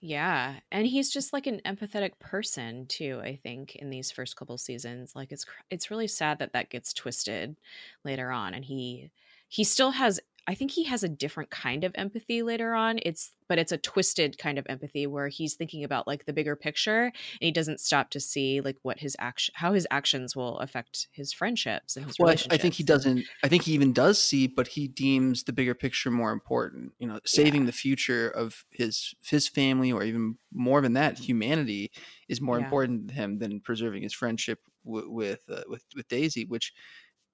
Yeah 0.00 0.60
and 0.72 0.86
he's 0.86 1.10
just 1.10 1.32
like 1.34 1.46
an 1.46 1.60
empathetic 1.66 2.18
person 2.18 2.86
too 2.86 3.20
i 3.22 3.36
think 3.36 3.76
in 3.76 3.90
these 3.90 4.10
first 4.10 4.36
couple 4.36 4.56
seasons. 4.58 5.14
Like 5.14 5.32
it's 5.32 5.44
it's 5.70 5.90
really 5.90 6.08
sad 6.08 6.38
that 6.38 6.52
that 6.54 6.70
gets 6.70 6.94
twisted 6.94 7.56
later 8.04 8.30
on 8.30 8.54
and 8.54 8.64
he 8.64 9.10
he 9.48 9.64
still 9.64 9.90
has 9.90 10.20
I 10.46 10.54
think 10.54 10.70
he 10.72 10.84
has 10.84 11.02
a 11.02 11.08
different 11.08 11.50
kind 11.50 11.84
of 11.84 11.92
empathy 11.94 12.42
later 12.42 12.74
on. 12.74 12.98
It's 13.02 13.32
but 13.48 13.58
it's 13.58 13.72
a 13.72 13.78
twisted 13.78 14.38
kind 14.38 14.58
of 14.58 14.66
empathy 14.68 15.06
where 15.08 15.26
he's 15.28 15.54
thinking 15.54 15.82
about 15.82 16.06
like 16.06 16.24
the 16.24 16.32
bigger 16.32 16.54
picture 16.54 17.04
and 17.06 17.12
he 17.40 17.50
doesn't 17.50 17.80
stop 17.80 18.10
to 18.10 18.20
see 18.20 18.60
like 18.60 18.76
what 18.82 19.00
his 19.00 19.16
action 19.18 19.52
how 19.56 19.72
his 19.72 19.86
actions 19.90 20.36
will 20.36 20.58
affect 20.60 21.08
his 21.12 21.32
friendships 21.32 21.96
and 21.96 22.06
his 22.06 22.16
well, 22.18 22.30
I, 22.50 22.56
think 22.56 22.74
he 22.74 22.82
doesn't. 22.84 23.24
I 23.42 23.48
think 23.48 23.64
he 23.64 23.72
even 23.72 23.92
does 23.92 24.20
see, 24.22 24.46
but 24.46 24.68
he 24.68 24.88
deems 24.88 25.44
the 25.44 25.52
bigger 25.52 25.74
picture 25.74 26.10
more 26.10 26.32
important. 26.32 26.92
You 26.98 27.08
know, 27.08 27.20
saving 27.26 27.62
Yeah. 27.62 27.66
the 27.66 27.72
future 27.72 28.28
of 28.30 28.64
his 28.70 29.14
his 29.22 29.48
family, 29.48 29.90
or 29.92 30.02
even 30.02 30.38
more 30.52 30.80
than 30.80 30.94
that, 30.94 31.18
humanity, 31.18 31.90
is 32.28 32.40
more 32.40 32.58
Yeah. 32.58 32.64
important 32.64 33.08
to 33.08 33.14
him 33.14 33.38
than 33.38 33.60
preserving 33.60 34.02
his 34.02 34.12
friendship 34.14 34.60
w- 34.84 35.10
with 35.10 35.42
uh, 35.48 35.62
with 35.68 35.84
with 35.94 36.08
Daisy. 36.08 36.44
Which, 36.44 36.72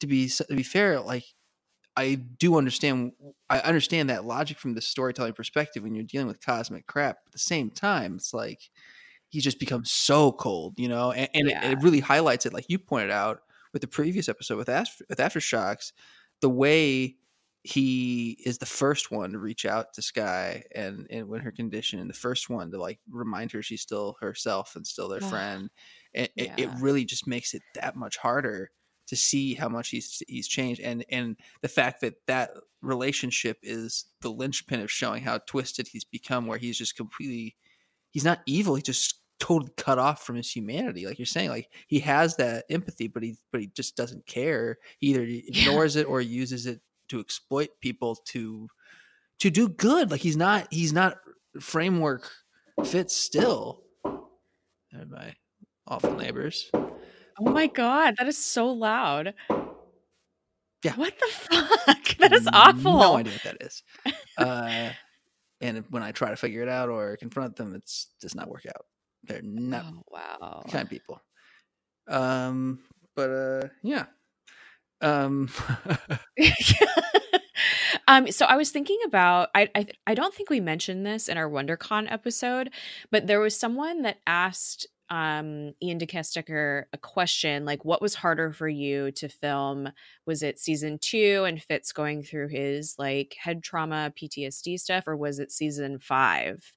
to 0.00 0.06
be 0.06 0.28
to 0.28 0.54
be 0.54 0.62
fair, 0.62 1.00
like 1.00 1.24
I 1.96 2.14
do 2.16 2.56
understand. 2.56 3.12
I 3.50 3.60
understand 3.60 4.10
that 4.10 4.24
logic 4.24 4.58
from 4.58 4.74
the 4.74 4.80
storytelling 4.82 5.34
perspective 5.34 5.82
when 5.82 5.94
you're 5.94 6.04
dealing 6.04 6.26
with 6.26 6.40
cosmic 6.44 6.86
crap. 6.86 7.18
At 7.26 7.32
the 7.32 7.38
same 7.38 7.70
time, 7.70 8.16
it's 8.16 8.34
like 8.34 8.60
he 9.28 9.40
just 9.40 9.58
becomes 9.58 9.90
so 9.90 10.32
cold, 10.32 10.78
you 10.78 10.88
know, 10.88 11.12
and, 11.12 11.28
and 11.34 11.48
Yeah. 11.48 11.62
it, 11.62 11.62
it 11.62 11.80
really 11.80 12.00
highlights 12.00 12.46
it, 12.46 12.52
like 12.52 12.66
you 12.68 12.78
pointed 12.78 13.10
out 13.10 13.40
with 13.72 13.82
the 13.82 13.88
previous 13.88 14.28
episode 14.28 14.56
with 14.58 14.68
After, 14.68 15.04
with 15.08 15.18
aftershocks, 15.18 15.92
the 16.40 16.48
way 16.50 17.16
he 17.64 18.36
is 18.46 18.58
the 18.58 18.66
first 18.66 19.10
one 19.10 19.32
to 19.32 19.38
reach 19.38 19.66
out 19.66 19.92
to 19.94 20.02
Skye 20.02 20.62
and 20.74 21.06
and 21.10 21.28
when 21.28 21.40
her 21.40 21.50
condition, 21.50 21.98
and 21.98 22.08
the 22.08 22.14
first 22.14 22.48
one 22.48 22.70
to 22.70 22.78
like 22.78 23.00
remind 23.10 23.50
her 23.52 23.62
she's 23.62 23.82
still 23.82 24.16
herself 24.20 24.76
and 24.76 24.86
still 24.86 25.08
their 25.08 25.20
Ugh. 25.20 25.20
friend. 25.20 25.70
And 26.14 26.28
it, 26.36 26.52
it 26.56 26.70
really 26.72 27.04
just 27.04 27.26
makes 27.26 27.54
it 27.54 27.64
that 27.74 27.96
much 27.96 28.18
harder 28.18 28.70
to 29.06 29.16
see 29.16 29.54
how 29.54 29.68
much 29.68 29.90
he's 29.90 30.22
he's 30.28 30.48
changed, 30.48 30.80
and 30.80 31.04
and 31.10 31.36
the 31.62 31.68
fact 31.68 32.00
that 32.00 32.14
that 32.26 32.50
relationship 32.82 33.58
is 33.62 34.06
the 34.20 34.30
linchpin 34.30 34.80
of 34.80 34.90
showing 34.90 35.22
how 35.22 35.38
twisted 35.38 35.88
he's 35.88 36.04
become, 36.04 36.46
where 36.46 36.58
he's 36.58 36.78
just 36.78 36.96
completely 36.96 37.56
he's 38.10 38.24
not 38.24 38.40
evil 38.46 38.74
he's 38.74 38.84
just 38.84 39.20
totally 39.38 39.72
cut 39.76 39.98
off 39.98 40.24
from 40.24 40.36
his 40.36 40.50
humanity 40.50 41.04
like 41.06 41.18
you're 41.18 41.26
saying 41.26 41.50
like 41.50 41.68
he 41.88 41.98
has 41.98 42.36
that 42.36 42.64
empathy 42.70 43.06
but 43.06 43.22
he 43.22 43.36
but 43.52 43.60
he 43.60 43.66
just 43.68 43.96
doesn't 43.96 44.26
care. 44.26 44.78
He 44.98 45.08
either 45.08 45.22
ignores 45.22 45.96
it 45.96 46.06
or 46.06 46.20
uses 46.20 46.66
it 46.66 46.80
to 47.08 47.20
exploit 47.20 47.68
people 47.80 48.16
to 48.26 48.68
to 49.40 49.50
do 49.50 49.68
good 49.68 50.10
like 50.10 50.20
he's 50.20 50.36
not 50.36 50.68
he's 50.70 50.92
not 50.92 51.18
framework 51.60 52.30
Fitz 52.84 53.16
still. 53.16 53.82
They're 54.04 55.06
my 55.06 55.34
awful 55.86 56.14
neighbors 56.14 56.70
Oh 57.38 57.50
my 57.50 57.66
god, 57.66 58.14
that 58.18 58.28
is 58.28 58.38
so 58.38 58.68
loud. 58.68 59.34
Yeah. 60.82 60.94
What 60.94 61.14
the 61.18 61.26
fuck? 61.32 62.16
That 62.18 62.32
is 62.32 62.48
awful. 62.52 63.00
I 63.00 63.02
have 63.02 63.10
no 63.12 63.16
idea 63.16 63.32
what 63.34 63.42
that 63.44 63.56
is 63.60 63.82
uh 64.38 64.90
and 65.60 65.84
when 65.90 66.02
i 66.02 66.12
try 66.12 66.30
to 66.30 66.36
figure 66.36 66.62
it 66.62 66.68
out 66.68 66.88
or 66.88 67.16
confront 67.16 67.56
them 67.56 67.74
it's 67.74 68.08
does 68.20 68.34
not 68.34 68.48
work 68.48 68.64
out 68.66 68.86
they're 69.24 69.42
not 69.42 69.84
Oh 69.88 70.02
wow. 70.10 70.64
kind 70.70 70.88
people. 70.88 71.20
Um, 72.08 72.80
but 73.16 73.30
uh, 73.30 73.68
yeah. 73.82 74.06
Um, 75.00 75.48
um 78.08 78.30
so 78.30 78.46
i 78.46 78.56
was 78.56 78.70
thinking 78.70 78.98
about 79.06 79.48
I, 79.54 79.68
I 79.74 79.86
i 80.06 80.14
don't 80.14 80.34
think 80.34 80.50
we 80.50 80.60
mentioned 80.60 81.04
this 81.06 81.28
in 81.28 81.36
our 81.38 81.48
wondercon 81.48 82.10
episode 82.10 82.70
but 83.10 83.26
there 83.26 83.40
was 83.40 83.56
someone 83.58 84.02
that 84.02 84.18
asked 84.26 84.86
um 85.10 85.72
Iain 85.82 85.98
De 85.98 86.06
Caestecker 86.06 86.84
a 86.92 86.98
question 86.98 87.64
like 87.64 87.84
what 87.84 88.02
was 88.02 88.14
harder 88.14 88.52
for 88.52 88.68
you 88.68 89.12
to 89.12 89.28
film 89.28 89.90
was 90.26 90.42
it 90.42 90.58
season 90.58 90.98
two 91.00 91.44
and 91.46 91.62
fitz 91.62 91.92
going 91.92 92.22
through 92.22 92.48
his 92.48 92.96
like 92.98 93.36
head 93.38 93.62
trauma 93.62 94.12
ptsd 94.20 94.78
stuff 94.78 95.04
or 95.06 95.16
was 95.16 95.38
it 95.38 95.52
season 95.52 95.98
five 95.98 96.72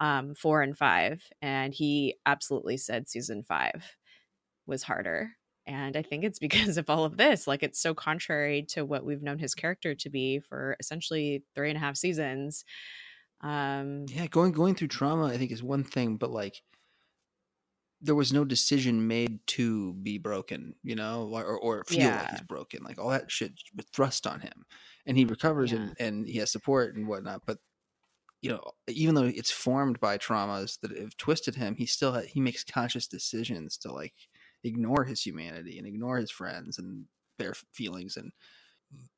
um 0.00 0.34
four 0.34 0.62
and 0.62 0.78
five 0.78 1.22
and 1.42 1.74
he 1.74 2.16
absolutely 2.26 2.76
said 2.76 3.08
season 3.08 3.42
five 3.42 3.96
was 4.66 4.84
harder 4.84 5.32
and 5.66 5.96
I 5.96 6.02
think 6.02 6.24
it's 6.24 6.38
because 6.40 6.76
of 6.76 6.90
all 6.90 7.04
of 7.04 7.16
this. 7.16 7.46
Like, 7.46 7.62
it's 7.62 7.80
so 7.80 7.94
contrary 7.94 8.64
to 8.70 8.84
what 8.84 9.04
we've 9.04 9.22
known 9.22 9.38
his 9.38 9.54
character 9.54 9.94
to 9.94 10.10
be 10.10 10.40
for 10.40 10.76
essentially 10.80 11.42
three 11.54 11.70
and 11.70 11.76
a 11.76 11.80
half 11.80 11.96
seasons. 11.96 12.64
Um, 13.40 14.06
yeah, 14.08 14.26
going 14.26 14.52
going 14.52 14.74
through 14.74 14.88
trauma, 14.88 15.26
I 15.26 15.36
think 15.36 15.52
is 15.52 15.62
one 15.62 15.84
thing, 15.84 16.16
but 16.16 16.30
like, 16.30 16.62
there 18.04 18.14
was 18.14 18.32
no 18.32 18.44
decision 18.44 19.08
made 19.08 19.46
to 19.48 19.94
be 19.94 20.18
broken, 20.18 20.76
you 20.82 20.94
know, 20.94 21.28
or 21.32 21.58
or 21.58 21.84
feel 21.84 22.14
like 22.14 22.30
he's 22.30 22.42
broken. 22.42 22.82
Like 22.84 22.98
all 22.98 23.10
that 23.10 23.30
shit 23.30 23.54
was 23.76 23.86
thrust 23.92 24.26
on 24.26 24.40
him, 24.40 24.66
and 25.06 25.16
he 25.18 25.24
recovers 25.24 25.72
Yeah. 25.72 25.74
and 25.74 25.96
and 26.00 26.26
he 26.28 26.38
has 26.38 26.52
support 26.52 26.96
and 26.96 27.08
whatnot. 27.08 27.42
But 27.46 27.58
you 28.42 28.50
know, 28.50 28.72
even 28.88 29.14
though 29.14 29.24
it's 29.24 29.50
formed 29.50 30.00
by 30.00 30.18
traumas 30.18 30.78
that 30.80 30.96
have 30.96 31.16
twisted 31.16 31.54
him, 31.56 31.76
he 31.76 31.86
still 31.86 32.14
he 32.20 32.40
makes 32.40 32.64
conscious 32.64 33.08
decisions 33.08 33.78
to 33.78 33.92
like 33.92 34.14
ignore 34.64 35.04
his 35.04 35.22
humanity 35.22 35.78
and 35.78 35.86
ignore 35.86 36.18
his 36.18 36.30
friends 36.30 36.78
and 36.78 37.06
their 37.38 37.54
feelings 37.72 38.16
and 38.16 38.32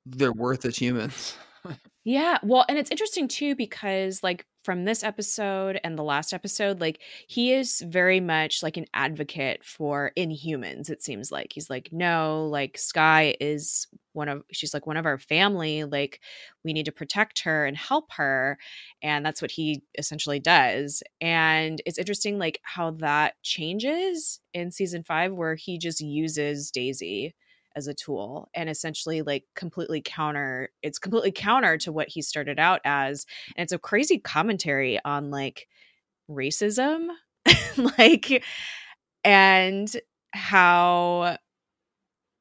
their 0.07 0.33
worth 0.33 0.65
as 0.65 0.79
humans. 0.79 1.37
Yeah, 2.05 2.39
well, 2.43 2.65
and 2.69 2.79
it's 2.79 2.91
interesting 2.91 3.27
too 3.29 3.57
because 3.57 4.23
like 4.23 4.47
from 4.67 4.85
this 4.85 5.03
episode 5.05 5.81
and 5.85 5.99
the 5.99 6.05
last 6.05 6.35
episode, 6.35 6.83
like 6.83 7.01
he 7.29 7.55
is 7.55 7.81
very 7.87 8.21
much 8.21 8.63
like 8.63 8.77
an 8.77 8.87
advocate 8.95 9.65
for 9.65 10.13
inhumans, 10.19 10.91
it 10.91 11.03
seems 11.03 11.33
like. 11.33 11.55
He's 11.55 11.71
like, 11.71 11.91
"No, 11.93 12.49
like 12.51 12.79
Skye 12.79 13.37
is 13.41 13.89
one 14.13 14.29
of 14.29 14.43
she's 14.53 14.75
like 14.75 14.87
one 14.87 14.99
of 14.99 15.07
our 15.07 15.19
family, 15.19 15.85
like 15.85 16.21
we 16.65 16.75
need 16.75 16.87
to 16.87 16.93
protect 16.93 17.45
her 17.45 17.67
and 17.67 17.77
help 17.79 18.13
her." 18.13 18.59
And 19.03 19.25
that's 19.25 19.43
what 19.43 19.53
he 19.53 19.83
essentially 19.99 20.41
does. 20.41 21.03
And 21.23 21.81
it's 21.87 21.99
interesting 21.99 22.39
like 22.39 22.61
how 22.65 22.91
that 22.93 23.35
changes 23.43 24.41
in 24.55 24.71
season 24.73 25.05
5 25.05 25.33
where 25.33 25.55
he 25.55 25.79
just 25.79 26.01
uses 26.01 26.71
Daisy 26.71 27.35
as 27.77 27.87
a 27.87 27.95
tool 27.95 28.49
and 28.55 28.69
essentially 28.69 29.23
like 29.23 29.45
completely 29.55 30.01
counter 30.01 30.71
it's 30.83 30.99
completely 30.99 31.31
counter 31.31 31.77
to 31.77 31.93
what 31.93 32.09
he 32.09 32.23
started 32.23 32.59
out 32.59 32.81
as 32.85 33.27
and 33.55 33.63
it's 33.63 33.73
a 33.73 33.79
crazy 33.79 34.19
commentary 34.19 34.99
on 35.05 35.31
like 35.31 35.69
racism 36.29 37.09
like 37.99 38.43
and 39.25 39.97
how 40.33 41.37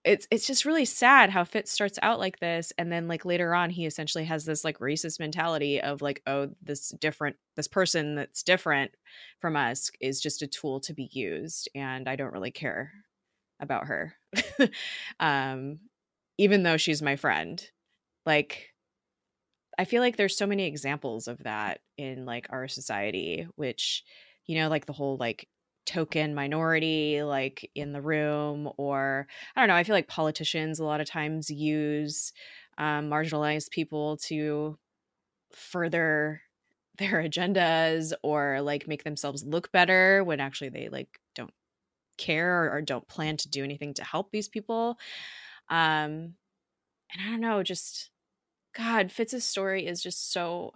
it's 0.06 0.28
it's 0.30 0.45
just 0.45 0.65
really 0.65 0.86
sad 0.86 1.30
how 1.30 1.43
Fitz 1.43 1.71
starts 1.71 1.98
out 2.02 2.19
like 2.19 2.39
this 2.39 2.71
and 2.78 2.91
then 2.91 3.08
like 3.08 3.26
later 3.26 3.54
on 3.56 3.69
he 3.69 3.86
essentially 3.86 4.24
has 4.24 4.45
this 4.45 4.63
like 4.63 4.78
racist 4.80 5.19
mentality 5.19 5.82
of 5.82 6.02
like 6.02 6.21
oh 6.28 6.50
this 6.62 6.89
different 7.02 7.36
this 7.56 7.67
person 7.67 8.15
that's 8.15 8.43
different 8.43 8.91
from 9.41 9.56
us 9.56 9.89
is 10.00 10.21
just 10.21 10.43
a 10.43 10.48
tool 10.48 10.80
to 10.80 10.93
be 10.93 11.10
used 11.12 11.67
and 11.76 12.08
I 12.08 12.15
don't 12.15 12.34
really 12.34 12.52
care 12.52 12.91
about 13.60 13.88
her 13.88 14.13
um 15.19 15.80
even 16.38 16.63
though 16.63 16.78
she's 16.78 17.02
my 17.02 17.15
friend 17.15 17.69
like 18.26 18.74
i 19.78 19.86
feel 19.86 20.02
like 20.02 20.17
there's 20.17 20.38
so 20.38 20.48
many 20.48 20.65
examples 20.65 21.28
of 21.28 21.43
that 21.43 21.80
in 21.98 22.26
like 22.26 22.48
our 22.50 22.67
society 22.67 23.48
which 23.56 24.04
you 24.45 24.58
know 24.58 24.69
like 24.69 24.86
the 24.86 24.93
whole 24.93 25.17
like 25.17 25.48
token 25.86 26.34
minority 26.34 27.21
like 27.21 27.69
in 27.76 27.93
the 27.93 28.02
room 28.02 28.69
or 28.78 29.28
i 29.56 29.62
don't 29.62 29.67
know 29.67 29.76
i 29.76 29.84
feel 29.84 29.95
like 29.95 30.08
politicians 30.08 30.80
a 30.80 30.84
lot 30.84 31.00
of 31.02 31.08
times 31.08 31.50
use 31.50 32.34
um, 32.78 33.10
marginalized 33.10 33.69
people 33.69 34.17
to 34.17 34.78
further 35.54 36.41
their 36.98 37.24
agendas 37.24 38.13
or 38.24 38.62
like 38.62 38.88
make 38.88 39.04
themselves 39.04 39.43
look 39.43 39.71
better 39.71 40.24
when 40.24 40.39
actually 40.39 40.69
they 40.69 40.89
like 40.89 41.19
don't 41.36 41.54
care 42.17 42.65
or, 42.65 42.71
or 42.73 42.82
don't 42.82 43.08
plan 43.08 43.38
to 43.38 43.49
do 43.49 43.63
anything 43.63 43.93
to 43.93 44.04
help 44.04 44.32
these 44.32 44.47
people 44.47 44.97
um 45.69 46.34
and 47.12 47.21
i 47.21 47.30
don't 47.30 47.41
know 47.41 47.63
just 47.63 48.10
god 48.75 49.12
fitz's 49.12 49.43
story 49.45 49.86
is 49.86 50.01
just 50.01 50.32
so 50.32 50.71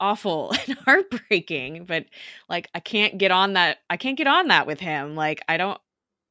awful 0.00 0.52
and 0.68 0.78
heartbreaking 0.78 1.84
but 1.84 2.04
like 2.48 2.68
i 2.74 2.80
can't 2.80 3.18
get 3.18 3.30
on 3.30 3.54
that 3.54 3.78
i 3.90 3.96
can't 3.96 4.18
get 4.18 4.26
on 4.26 4.48
that 4.48 4.66
with 4.66 4.80
him 4.80 5.14
like 5.14 5.40
i 5.48 5.56
don't 5.56 5.80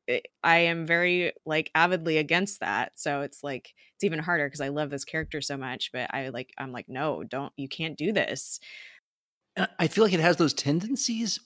I- 0.10 0.22
i 0.44 0.58
am 0.60 0.86
very 0.86 1.34
like 1.46 1.70
avidly 1.76 2.18
against 2.18 2.62
that 2.62 2.94
so 2.96 3.22
it's 3.22 3.44
like 3.44 3.74
it's 3.96 4.04
even 4.06 4.20
harder 4.20 4.48
because 4.48 4.62
i 4.62 4.70
love 4.70 4.90
this 4.90 5.04
character 5.04 5.42
so 5.42 5.58
much 5.58 5.92
but 5.92 6.14
i 6.14 6.30
like 6.30 6.54
i'm 6.58 6.72
like 6.72 6.88
no 6.88 7.24
don't 7.24 7.52
you 7.58 7.68
can't 7.68 7.98
do 7.98 8.14
this. 8.14 8.60
I 9.80 9.88
feel 9.88 10.04
like 10.04 10.14
it 10.14 10.20
has 10.20 10.38
those 10.38 10.54
tendencies, 10.54 11.40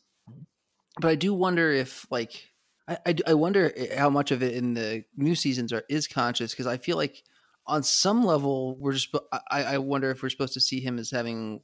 but 1.00 1.10
I 1.10 1.16
do 1.16 1.34
wonder 1.34 1.72
if 1.72 2.06
like 2.12 2.51
I, 2.92 2.98
I, 3.06 3.16
I 3.28 3.34
wonder 3.34 3.74
how 3.96 4.10
much 4.10 4.32
of 4.32 4.44
it 4.44 4.54
in 4.54 4.74
the 4.74 5.04
new 5.16 5.36
seasons 5.36 5.72
are 5.72 5.84
is 5.90 6.08
conscious 6.08 6.52
because 6.52 6.68
I 6.68 6.78
feel 6.78 6.98
like 6.98 7.24
on 7.66 7.84
some 7.84 8.24
level 8.24 8.76
we're 8.78 8.94
just 8.94 9.16
I, 9.50 9.64
I 9.64 9.78
wonder 9.78 10.12
if 10.12 10.22
we're 10.22 10.30
supposed 10.30 10.54
to 10.54 10.62
see 10.62 10.82
him 10.82 11.00
as 11.00 11.12
having 11.12 11.62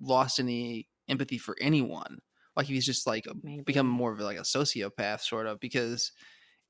lost 0.00 0.40
any 0.40 0.88
empathy 1.08 1.38
for 1.38 1.56
anyone 1.60 2.18
like 2.56 2.66
if 2.66 2.70
he's 2.70 2.86
just 2.86 3.06
like 3.06 3.26
Maybe. 3.42 3.62
become 3.62 3.86
more 3.86 4.12
of 4.12 4.20
like 4.20 4.38
a 4.38 4.42
sociopath 4.42 5.20
sort 5.20 5.46
of 5.46 5.60
because 5.60 6.12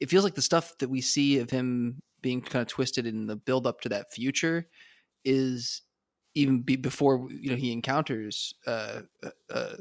it 0.01 0.11
feels 0.11 0.25
like 0.25 0.35
the 0.35 0.43
stuff 0.43 0.77
that 0.79 0.91
we 0.91 1.01
see 1.01 1.39
of 1.39 1.51
him 1.51 2.01
being 2.21 2.41
kind 2.41 2.63
of 2.63 2.69
twisted 2.69 3.07
in 3.07 3.27
the 3.27 3.37
build 3.37 3.67
up 3.67 3.81
to 3.81 3.89
that 3.89 4.13
future 4.13 4.69
is 5.25 5.83
even 6.35 6.63
be, 6.63 6.77
before 6.77 7.29
you 7.31 7.51
know 7.51 7.57
he 7.57 7.73
encounters 7.73 8.55
uh, 8.67 9.01
uh, 9.23 9.31
uh, 9.51 9.77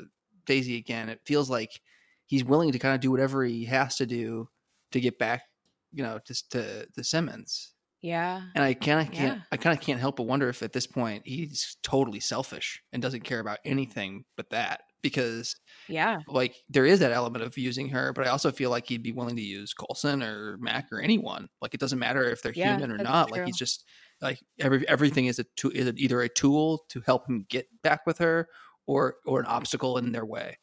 Daisy 0.45 0.77
again. 0.77 1.09
It 1.09 1.21
feels 1.25 1.49
like 1.49 1.81
he's 2.31 2.43
willing 2.45 2.71
to 2.73 2.79
kind 2.79 2.95
of 2.95 3.01
do 3.01 3.11
whatever 3.11 3.43
he 3.43 3.65
has 3.65 3.97
to 3.97 4.05
do 4.05 4.49
to 4.91 4.99
get 4.99 5.19
back, 5.19 5.43
you 5.91 6.03
know, 6.03 6.19
to 6.25 6.49
to, 6.51 6.87
to 6.87 7.03
Simmons. 7.03 7.73
Yeah. 8.01 8.47
And 8.55 8.63
I 8.63 8.73
kind 8.73 9.07
of 9.07 9.13
can't, 9.13 9.37
Yeah. 9.37 9.41
I 9.51 9.57
kind 9.57 9.77
of 9.77 9.83
can't 9.83 9.99
help 9.99 10.15
but 10.17 10.23
wonder 10.23 10.49
if 10.49 10.63
at 10.63 10.73
this 10.73 10.87
point 10.87 11.21
he's 11.25 11.77
totally 11.83 12.19
selfish 12.19 12.81
and 12.91 13.01
doesn't 13.01 13.21
care 13.23 13.39
about 13.39 13.59
anything 13.63 14.25
but 14.35 14.49
that. 14.49 14.81
Because 15.03 15.55
Yeah. 15.87 16.21
like 16.27 16.55
there 16.69 16.85
is 16.85 16.99
that 16.99 17.11
element 17.11 17.43
of 17.43 17.57
using 17.57 17.89
her, 17.89 18.13
but 18.13 18.25
I 18.25 18.29
also 18.31 18.51
feel 18.51 18.71
like 18.71 18.87
he'd 18.87 19.03
be 19.03 19.11
willing 19.11 19.35
to 19.35 19.41
use 19.41 19.73
Coulson 19.73 20.23
or 20.23 20.57
Mack 20.59 20.91
or 20.91 20.99
anyone. 20.99 21.49
Like 21.61 21.73
it 21.75 21.79
doesn't 21.79 21.99
matter 21.99 22.23
if 22.29 22.41
they're 22.41 22.53
Yeah, 22.53 22.77
human 22.77 22.91
or 22.91 22.97
not. 22.97 23.31
Like 23.31 23.43
he's 23.45 23.57
just 23.57 23.85
like 24.21 24.39
every 24.59 24.87
everything 24.87 25.25
is 25.25 25.39
a 25.39 25.45
tool, 25.55 25.71
is 25.73 25.91
either 25.97 26.21
a 26.21 26.29
tool 26.29 26.85
to 26.89 27.01
help 27.01 27.27
him 27.29 27.45
get 27.49 27.67
back 27.83 28.05
with 28.07 28.17
her 28.19 28.47
or 28.87 29.17
or 29.25 29.39
an 29.39 29.45
obstacle 29.47 29.97
in 29.97 30.11
their 30.11 30.25
way. 30.25 30.57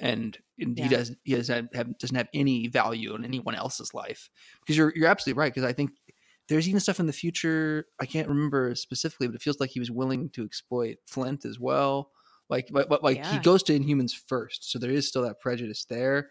And, 0.00 0.36
and 0.58 0.76
Yeah. 0.76 0.84
he 0.84 0.88
does 0.88 1.14
he 1.24 1.34
doesn't 1.34 1.74
have 1.74 1.98
doesn't 1.98 2.16
have 2.16 2.28
any 2.34 2.66
value 2.68 3.14
in 3.14 3.24
anyone 3.24 3.54
else's 3.54 3.92
life 3.94 4.30
because 4.60 4.76
you're 4.76 4.92
you're 4.96 5.08
absolutely 5.08 5.38
right 5.38 5.52
because 5.52 5.68
I 5.68 5.72
think 5.72 5.90
there's 6.48 6.66
even 6.68 6.80
stuff 6.80 6.98
in 7.00 7.06
the 7.06 7.12
future 7.12 7.86
I 8.00 8.06
can't 8.06 8.28
remember 8.28 8.74
specifically, 8.74 9.28
but 9.28 9.36
it 9.36 9.42
feels 9.42 9.60
like 9.60 9.70
he 9.70 9.80
was 9.80 9.90
willing 9.90 10.30
to 10.30 10.44
exploit 10.44 10.98
Flint 11.06 11.44
as 11.44 11.58
well. 11.60 12.10
Like, 12.48 12.68
but, 12.70 12.88
but 12.88 13.02
like 13.02 13.24
he 13.24 13.38
goes 13.38 13.62
to 13.64 13.78
Inhumans 13.78 14.12
first, 14.14 14.70
so 14.70 14.78
there 14.78 14.90
is 14.90 15.08
still 15.08 15.22
that 15.22 15.40
prejudice 15.40 15.84
there. 15.84 16.30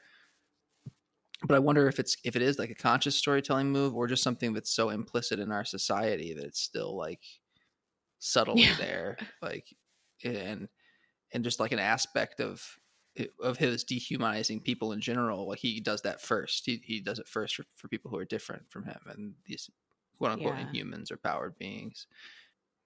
But 1.47 1.55
I 1.55 1.59
wonder 1.59 1.87
if 1.87 1.99
it's 1.99 2.17
if 2.23 2.35
it 2.35 2.41
is 2.43 2.59
like 2.59 2.69
a 2.69 2.75
conscious 2.75 3.15
storytelling 3.15 3.71
move 3.71 3.95
or 3.95 4.05
just 4.07 4.21
something 4.23 4.53
that's 4.53 4.69
so 4.71 4.89
implicit 4.89 5.39
in 5.39 5.51
our 5.51 5.65
society 5.65 6.33
that 6.33 6.45
it's 6.45 6.59
still 6.61 6.95
like 6.95 7.23
subtly 8.19 8.61
Yeah. 8.61 8.75
there, 8.75 9.17
like 9.41 9.67
and 10.23 10.69
and 11.33 11.43
just 11.43 11.59
like 11.59 11.71
an 11.71 11.79
aspect 11.79 12.41
of 12.41 12.77
of 13.41 13.57
his 13.57 13.83
dehumanizing 13.83 14.61
people 14.61 14.91
in 14.93 15.01
general. 15.01 15.47
Like 15.47 15.59
he 15.59 15.79
does 15.81 16.01
that 16.03 16.21
first. 16.21 16.65
He 16.65 16.81
he 16.85 17.01
does 17.01 17.19
it 17.19 17.27
first 17.27 17.55
for, 17.55 17.65
for 17.75 17.87
people 17.87 18.11
who 18.11 18.17
are 18.17 18.25
different 18.25 18.71
from 18.71 18.85
him 18.85 18.99
and 19.07 19.35
these 19.45 19.69
quote 20.17 20.31
unquote 20.31 20.55
Yeah. 20.55 20.57
inhumans 20.57 21.11
or 21.11 21.17
powered 21.17 21.57
beings. 21.57 22.07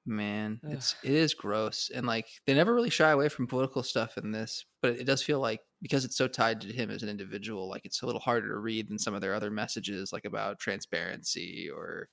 Man, 0.08 0.62
Ugh. 0.64 0.72
it's 0.72 0.96
it 1.04 1.14
is 1.14 1.34
gross, 1.34 1.90
and 1.90 2.06
like 2.06 2.28
they 2.46 2.54
never 2.54 2.76
really 2.76 2.92
shy 2.92 3.10
away 3.10 3.28
from 3.28 3.48
political 3.48 3.82
stuff 3.82 4.20
in 4.20 4.30
this, 4.32 4.64
but 4.82 4.96
it 4.98 5.06
does 5.06 5.24
feel 5.24 5.40
like 5.40 5.62
because 5.82 6.06
it's 6.06 6.16
so 6.16 6.28
tied 6.28 6.62
to 6.62 6.72
him 6.72 6.92
as 6.92 7.02
an 7.02 7.10
individual, 7.10 7.68
like 7.68 7.86
it's 7.86 8.04
a 8.04 8.06
little 8.06 8.22
harder 8.22 8.50
to 8.50 8.58
read 8.60 8.88
than 8.88 9.00
some 9.00 9.16
of 9.16 9.22
their 9.22 9.34
other 9.34 9.50
messages, 9.50 10.14
like 10.14 10.26
about 10.26 10.60
transparency 10.60 11.68
or 11.72 12.10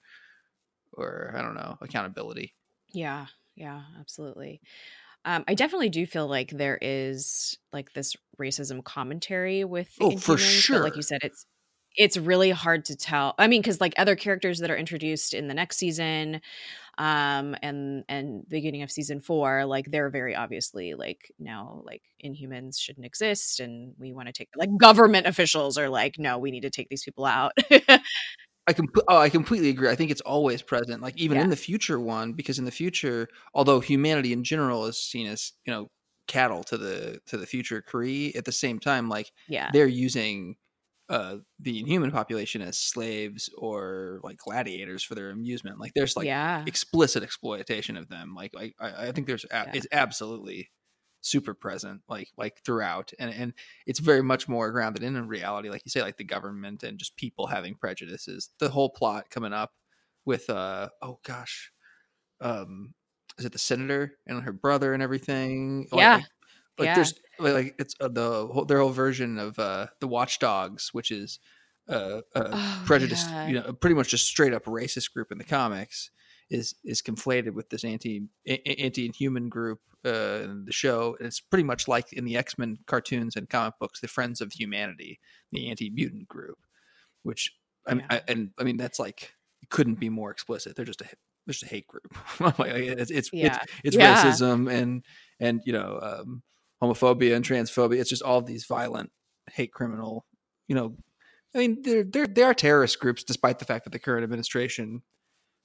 or 0.92 1.34
I 1.36 1.42
don't 1.42 1.54
know 1.54 1.78
accountability. 1.80 2.54
Yeah, 2.92 3.26
yeah, 3.54 3.84
absolutely. 3.98 4.62
Um, 5.24 5.44
I 5.46 5.54
definitely 5.54 5.90
do 5.90 6.04
feel 6.06 6.26
like 6.26 6.50
there 6.50 6.78
is 6.80 7.56
like 7.72 7.92
this 7.92 8.16
racism 8.40 8.82
commentary 8.82 9.64
with 9.64 9.94
the 9.96 10.04
Oh, 10.04 10.16
for 10.16 10.36
but 10.68 10.82
like 10.82 10.96
you 10.96 11.02
said, 11.02 11.20
it's 11.22 11.46
it's 11.94 12.16
really 12.16 12.50
hard 12.50 12.86
to 12.86 12.96
tell. 12.96 13.34
I 13.38 13.46
mean, 13.46 13.60
because 13.60 13.80
like 13.80 13.94
other 13.96 14.16
characters 14.16 14.60
that 14.60 14.70
are 14.70 14.76
introduced 14.76 15.34
in 15.34 15.46
the 15.46 15.54
next 15.54 15.76
season, 15.76 16.40
um, 16.98 17.54
and 17.62 18.04
and 18.08 18.48
beginning 18.48 18.82
of 18.82 18.90
season 18.90 19.20
four, 19.20 19.64
like 19.64 19.90
they're 19.90 20.10
very 20.10 20.34
obviously 20.34 20.94
like 20.94 21.32
now 21.38 21.82
like 21.84 22.02
Inhumans 22.24 22.78
shouldn't 22.78 23.06
exist, 23.06 23.60
and 23.60 23.94
we 23.98 24.12
want 24.12 24.26
to 24.26 24.32
take 24.32 24.48
like 24.56 24.70
government 24.76 25.26
officials 25.26 25.78
are 25.78 25.88
like, 25.88 26.18
no, 26.18 26.38
we 26.38 26.50
need 26.50 26.62
to 26.62 26.70
take 26.70 26.88
these 26.88 27.04
people 27.04 27.24
out. 27.26 27.52
I 28.66 28.72
can 28.72 28.86
oh, 29.08 29.16
I 29.16 29.28
completely 29.28 29.70
agree. 29.70 29.88
I 29.88 29.96
think 29.96 30.10
it's 30.10 30.20
always 30.20 30.62
present, 30.62 31.02
like 31.02 31.16
even 31.18 31.36
Yeah. 31.38 31.44
in 31.44 31.50
the 31.50 31.56
future 31.56 31.98
one, 31.98 32.32
because 32.32 32.58
in 32.58 32.64
the 32.64 32.70
future, 32.70 33.28
although 33.54 33.80
humanity 33.80 34.32
in 34.32 34.44
general 34.44 34.86
is 34.86 34.98
seen 35.02 35.26
as 35.26 35.52
you 35.66 35.72
know 35.72 35.90
cattle 36.28 36.62
to 36.64 36.78
the 36.78 37.20
to 37.26 37.36
the 37.36 37.46
future 37.46 37.82
Kree, 37.82 38.36
at 38.36 38.44
the 38.44 38.52
same 38.52 38.78
time, 38.78 39.08
like 39.08 39.32
yeah, 39.48 39.70
they're 39.72 39.86
using 39.88 40.56
uh 41.08 41.38
the 41.58 41.80
inhuman 41.80 42.12
population 42.12 42.62
as 42.62 42.78
slaves 42.78 43.50
or 43.58 44.20
like 44.22 44.36
gladiators 44.38 45.02
for 45.02 45.16
their 45.16 45.30
amusement. 45.30 45.80
Like 45.80 45.92
there's 45.94 46.16
like 46.16 46.26
yeah, 46.26 46.62
explicit 46.66 47.24
exploitation 47.24 47.96
of 47.96 48.08
them. 48.08 48.34
Like 48.36 48.52
I, 48.56 48.72
I 48.80 49.12
think 49.12 49.26
there's 49.26 49.44
a- 49.44 49.48
Yeah. 49.66 49.70
it's 49.74 49.86
absolutely 49.90 50.70
super 51.24 51.54
present 51.54 52.02
like 52.08 52.28
like 52.36 52.58
throughout 52.64 53.12
and 53.18 53.30
and 53.32 53.54
it's 53.86 54.00
very 54.00 54.22
much 54.22 54.48
more 54.48 54.70
grounded 54.72 55.02
in 55.04 55.28
reality 55.28 55.70
like 55.70 55.82
you 55.84 55.90
say 55.90 56.02
like 56.02 56.16
the 56.16 56.24
government 56.24 56.82
and 56.82 56.98
just 56.98 57.16
people 57.16 57.46
having 57.46 57.74
prejudices 57.76 58.50
the 58.58 58.68
whole 58.68 58.90
plot 58.90 59.30
coming 59.30 59.52
up 59.52 59.72
with 60.24 60.50
uh 60.50 60.88
oh 61.00 61.18
gosh 61.24 61.72
um 62.40 62.92
is 63.38 63.44
it 63.44 63.52
the 63.52 63.58
senator 63.58 64.12
and 64.26 64.42
her 64.42 64.52
brother 64.52 64.92
and 64.94 65.02
everything 65.02 65.86
Like- 65.92 66.00
Yeah. 66.00 66.14
like, 66.16 66.24
like 66.78 66.86
Yeah. 66.86 66.94
there's 66.96 67.14
like, 67.38 67.74
it's 67.78 67.94
uh, 68.00 68.08
the 68.08 68.46
whole, 68.48 68.64
their 68.64 68.80
whole 68.80 68.90
version 68.90 69.38
of 69.38 69.58
uh 69.58 69.86
the 70.00 70.08
watchdogs 70.08 70.92
which 70.92 71.10
is 71.10 71.38
uh, 71.88 72.20
uh 72.34 72.50
Oh, 72.52 72.82
prejudiced 72.84 73.28
you 73.48 73.54
know 73.54 73.72
pretty 73.72 73.94
much 73.94 74.08
just 74.08 74.26
straight 74.26 74.52
up 74.54 74.64
racist 74.64 75.12
group 75.12 75.30
in 75.32 75.38
the 75.38 75.44
comics 75.44 76.10
is 76.50 76.74
is 76.84 77.02
conflated 77.02 77.54
with 77.54 77.68
this 77.70 77.84
anti 77.84 78.22
anti 78.46 79.10
human 79.16 79.48
group 79.48 79.80
uh, 80.04 80.40
in 80.44 80.64
the 80.64 80.72
show. 80.72 81.16
And 81.18 81.26
it's 81.26 81.40
pretty 81.40 81.64
much 81.64 81.88
like 81.88 82.12
in 82.12 82.24
the 82.24 82.36
X 82.36 82.58
Men 82.58 82.78
cartoons 82.86 83.36
and 83.36 83.48
comic 83.48 83.74
books, 83.80 84.00
the 84.00 84.08
Friends 84.08 84.40
of 84.40 84.52
Humanity, 84.52 85.20
the 85.50 85.70
anti 85.70 85.90
mutant 85.90 86.28
group. 86.28 86.58
Which 87.22 87.52
I, 87.86 87.94
mean, 87.94 88.06
Yeah. 88.10 88.16
I 88.26 88.32
and 88.32 88.50
I 88.58 88.64
mean 88.64 88.76
that's 88.76 88.98
like 88.98 89.32
it 89.62 89.70
couldn't 89.70 90.00
be 90.00 90.08
more 90.08 90.30
explicit. 90.30 90.76
They're 90.76 90.84
just 90.84 91.00
a 91.00 91.04
they're 91.04 91.52
just 91.52 91.64
a 91.64 91.68
hate 91.68 91.86
group. 91.86 92.14
it's 92.60 93.10
it's, 93.10 93.30
Yeah. 93.32 93.58
it's 93.62 93.72
it's 93.84 93.96
Yeah. 93.96 94.22
racism 94.22 94.70
and 94.70 95.04
and 95.40 95.60
you 95.64 95.72
know 95.72 95.98
um, 96.02 96.42
homophobia 96.82 97.34
and 97.36 97.44
transphobia. 97.44 98.00
It's 98.00 98.10
just 98.10 98.22
all 98.22 98.42
these 98.42 98.66
violent 98.66 99.10
hate 99.52 99.72
criminal. 99.72 100.26
You 100.68 100.74
know, 100.74 100.96
I 101.54 101.58
mean 101.58 101.82
they're 101.82 102.04
they're 102.04 102.26
they 102.26 102.42
are 102.42 102.54
terrorist 102.54 102.98
groups, 103.00 103.24
despite 103.24 103.58
the 103.58 103.64
fact 103.64 103.84
that 103.84 103.90
the 103.90 103.98
current 103.98 104.24
administration 104.24 105.02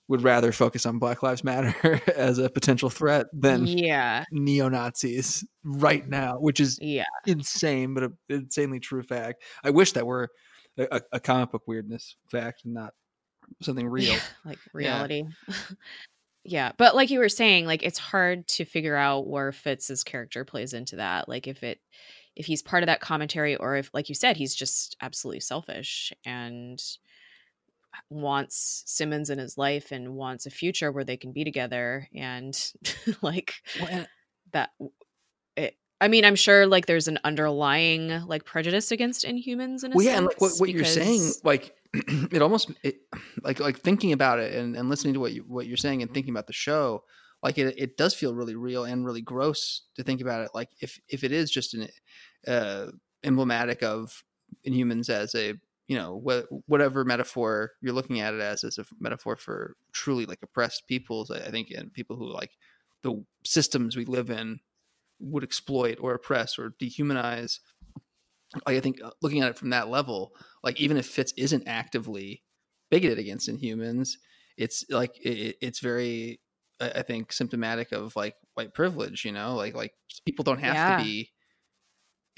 would 0.08 0.24
rather 0.24 0.52
focus 0.52 0.86
on 0.86 1.00
Black 1.00 1.22
Lives 1.22 1.44
Matter 1.44 2.02
as 2.16 2.38
a 2.38 2.50
potential 2.50 2.90
threat 2.90 3.28
than 3.34 3.68
yeah, 3.68 4.24
neo 4.32 4.70
Nazis 4.70 5.46
right 5.64 6.08
now, 6.08 6.38
which 6.40 6.60
is 6.60 6.80
yeah. 6.82 7.04
insane, 7.26 7.94
but 7.94 8.04
an 8.04 8.18
insanely 8.30 8.80
true 8.80 9.04
fact. 9.04 9.44
I 9.64 9.72
wish 9.72 9.92
that 9.94 10.06
were 10.06 10.30
a, 10.78 11.02
a- 11.12 11.20
comic 11.20 11.52
book 11.52 11.64
weirdness 11.68 12.16
fact, 12.32 12.64
and 12.66 12.74
not 12.74 12.94
something 13.62 13.88
real. 13.88 14.14
Yeah, 14.14 14.20
like 14.46 14.60
reality. 14.74 15.24
Yeah. 16.50 16.72
but 16.78 16.96
like 16.96 17.10
you 17.10 17.20
were 17.20 17.28
saying, 17.28 17.66
like 17.66 17.84
it's 17.84 18.00
hard 18.00 18.48
to 18.50 18.64
figure 18.64 18.96
out 18.96 19.28
where 19.28 19.52
Fitz's 19.52 20.06
character 20.06 20.46
plays 20.46 20.74
into 20.74 20.96
that. 20.96 21.28
Like 21.28 21.46
if 21.46 21.62
it 21.62 21.82
if 22.38 22.46
he's 22.46 22.62
part 22.62 22.84
of 22.84 22.88
that 22.88 23.02
commentary 23.02 23.58
or 23.58 23.76
if 23.76 23.90
like 23.94 24.08
you 24.08 24.16
said 24.16 24.38
he's 24.38 24.56
just 24.56 24.96
absolutely 25.02 25.42
selfish 25.42 26.14
and 26.24 26.82
wants 28.10 28.84
Simmons 28.86 29.30
in 29.30 29.40
his 29.40 29.58
life 29.58 29.92
and 29.92 30.16
wants 30.16 30.46
a 30.46 30.50
future 30.50 30.92
where 30.92 31.04
they 31.04 31.18
can 31.18 31.32
be 31.32 31.44
together 31.44 32.08
and 32.16 32.74
like 33.22 33.56
and- 33.90 34.08
that 34.54 34.70
it 35.56 35.76
I 36.00 36.08
mean, 36.08 36.26
I'm 36.26 36.36
sure 36.36 36.68
like 36.68 36.86
there's 36.86 37.08
an 37.08 37.20
underlying 37.24 38.10
like 38.28 38.46
prejudice 38.46 38.92
against 38.92 39.26
inhumans 39.26 39.84
in 39.84 39.92
a 39.92 39.96
well, 39.96 40.04
sense. 40.04 40.06
yeah, 40.06 40.18
and 40.18 40.26
like 40.28 40.40
what, 40.40 40.52
what 40.58 40.70
you're 40.70 40.86
saying, 40.86 41.32
like 41.44 41.74
it 41.94 42.42
almost 42.42 42.72
it, 42.84 42.98
like 43.42 43.60
like 43.60 43.80
thinking 43.80 44.12
about 44.12 44.40
it 44.40 44.54
and, 44.54 44.76
and 44.76 44.90
listening 44.90 45.16
to 45.16 45.20
what 45.20 45.34
you 45.34 45.44
what 45.48 45.66
you're 45.66 45.78
saying 45.78 46.02
and 46.02 46.14
thinking 46.14 46.32
about 46.32 46.48
the 46.48 46.54
show, 46.54 47.04
like 47.42 47.58
it 47.58 47.74
it 47.78 47.98
does 47.98 48.14
feel 48.14 48.36
really 48.36 48.56
real 48.56 48.84
and 48.84 49.06
really 49.06 49.22
gross 49.22 49.84
to 49.96 50.04
think 50.04 50.22
about 50.22 50.42
it. 50.42 50.52
Like 50.54 50.70
if 50.82 51.00
if 51.10 51.24
it 51.24 51.32
is 51.32 51.50
just 51.50 51.74
an 51.74 51.88
uh, 52.48 52.88
emblematic 53.24 53.82
of 53.82 54.24
Inhumans 54.68 55.10
as 55.10 55.34
a 55.34 55.54
you 55.88 55.98
know 55.98 56.22
wh- 56.26 56.70
whatever 56.70 57.04
metaphor 57.06 57.72
you're 57.82 57.94
looking 57.94 58.20
at 58.20 58.34
it 58.34 58.42
as 58.42 58.64
as 58.64 58.78
a 58.78 58.86
metaphor 59.00 59.36
for 59.36 59.76
truly 59.94 60.26
like 60.26 60.40
oppressed 60.44 60.88
peoples, 60.88 61.32
I, 61.32 61.40
think, 61.52 61.72
and 61.72 61.94
people 61.94 62.16
who 62.18 62.32
like 62.32 62.52
the 63.04 63.24
systems 63.46 63.96
we 63.96 64.06
live 64.06 64.30
in 64.30 64.60
would 65.20 65.44
exploit 65.44 65.98
or 66.02 66.14
oppress 66.14 66.60
or 66.60 66.74
dehumanize 66.82 67.60
like 68.66 68.78
I 68.78 68.80
think 68.80 69.02
uh, 69.04 69.12
looking 69.22 69.42
at 69.42 69.50
it 69.50 69.58
from 69.58 69.72
that 69.72 69.90
level, 69.90 70.32
like 70.64 70.80
even 70.80 70.98
if 70.98 71.06
Fitz 71.06 71.34
isn't 71.38 71.68
actively 71.68 72.44
bigoted 72.90 73.20
against 73.20 73.50
Inhumans, 73.50 74.12
it's 74.58 74.86
like 74.90 75.18
it, 75.26 75.58
it's 75.62 75.80
very, 75.80 76.40
I 76.80 76.90
I 76.96 77.02
think, 77.02 77.34
symptomatic 77.34 77.92
of 77.92 78.16
like 78.16 78.36
white 78.54 78.74
privilege. 78.74 79.26
You 79.26 79.34
know, 79.34 79.56
like 79.56 79.76
like 79.76 79.92
people 80.26 80.44
don't 80.44 80.60
have 80.62 80.76
Yeah. 80.76 80.98
to 80.98 81.04
be 81.04 81.32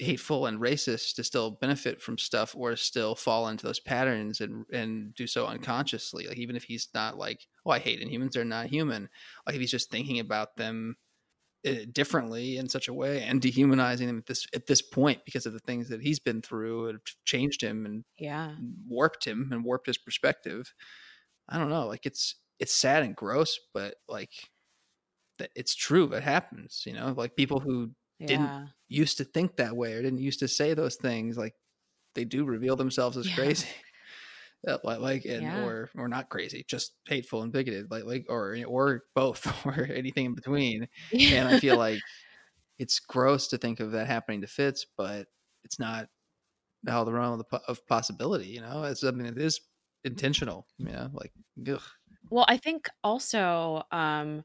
hateful 0.00 0.46
and 0.46 0.60
racist 0.60 1.14
to 1.14 1.24
still 1.24 1.52
benefit 1.60 2.00
from 2.00 2.18
stuff 2.18 2.56
or 2.56 2.74
still 2.74 3.14
fall 3.14 3.48
into 3.48 3.66
those 3.66 3.80
patterns 3.80 4.40
and 4.40 4.64
and 4.72 5.14
do 5.14 5.26
so 5.26 5.46
unconsciously. 5.46 6.26
Like 6.26 6.38
even 6.38 6.56
if 6.56 6.64
he's 6.64 6.88
not 6.94 7.18
like, 7.18 7.46
oh, 7.66 7.70
I 7.70 7.78
hate 7.78 8.00
Inhumans, 8.00 8.32
they're 8.32 8.44
not 8.44 8.66
human. 8.66 9.08
Like 9.46 9.54
if 9.54 9.60
he's 9.60 9.70
just 9.70 9.90
thinking 9.90 10.18
about 10.18 10.56
them 10.56 10.96
uh, 11.66 11.84
differently 11.92 12.56
in 12.56 12.68
such 12.68 12.88
a 12.88 12.94
way 12.94 13.22
and 13.22 13.42
dehumanizing 13.42 14.08
him 14.08 14.18
at 14.18 14.26
this 14.26 14.46
at 14.54 14.66
this 14.66 14.80
point 14.80 15.20
because 15.26 15.44
of 15.44 15.52
the 15.52 15.58
things 15.58 15.90
that 15.90 16.02
he's 16.02 16.18
been 16.18 16.40
through 16.40 16.88
and 16.88 17.00
changed 17.26 17.62
him 17.62 17.84
and 17.84 18.04
yeah. 18.18 18.54
warped 18.88 19.26
him 19.26 19.50
and 19.52 19.64
warped 19.64 19.86
his 19.86 19.98
perspective. 19.98 20.72
I 21.48 21.58
don't 21.58 21.68
know, 21.68 21.86
like 21.86 22.06
it's 22.06 22.36
it's 22.58 22.74
sad 22.74 23.02
and 23.02 23.14
gross, 23.14 23.58
but 23.74 23.96
like 24.08 24.32
that 25.38 25.50
it's 25.54 25.74
true. 25.74 26.12
It 26.12 26.22
happens. 26.22 26.84
You 26.86 26.94
know, 26.94 27.12
like 27.16 27.36
people 27.36 27.60
who 27.60 27.90
didn't 28.26 28.56
used 28.88 29.18
to 29.18 29.24
think 29.24 29.56
that 29.56 29.76
way 29.76 29.94
or 29.94 30.02
didn't 30.02 30.18
used 30.20 30.40
to 30.40 30.48
say 30.48 30.74
those 30.74 30.96
things, 30.96 31.38
like 31.38 31.54
they 32.14 32.24
do 32.24 32.44
reveal 32.44 32.76
themselves 32.76 33.16
as 33.18 33.28
Yeah. 33.28 33.30
crazy. 33.30 33.68
Like, 34.84 35.24
and 35.24 35.50
Yeah. 35.50 35.54
or 35.54 35.90
or 35.94 36.08
not 36.08 36.28
crazy, 36.28 36.64
just 36.68 36.96
hateful 37.06 37.42
and 37.42 37.52
bigoted, 37.52 37.90
like 37.90 38.04
like 38.04 38.26
or 38.28 38.56
or 38.66 39.04
both 39.14 39.46
or 39.66 39.84
anything 39.86 40.26
in 40.26 40.34
between. 40.34 40.88
And 41.30 41.48
I 41.48 41.54
feel 41.54 41.76
like 41.78 42.04
it's 42.78 43.00
gross 43.00 43.48
to 43.48 43.58
think 43.58 43.80
of 43.80 43.92
that 43.92 44.06
happening 44.08 44.42
to 44.42 44.46
Fitz, 44.48 44.86
but 44.96 45.28
it's 45.64 45.78
not 45.78 46.08
out 46.88 47.00
of 47.00 47.06
the 47.06 47.12
realm 47.12 47.40
of, 47.40 47.46
the, 47.50 47.58
of 47.68 47.86
possibility. 47.86 48.48
You 48.48 48.62
know, 48.62 48.84
it's 48.84 49.04
I 49.04 49.12
mean 49.12 49.26
it 49.26 49.38
is 49.38 49.60
intentional. 50.04 50.68
You 50.78 50.86
know, 50.92 51.10
like 51.12 51.32
ugh. 51.68 51.82
Well, 52.30 52.44
I 52.48 52.56
think 52.58 52.88
also, 53.02 53.82
um, 53.90 54.44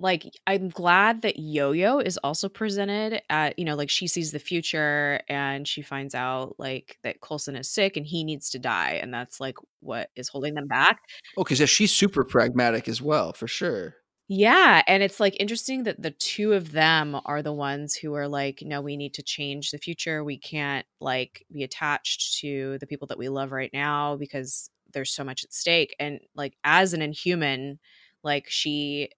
like 0.00 0.24
I'm 0.46 0.68
glad 0.68 1.22
that 1.22 1.38
Yo-Yo 1.38 1.98
is 1.98 2.18
also 2.18 2.48
presented 2.48 3.20
at, 3.30 3.58
you 3.58 3.64
know, 3.64 3.74
like 3.74 3.90
she 3.90 4.06
sees 4.06 4.32
the 4.32 4.38
future 4.38 5.20
and 5.28 5.66
she 5.66 5.82
finds 5.82 6.14
out 6.14 6.54
like 6.58 6.98
that 7.02 7.20
Coulson 7.20 7.56
is 7.56 7.68
sick 7.68 7.96
and 7.96 8.06
he 8.06 8.24
needs 8.24 8.50
to 8.50 8.58
die, 8.58 8.98
and 9.02 9.12
that's 9.12 9.40
like 9.40 9.56
what 9.80 10.10
is 10.16 10.28
holding 10.28 10.54
them 10.54 10.68
back. 10.68 11.00
oh, 11.36 11.44
because 11.44 11.60
yeah, 11.60 11.66
she's 11.66 11.94
super 11.94 12.24
pragmatic 12.24 12.88
as 12.88 13.02
well, 13.02 13.32
for 13.32 13.48
sure. 13.48 13.96
Yeah, 14.30 14.82
and 14.86 15.02
it's 15.02 15.20
like 15.20 15.40
interesting 15.40 15.84
that 15.84 16.02
the 16.02 16.10
two 16.10 16.52
of 16.52 16.72
them 16.72 17.18
are 17.24 17.40
the 17.42 17.52
ones 17.52 17.94
who 17.94 18.14
are 18.14 18.28
like, 18.28 18.62
no, 18.62 18.82
we 18.82 18.96
need 18.96 19.14
to 19.14 19.22
change 19.22 19.70
the 19.70 19.78
future. 19.78 20.22
We 20.22 20.38
can't 20.38 20.86
like 21.00 21.46
be 21.50 21.62
attached 21.62 22.38
to 22.40 22.76
the 22.78 22.86
people 22.86 23.06
that 23.08 23.16
we 23.18 23.30
love 23.30 23.52
right 23.52 23.70
now 23.72 24.16
because 24.16 24.68
there's 24.92 25.12
so 25.12 25.24
much 25.24 25.44
at 25.44 25.54
stake. 25.54 25.96
And 25.98 26.20
like 26.34 26.58
as 26.62 26.92
an 26.92 27.00
inhuman, 27.00 27.78
like 28.22 28.46
she 28.48 29.08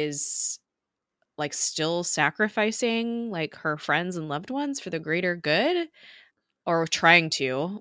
is 0.00 0.58
like 1.38 1.52
still 1.54 2.04
sacrificing 2.04 3.30
like 3.30 3.54
her 3.56 3.76
friends 3.76 4.16
and 4.16 4.28
loved 4.28 4.50
ones 4.50 4.80
for 4.80 4.90
the 4.90 4.98
greater 4.98 5.36
good 5.36 5.88
or 6.66 6.86
trying 6.86 7.30
to. 7.30 7.80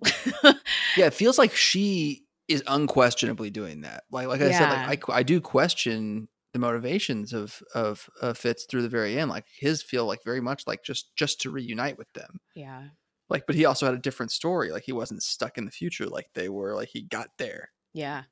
Yeah, 0.96 1.08
it 1.08 1.14
feels 1.14 1.38
like 1.38 1.54
she 1.56 2.24
is 2.48 2.64
unquestionably 2.68 3.50
doing 3.50 3.82
that. 3.82 4.04
Like 4.12 4.28
like 4.28 4.42
I 4.42 4.52
said, 4.52 4.88
like 4.88 5.10
I 5.10 5.18
I 5.18 5.24
do 5.24 5.42
question 5.42 6.28
the 6.54 6.60
motivations 6.60 7.34
of 7.34 7.62
of 7.76 8.10
of 8.22 8.38
Fitz 8.38 8.66
through 8.66 8.82
the 8.82 8.90
very 8.90 9.18
end. 9.20 9.30
Like 9.30 9.46
his 9.56 9.84
feel 9.84 10.06
like 10.06 10.24
very 10.24 10.42
much 10.42 10.64
like 10.66 10.84
just 10.84 11.16
just 11.16 11.42
to 11.42 11.52
reunite 11.52 11.98
with 11.98 12.12
them. 12.14 12.40
yeah. 12.56 12.88
Like, 13.32 13.44
but 13.46 13.56
he 13.56 13.66
also 13.66 13.86
had 13.86 13.94
a 13.94 14.00
different 14.00 14.32
story. 14.32 14.72
Like 14.72 14.86
he 14.86 14.92
wasn't 14.92 15.22
stuck 15.22 15.60
in 15.60 15.66
the 15.66 15.72
future 15.72 16.08
like 16.08 16.30
they 16.34 16.50
were. 16.50 16.74
Like 16.76 16.90
he 16.92 17.04
got 17.04 17.28
there. 17.38 17.70
Yeah. 17.94 18.24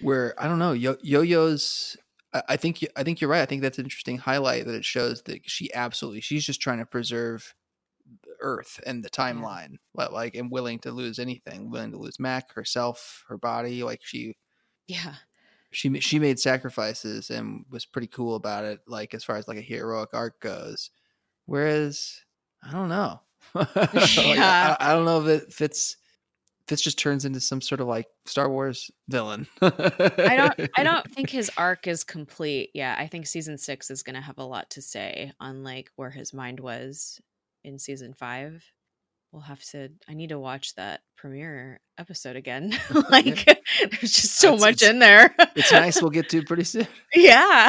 Where 0.00 0.34
I 0.36 0.48
don't 0.48 0.58
know, 0.58 0.72
yo-yos. 0.72 1.96
I 2.48 2.56
think 2.56 2.82
you- 2.82 2.88
I 2.96 3.02
think 3.02 3.20
you're 3.20 3.30
right. 3.30 3.42
I 3.42 3.46
think 3.46 3.62
that's 3.62 3.78
an 3.78 3.84
interesting 3.84 4.18
highlight 4.18 4.66
that 4.66 4.74
it 4.74 4.84
shows 4.84 5.22
that 5.24 5.48
she 5.48 5.72
absolutely 5.74 6.20
she's 6.20 6.44
just 6.44 6.60
trying 6.60 6.78
to 6.78 6.86
preserve 6.86 7.54
the 8.24 8.34
Earth 8.40 8.80
and 8.86 9.04
the 9.04 9.10
timeline, 9.10 9.76
li- 9.94 10.06
like 10.12 10.34
and 10.36 10.50
willing 10.50 10.78
to 10.80 10.92
lose 10.92 11.18
anything, 11.18 11.70
willing 11.70 11.90
to 11.92 11.98
lose 11.98 12.20
Mack 12.20 12.52
herself, 12.54 13.24
her 13.28 13.36
body. 13.38 13.82
Like 13.82 14.00
she 14.02 14.36
Yeah. 14.86 15.14
she 15.72 15.98
she 16.00 16.18
made 16.18 16.38
sacrifices 16.38 17.30
and 17.30 17.64
was 17.70 17.84
pretty 17.86 18.06
cool 18.08 18.36
about 18.36 18.64
it. 18.64 18.80
Like 18.86 19.14
as 19.14 19.24
far 19.24 19.36
as 19.36 19.48
like 19.48 19.58
a 19.58 19.62
heroic 19.62 20.10
arc 20.12 20.40
goes, 20.40 20.90
whereas 21.46 22.20
I 22.62 22.72
don't 22.72 22.88
know. 22.88 23.20
Like, 23.54 23.76
I, 23.76 24.76
I 24.80 24.92
don't 24.92 25.04
know 25.04 25.24
if 25.26 25.42
it 25.42 25.52
fits. 25.52 25.96
Fitz 26.68 26.82
just 26.82 26.98
turns 26.98 27.24
into 27.24 27.40
some 27.40 27.60
sort 27.60 27.80
of 27.80 27.86
like 27.86 28.06
Star 28.24 28.48
Wars 28.50 28.90
villain. 29.08 29.46
I 29.62 30.34
don't 30.36 30.70
I 30.76 30.82
don't 30.82 31.10
think 31.12 31.30
his 31.30 31.50
arc 31.56 31.86
is 31.86 32.02
complete. 32.02 32.70
Yeah, 32.74 32.96
I 32.98 33.06
think 33.06 33.26
season 33.26 33.56
6 33.56 33.90
is 33.90 34.02
going 34.02 34.14
to 34.16 34.20
have 34.20 34.38
a 34.38 34.44
lot 34.44 34.70
to 34.70 34.82
say 34.82 35.32
on 35.38 35.62
like 35.62 35.90
where 35.96 36.10
his 36.10 36.34
mind 36.34 36.58
was 36.60 37.20
in 37.64 37.78
season 37.78 38.14
5. 38.14 38.64
We'll 39.36 39.42
have 39.44 39.62
to 39.72 39.90
I 40.08 40.14
need 40.14 40.30
to 40.30 40.38
watch 40.38 40.74
that 40.76 41.02
premiere 41.18 41.78
episode 41.98 42.36
again. 42.36 42.72
like 43.10 43.44
there's 43.44 44.12
just 44.12 44.42
uh, 44.42 44.48
so 44.48 44.54
It's- 44.54 44.60
much 44.62 44.74
it's- 44.76 44.90
in 44.90 44.98
there. 44.98 45.34
it's 45.54 45.70
nice. 45.70 46.00
We'll 46.00 46.10
get 46.10 46.30
to 46.30 46.42
pretty 46.46 46.64
soon. 46.64 46.88
yeah. 47.14 47.68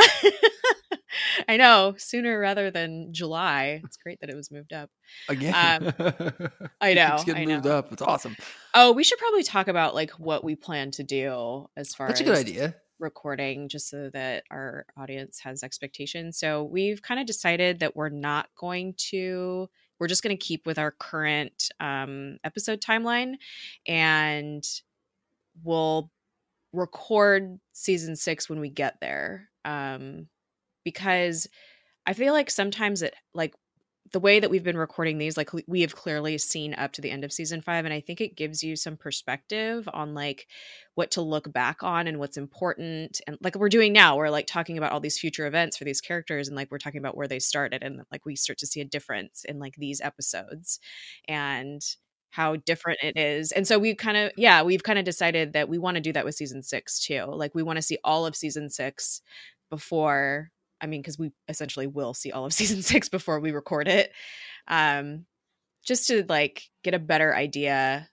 I 1.50 1.58
know, 1.58 1.96
sooner 1.98 2.40
rather 2.40 2.72
than 2.72 3.12
July. 3.14 3.82
It's 3.84 3.98
great 3.98 4.22
that 4.22 4.30
it 4.30 4.36
was 4.36 4.50
moved 4.50 4.72
up. 4.72 4.90
Again, 5.28 5.54
um, 5.54 5.94
I 6.80 6.94
know, 6.94 7.16
it's 7.16 7.24
getting 7.26 7.50
I 7.52 7.56
moved 7.56 7.66
know. 7.66 7.78
up. 7.80 7.92
It's 7.92 8.02
awesome. 8.02 8.38
Oh, 8.74 8.92
we 8.94 9.04
should 9.04 9.18
probably 9.20 9.44
talk 9.44 9.68
about 9.68 9.94
like 9.96 10.12
what 10.12 10.44
we 10.46 10.56
plan 10.56 10.92
to 10.92 11.04
do 11.04 11.68
as 11.76 11.94
far 11.94 12.08
That's 12.08 12.22
a 12.22 12.24
as 12.24 12.30
good 12.30 12.38
idea. 12.38 12.76
recording 13.00 13.68
just 13.68 13.90
so 13.90 14.10
that 14.14 14.44
our 14.52 14.86
audience 14.96 15.40
has 15.40 15.64
expectations. 15.64 16.38
So 16.40 16.64
we've 16.64 17.02
kind 17.02 17.20
of 17.20 17.26
decided 17.26 17.80
that 17.80 17.96
we're 17.96 18.10
not 18.10 18.48
going 18.58 18.94
to 19.10 19.70
we're 20.00 20.08
just 20.08 20.24
going 20.24 20.38
to 20.38 20.46
keep 20.46 20.66
with 20.66 20.78
our 20.78 20.92
current 20.92 21.70
um, 21.80 22.38
episode 22.44 22.82
timeline 22.82 23.36
and 23.88 24.64
we'll 25.64 26.12
record 26.74 27.60
season 27.74 28.16
6 28.16 28.50
when 28.50 28.60
we 28.60 28.70
get 28.70 29.00
there. 29.02 29.50
Um 29.66 30.28
because 30.84 31.48
I 32.06 32.14
feel 32.14 32.32
like 32.32 32.50
sometimes 32.50 33.02
it 33.02 33.14
like 33.34 33.54
the 34.12 34.20
way 34.20 34.40
that 34.40 34.50
we've 34.50 34.64
been 34.64 34.78
recording 34.78 35.18
these 35.18 35.38
like 35.38 35.50
we 35.68 35.82
have 35.82 35.96
clearly 35.96 36.38
seen 36.38 36.74
up 36.74 36.92
to 36.94 37.02
the 37.02 37.12
end 37.12 37.24
of 37.24 37.32
season 37.32 37.62
5 37.62 37.86
and 37.86 37.94
I 37.94 38.00
think 38.00 38.22
it 38.22 38.36
gives 38.36 38.64
you 38.64 38.76
some 38.76 38.98
perspective 38.98 39.88
on 39.94 40.14
like 40.14 40.48
what 40.96 41.12
to 41.12 41.22
look 41.22 41.52
back 41.52 41.84
on 41.84 42.08
and 42.08 42.20
what's 42.20 42.38
important 42.38 43.22
and 43.28 43.38
like 43.42 43.56
we're 43.56 43.70
doing 43.70 43.94
now 43.94 44.18
we're 44.18 44.30
like 44.30 44.48
talking 44.48 44.78
about 44.78 44.92
all 44.92 45.00
these 45.00 45.20
future 45.20 45.48
events 45.48 45.78
for 45.78 45.84
these 45.84 46.02
characters 46.02 46.48
and 46.48 46.56
like 46.56 46.72
we're 46.72 46.78
talking 46.78 47.00
about 47.00 47.18
where 47.18 47.28
they 47.28 47.40
started 47.40 47.84
and 47.84 48.02
like 48.12 48.26
we 48.26 48.36
start 48.36 48.58
to 48.60 48.68
see 48.68 48.82
a 48.82 48.86
difference 48.86 49.44
in 49.46 49.60
like 49.60 49.76
these 49.76 50.02
episodes 50.02 50.80
and 51.28 51.82
how 52.30 52.56
different 52.56 53.00
it 53.02 53.18
is. 53.18 53.52
And 53.52 53.68
so 53.68 53.80
we 53.80 53.96
kind 53.96 54.18
of 54.18 54.32
yeah 54.38 54.62
we've 54.62 54.84
kind 54.84 55.00
of 55.00 55.06
decided 55.06 55.54
that 55.54 55.70
we 55.70 55.78
want 55.78 55.96
to 55.96 56.02
do 56.02 56.14
that 56.14 56.26
with 56.26 56.36
season 56.36 56.62
six 56.62 57.00
too. 57.00 57.26
Like 57.28 57.56
we 57.56 57.64
want 57.64 57.78
to 57.78 57.82
see 57.82 57.98
all 58.04 58.26
of 58.26 58.36
season 58.36 58.70
six 58.70 59.22
before 59.70 60.52
i 60.82 60.88
mean 60.88 61.02
because 61.02 61.18
we 61.18 61.32
essentially 61.48 61.88
will 61.88 62.14
see 62.14 62.32
all 62.32 62.46
of 62.46 62.54
season 62.54 62.82
six 62.82 63.10
before 63.10 63.40
we 63.40 63.52
record 63.52 63.88
it 63.88 64.12
um 64.68 65.26
just 65.86 66.08
to 66.08 66.26
like 66.28 66.64
get 66.84 66.94
a 66.94 67.00
better 67.00 67.36
idea 67.36 68.10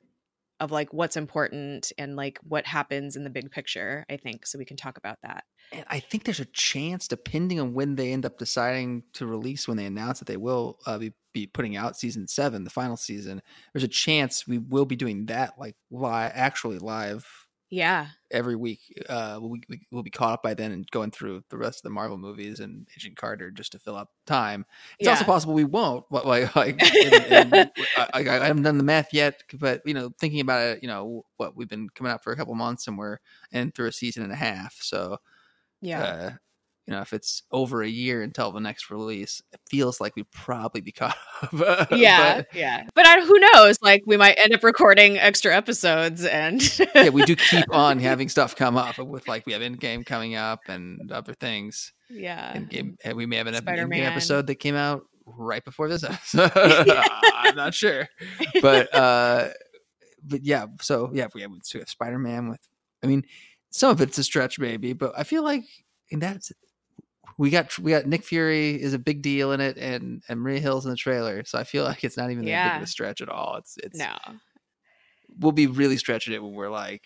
of 0.61 0.71
like 0.71 0.93
what's 0.93 1.17
important 1.17 1.93
and 1.99 2.15
like 2.15 2.39
what 2.43 2.65
happens 2.67 3.17
in 3.17 3.25
the 3.25 3.31
big 3.31 3.51
picture 3.51 4.05
i 4.09 4.17
think 4.17 4.47
so 4.47 4.59
we 4.59 4.65
can 4.65 4.77
talk 4.77 4.97
about 4.97 5.19
that. 5.23 5.45
And 5.73 5.85
I 5.89 6.01
think 6.01 6.25
there's 6.25 6.41
a 6.41 6.47
chance, 6.47 7.09
depending 7.09 7.61
on 7.61 7.75
when 7.75 7.97
they 7.97 8.12
end 8.12 8.27
up 8.27 8.39
deciding 8.39 9.05
to 9.15 9.27
release, 9.27 9.67
when 9.67 9.77
they 9.77 9.87
announce 9.87 10.19
that 10.19 10.27
they 10.27 10.37
will 10.37 10.79
uh, 10.87 10.99
be, 10.99 11.12
be 11.33 11.47
putting 11.47 11.77
out 11.77 11.97
season 11.97 12.29
seven, 12.29 12.65
the 12.65 12.71
final 12.71 12.97
season, 12.97 13.43
there's 13.73 13.85
a 13.85 13.89
chance 13.89 14.47
we 14.47 14.59
will 14.59 14.85
be 14.85 14.97
doing 14.97 15.27
that 15.27 15.55
like 15.59 15.75
live, 15.91 16.33
actually 16.35 16.79
live 16.79 17.43
yeah 17.71 18.09
every 18.31 18.57
week. 18.57 18.81
Uh, 19.09 19.39
we'll, 19.41 19.57
we, 19.69 19.87
we'll 19.91 20.03
be 20.03 20.11
caught 20.11 20.33
up 20.33 20.43
by 20.43 20.55
then 20.55 20.73
and 20.73 20.91
going 20.91 21.11
through 21.11 21.45
the 21.51 21.57
rest 21.57 21.79
of 21.79 21.83
the 21.83 21.91
Marvel 21.91 22.19
movies 22.19 22.61
and 22.61 22.87
Agent 22.97 23.17
Carter 23.17 23.51
just 23.51 23.73
to 23.73 23.79
fill 23.79 23.97
up 23.97 24.11
time. 24.27 24.67
It's 24.99 25.09
also 25.09 25.25
possible 25.25 25.55
we 25.55 25.65
won't. 25.65 26.05
But 26.11 26.27
like, 26.27 26.55
like 26.57 26.83
and, 27.05 27.33
and 27.55 27.71
I, 27.97 28.09
I, 28.12 28.21
I 28.21 28.47
haven't 28.47 28.65
done 28.65 28.79
the 28.79 28.85
math 28.85 29.12
yet, 29.12 29.43
but 29.55 29.83
you 29.85 29.95
know, 29.95 30.12
thinking 30.19 30.41
about 30.41 30.62
it, 30.62 30.83
you 30.83 30.89
know, 30.89 31.25
what 31.37 31.57
we've 31.57 31.69
been 31.69 31.89
coming 31.91 32.12
out 32.12 32.23
for 32.23 32.33
a 32.33 32.37
couple 32.37 32.55
months 32.55 32.87
and 32.87 32.99
we're 32.99 33.19
in 33.53 33.71
through 33.71 33.87
a 33.87 33.93
season 33.93 34.23
and 34.23 34.33
a 34.33 34.37
half, 34.37 34.77
so 34.81 35.19
yeah 35.85 36.03
uh, 36.03 36.31
you 36.87 36.93
know, 36.93 37.01
if 37.01 37.12
it's 37.14 37.43
over 37.51 37.82
a 37.82 37.89
year 37.89 38.22
until 38.22 38.53
the 38.53 38.61
next 38.61 38.91
release, 38.91 39.41
it 39.53 39.61
feels 39.70 40.01
like 40.01 40.14
we'd 40.16 40.30
probably 40.32 40.80
be 40.82 40.93
caught 40.93 41.16
up. 41.43 41.91
yeah 41.93 42.37
But, 42.37 42.47
yeah 42.55 42.87
but 42.95 43.07
I, 43.07 43.24
who 43.24 43.39
knows 43.39 43.78
like 43.80 44.03
we 44.07 44.16
might 44.18 44.35
end 44.39 44.53
up 44.53 44.62
recording 44.62 45.18
extra 45.18 45.55
episodes 45.57 46.24
and 46.26 46.61
yeah, 46.95 47.09
we 47.09 47.24
do 47.24 47.37
keep 47.37 47.64
on 47.72 47.99
having 48.01 48.28
stuff 48.28 48.55
come 48.55 48.76
up 48.76 48.99
with 48.99 49.26
like 49.28 49.47
we 49.47 49.53
have 49.55 49.62
Endgame 49.62 50.05
coming 50.05 50.35
up 50.35 50.61
and 50.68 51.11
other 51.11 51.32
things. 51.35 51.93
yeah 52.11 52.53
Endgame, 52.55 52.97
and 53.03 53.16
we 53.16 53.24
may 53.26 53.37
have 53.37 53.47
an 53.47 53.55
ep- 53.55 53.62
Endgame 53.64 53.66
Spider-Man. 53.76 54.03
episode 54.12 54.47
that 54.49 54.57
came 54.57 54.74
out 54.76 55.07
right 55.26 55.64
before 55.64 55.89
this 55.89 56.05
episode. 56.05 56.53
I'm 57.35 57.57
not 57.57 57.72
sure, 57.72 58.07
but 58.61 58.95
uh, 58.95 59.49
but 60.22 60.45
yeah. 60.45 60.66
So 60.82 61.11
yeah, 61.14 61.24
if 61.24 61.35
we 61.35 61.41
have, 61.41 61.51
we 61.51 61.61
Spider 61.87 62.18
Man 62.18 62.51
with. 62.51 62.61
I 63.03 63.07
mean, 63.07 63.22
some 63.70 63.91
of 63.91 64.01
it's 64.03 64.18
a 64.18 64.24
stretch 64.24 64.59
maybe, 64.59 64.93
but 64.93 65.12
I 65.16 65.24
feel 65.24 65.43
like 65.43 65.64
in 66.11 66.18
that 66.20 66.43
we 67.39 67.51
got 67.51 67.79
we 67.79 67.91
got 67.93 68.07
Nick 68.07 68.25
Fury 68.25 68.81
is 68.81 68.95
a 68.95 68.99
big 68.99 69.22
deal 69.22 69.53
in 69.53 69.61
it, 69.61 69.77
and 69.79 70.22
and 70.29 70.41
Maria 70.41 70.61
Hill's 70.61 70.85
in 70.85 70.91
the 70.91 70.97
trailer, 70.97 71.45
so 71.45 71.59
I 71.59 71.64
feel 71.64 71.85
like 71.85 72.05
it's 72.05 72.16
not 72.16 72.31
even 72.31 72.45
that 72.47 72.72
big 72.72 72.77
of 72.79 72.83
a 72.85 72.87
stretch 72.91 73.20
at 73.20 73.29
all. 73.29 73.57
It's 73.57 73.77
it's 73.83 73.99
no 73.99 74.14
we'll 75.39 75.53
be 75.53 75.66
really 75.66 75.97
stretching 75.97 76.35
it 76.35 76.43
when 76.43 76.53
we're 76.53 76.70
like 76.70 77.03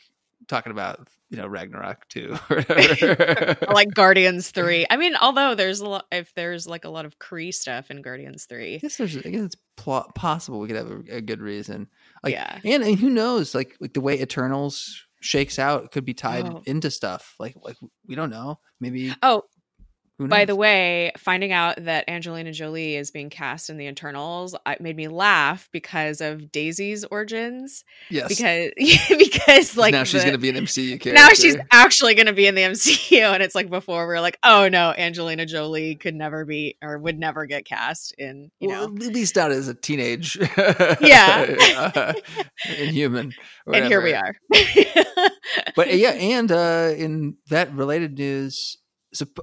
talking 0.49 0.71
about 0.73 1.09
you 1.31 1.37
know 1.37 1.47
Ragnarok 1.47 2.07
two, 2.09 2.39
or 2.51 2.65
like 3.73 3.93
Guardians 3.95 4.51
3. 4.51 4.87
I 4.91 4.97
mean, 4.97 5.15
although 5.21 5.55
there's 5.55 5.81
a 5.81 5.87
lot 5.87 6.07
if 6.13 6.33
there's 6.35 6.67
like 6.67 6.85
a 6.85 6.91
lot 6.91 7.05
of 7.05 7.19
Kree 7.19 7.53
stuff 7.53 7.91
in 7.91 8.03
Guardians 8.03 8.45
3. 8.47 8.77
I 8.77 8.79
guess 8.79 8.97
there's 8.97 9.17
I 9.17 9.21
guess 9.31 9.41
it's 9.43 9.57
pl- 9.77 10.11
possible 10.15 10.61
we 10.61 10.69
could 10.69 10.77
have 10.77 10.91
a, 10.91 11.17
a 11.17 11.21
good 11.21 11.41
reason. 11.41 11.89
Like, 12.23 12.33
Yeah. 12.35 12.59
and, 12.65 12.83
and 12.83 12.99
who 12.99 13.11
knows? 13.11 13.55
Like 13.55 13.77
like 13.81 13.95
the 13.95 14.01
way 14.01 14.21
Eternals 14.21 15.05
shakes 15.21 15.59
out 15.59 15.91
could 15.91 16.05
be 16.05 16.15
tied 16.15 16.47
Oh. 16.47 16.63
into 16.67 16.91
stuff. 16.91 17.35
Like 17.39 17.57
like 17.63 17.77
we 18.07 18.15
don't 18.15 18.31
know. 18.31 18.59
Maybe 18.81 19.15
Oh, 19.23 19.43
By 20.21 20.47
the 20.47 20.57
way, 20.57 21.13
finding 21.17 21.53
out 21.53 21.85
that 21.85 22.09
Angelina 22.09 22.53
Jolie 22.53 22.97
is 22.97 23.13
being 23.13 23.31
cast 23.31 23.71
in 23.71 23.77
the 23.77 23.87
Eternals 23.87 24.57
made 24.81 24.97
me 24.97 25.07
laugh 25.07 25.69
because 25.73 26.21
of 26.21 26.51
Daisy's 26.51 27.05
origins. 27.05 27.85
yes, 28.11 28.27
Because 28.29 28.73
because 29.17 29.77
like 29.77 29.93
now 29.93 30.03
she's 30.03 30.25
the- 30.25 30.33
to 30.33 30.39
be 30.39 30.49
an 30.49 30.57
MCU 30.57 31.01
character. 31.01 31.13
now 31.15 31.29
she's 31.29 31.57
actually 31.71 32.15
going 32.17 32.27
to 32.27 32.33
be 32.33 32.49
in 32.49 32.57
the 32.57 32.63
MCU, 32.63 33.33
and 33.33 33.43
it's 33.45 33.55
like 33.55 33.71
before 33.71 34.09
we 34.09 34.15
were 34.15 34.21
like, 34.21 34.39
oh 34.43 34.69
no, 34.69 34.93
Angelina 34.99 35.47
Jolie 35.47 35.95
could 35.95 36.17
never 36.17 36.45
be 36.45 36.77
or 36.83 36.99
would 36.99 37.19
never 37.19 37.47
get 37.47 37.65
cast 37.65 38.13
in 38.19 38.51
you 38.59 38.69
well, 38.71 38.89
know. 38.89 39.07
at 39.07 39.13
least 39.13 39.37
not 39.37 39.53
as 39.53 39.69
a 39.69 39.75
teenage. 39.75 40.37
Yeah. 41.01 41.91
uh, 41.95 42.13
inhuman. 42.77 43.33
And 43.73 43.85
here 43.87 44.03
we 44.03 44.15
are. 44.15 44.35
But 45.77 45.95
yeah, 45.97 46.11
and 46.11 46.51
uh, 46.51 46.93
in 46.97 47.37
that 47.51 47.73
related 47.73 48.19
news, 48.19 48.79
supp- 49.15 49.39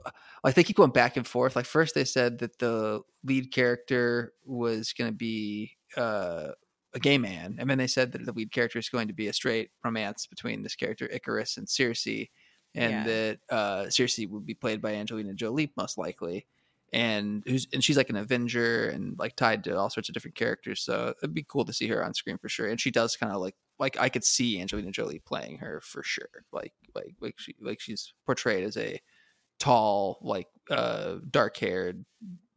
like 0.46 0.56
they 0.56 0.64
keep 0.64 0.78
going 0.78 0.92
back 0.92 1.18
and 1.18 1.28
forth. 1.28 1.56
Like 1.58 1.66
first 1.66 1.96
they 1.96 2.06
said 2.06 2.40
that 2.40 2.60
the 2.60 3.02
lead 3.24 3.52
character 3.52 4.34
was 4.46 4.94
going 4.94 5.12
to 5.12 5.18
be 5.18 5.78
uh, 5.98 6.52
a 6.94 7.00
gay 7.00 7.18
man, 7.18 7.58
and 7.60 7.70
then 7.70 7.78
they 7.80 7.88
said 7.88 8.14
that 8.14 8.26
the 8.26 8.34
lead 8.34 8.52
character 8.52 8.80
is 8.80 8.90
going 8.90 9.08
to 9.10 9.14
be 9.14 9.28
a 9.28 9.34
straight 9.34 9.72
romance 9.84 10.28
between 10.28 10.64
this 10.64 10.76
character 10.76 11.08
Icarus 11.12 11.58
and 11.58 11.68
Circe, 11.70 12.08
and 12.08 12.30
Yeah. 12.76 13.04
that 13.04 13.40
uh, 13.50 13.90
Circe 13.90 14.20
would 14.30 14.46
be 14.46 14.54
played 14.54 14.82
by 14.82 14.96
Angelina 14.96 15.34
Jolie 15.34 15.74
most 15.78 15.98
likely. 15.98 16.48
And 16.94 17.44
who's 17.48 17.68
and 17.74 17.84
she's 17.84 17.98
like 17.98 18.10
an 18.10 18.16
Avenger 18.16 18.90
and 18.90 19.18
like 19.20 19.36
tied 19.36 19.64
to 19.66 19.78
all 19.78 19.90
sorts 19.90 20.08
of 20.10 20.14
different 20.14 20.36
characters. 20.36 20.82
So 20.82 21.14
it'd 21.22 21.34
be 21.34 21.44
cool 21.44 21.66
to 21.66 21.74
see 21.74 21.88
her 21.90 22.04
on 22.06 22.14
screen 22.14 22.38
for 22.38 22.48
sure. 22.50 22.68
And 22.70 22.80
she 22.80 22.92
does 22.92 23.18
kind 23.18 23.34
of 23.34 23.42
like 23.42 23.56
like 23.80 24.00
I 24.00 24.08
could 24.10 24.24
see 24.24 24.62
Angelina 24.62 24.92
Jolie 24.92 25.20
playing 25.20 25.58
her 25.58 25.82
for 25.82 26.04
sure. 26.04 26.30
Like 26.54 26.74
like 26.94 27.16
like 27.20 27.36
she 27.40 27.56
like 27.60 27.82
she's 27.82 28.14
portrayed 28.26 28.64
as 28.64 28.78
a 28.78 29.02
tall, 29.60 30.20
like 30.22 30.48
uh 30.70 31.16
dark 31.30 31.58
haired, 31.58 32.06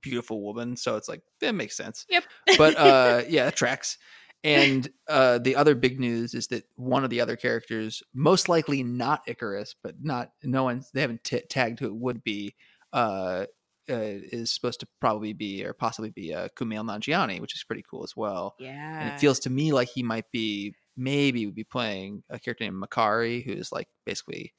beautiful 0.02 0.42
woman. 0.42 0.76
So 0.76 0.96
it's 0.96 1.08
like 1.08 1.22
that 1.40 1.54
makes 1.54 1.76
sense. 1.76 2.06
Yep. 2.08 2.24
But 2.56 2.76
uh 2.76 3.22
yeah, 3.28 3.46
that 3.46 3.56
tracks. 3.56 3.98
And 4.44 4.88
uh 5.08 5.38
the 5.38 5.56
other 5.56 5.74
big 5.74 5.98
news 5.98 6.34
is 6.34 6.48
that 6.48 6.64
one 6.76 7.04
of 7.04 7.10
the 7.10 7.20
other 7.20 7.36
characters, 7.36 8.02
most 8.14 8.48
likely 8.48 8.82
not 8.82 9.22
Icarus, 9.26 9.74
but 9.82 9.96
not 10.02 10.32
no 10.42 10.64
one 10.64 10.82
they 10.94 11.00
haven't 11.00 11.24
t- 11.24 11.42
tagged 11.48 11.80
who 11.80 11.86
it 11.86 11.96
would 11.96 12.22
be, 12.22 12.54
uh, 12.92 13.46
uh 13.90 14.20
is 14.30 14.50
supposed 14.52 14.80
to 14.80 14.88
probably 15.00 15.32
be 15.32 15.64
or 15.64 15.72
possibly 15.72 16.10
be 16.10 16.34
uh 16.34 16.48
Kumail 16.56 16.84
Nanjiani, 16.84 17.40
which 17.40 17.54
is 17.54 17.64
pretty 17.64 17.84
cool 17.90 18.04
as 18.04 18.14
well 18.16 18.54
yeah. 18.58 19.00
and 19.00 19.12
it 19.12 19.20
feels 19.20 19.40
to 19.40 19.50
me 19.50 19.72
like 19.72 19.88
he 19.88 20.02
might 20.02 20.30
be 20.30 20.74
maybe 20.98 21.46
would 21.46 21.54
be 21.54 21.64
playing 21.64 22.22
a 22.28 22.38
character 22.38 22.64
named 22.64 22.82
Makkari, 22.82 23.42
who's 23.42 23.72
like 23.72 23.88
basically 24.04 24.52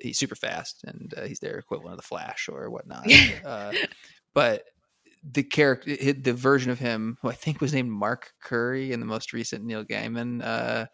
he's 0.00 0.18
super 0.18 0.34
fast 0.34 0.84
and 0.84 1.14
uh, 1.16 1.24
he's 1.24 1.40
their 1.40 1.58
equivalent 1.58 1.92
of 1.92 1.98
the 1.98 2.06
Flash 2.06 2.48
or 2.48 2.70
whatnot. 2.70 3.06
uh, 3.44 3.72
but 4.34 4.64
the 5.22 5.42
character, 5.42 5.94
the 5.96 6.32
version 6.32 6.70
of 6.70 6.78
him, 6.78 7.18
who 7.20 7.28
I 7.28 7.34
think 7.34 7.60
was 7.60 7.74
named 7.74 7.90
Mark 7.90 8.32
Curry 8.42 8.92
in 8.92 9.00
the 9.00 9.06
most 9.06 9.32
recent 9.32 9.64
Neil 9.64 9.84
Gaiman 9.84 10.42
uh, 10.44 10.86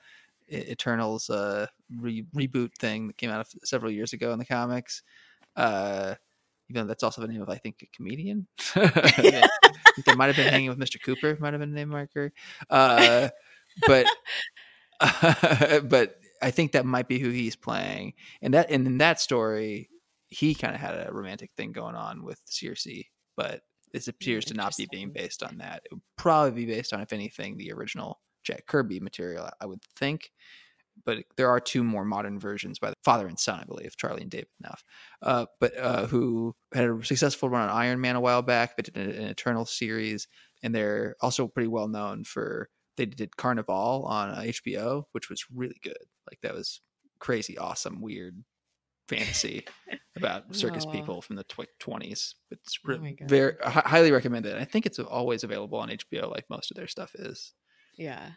Eternals 0.51 1.31
uh, 1.31 1.67
re- 2.01 2.27
reboot 2.35 2.75
thing 2.79 3.07
that 3.09 3.17
came 3.17 3.31
out 3.31 3.47
several 3.65 3.91
years 3.91 4.13
ago 4.13 4.33
in 4.33 4.39
the 4.39 4.45
comics. 4.45 5.03
Uh, 5.55 6.15
even 6.69 6.83
though 6.83 6.89
that's 6.89 7.03
also 7.03 7.21
the 7.21 7.29
name 7.29 7.43
of 7.43 7.49
I 7.49 7.57
think 7.57 7.77
a 7.83 7.97
comedian. 7.97 8.47
Think 9.97 10.05
they 10.05 10.15
might 10.15 10.27
have 10.27 10.37
been 10.37 10.49
hanging 10.49 10.69
with 10.69 10.79
Mr. 10.79 11.03
Cooper. 11.03 11.39
Might 11.41 11.55
have 11.55 11.61
been 11.61 11.73
named 11.73 11.91
Mark 11.91 12.13
Curry. 12.13 12.33
Uh, 12.69 13.29
but 13.87 14.07
but 15.85 16.17
I 16.43 16.51
think 16.51 16.73
that 16.73 16.87
might 16.87 17.09
be 17.09 17.19
who 17.19 17.31
he's 17.31 17.57
playing. 17.57 18.15
And 18.43 18.55
that 18.55 18.71
and 18.71 18.87
in 18.87 18.99
that 18.99 19.21
story, 19.21 19.91
he 20.29 20.55
kind 20.55 20.75
of 20.75 20.81
had 20.81 20.95
a 20.95 21.13
romantic 21.13 21.51
thing 21.57 21.73
going 21.73 21.95
on 21.95 22.25
with 22.25 22.41
Circe, 22.47 22.87
but 23.37 23.63
this 23.93 24.09
appears 24.09 24.45
to 24.47 24.55
not 24.55 24.77
be 24.77 24.87
being 24.91 25.11
based 25.11 25.43
on 25.43 25.59
that. 25.59 25.83
It 25.85 25.93
would 25.93 26.03
probably 26.17 26.67
be 26.67 26.73
based 26.73 26.93
on, 26.93 27.01
if 27.01 27.13
anything, 27.13 27.57
the 27.57 27.73
original 27.73 28.21
Jack 28.45 28.67
Kirby 28.67 29.01
material, 29.01 29.49
I 29.61 29.67
would 29.67 29.83
think. 29.97 30.33
But 31.05 31.19
there 31.37 31.51
are 31.51 31.61
two 31.61 31.85
more 31.85 32.05
modern 32.05 32.39
versions 32.39 32.79
by 32.79 32.91
the 32.91 32.97
father 33.05 33.27
and 33.27 33.39
son, 33.39 33.61
I 33.61 33.65
believe, 33.65 33.97
Charlie 33.97 34.23
and 34.23 34.31
David 34.31 34.49
Neff, 34.61 34.83
uh, 35.21 35.47
but 35.61 35.77
uh, 35.79 36.07
who 36.07 36.55
had 36.73 36.89
a 36.89 37.05
successful 37.05 37.51
run 37.51 37.69
on 37.69 37.77
Iron 37.77 38.01
Man 38.01 38.17
a 38.17 38.21
while 38.21 38.41
back, 38.41 38.77
but 38.77 38.87
did 38.87 38.97
an, 38.97 39.11
an 39.11 39.29
Eternal 39.29 39.67
series, 39.67 40.27
and 40.63 40.75
they're 40.75 41.15
also 41.21 41.49
pretty 41.49 41.69
well 41.69 41.87
known 41.87 42.25
for 42.25 42.71
they 42.97 43.07
did 43.07 43.33
Carnivàle 43.33 44.05
on 44.07 44.31
uh, 44.31 44.41
HBO, 44.41 45.05
which 45.13 45.29
was 45.31 45.45
really 45.55 45.79
good. 45.83 45.97
Like 46.31 46.41
that 46.43 46.55
was 46.55 46.81
crazy, 47.19 47.57
awesome, 47.59 48.01
weird 48.01 48.43
fantasy 49.09 49.65
about 50.17 50.55
circus 50.57 50.85
Oh. 50.87 50.91
people 50.93 51.23
from 51.23 51.37
the 51.37 51.45
twenties. 51.79 52.35
It's 52.51 52.79
Oh 52.89 52.97
re- 52.99 53.13
God. 53.19 53.29
very 53.29 53.55
hi- 53.63 53.83
highly 53.87 54.13
recommended. 54.13 54.57
I 54.57 54.65
think 54.65 54.87
it's 54.87 54.99
always 54.99 55.45
available 55.45 55.79
on 55.79 55.89
HBO, 55.91 56.31
like 56.31 56.45
most 56.51 56.71
of 56.71 56.77
their 56.77 56.89
stuff 56.89 57.15
is. 57.15 57.53
yeah. 57.97 58.31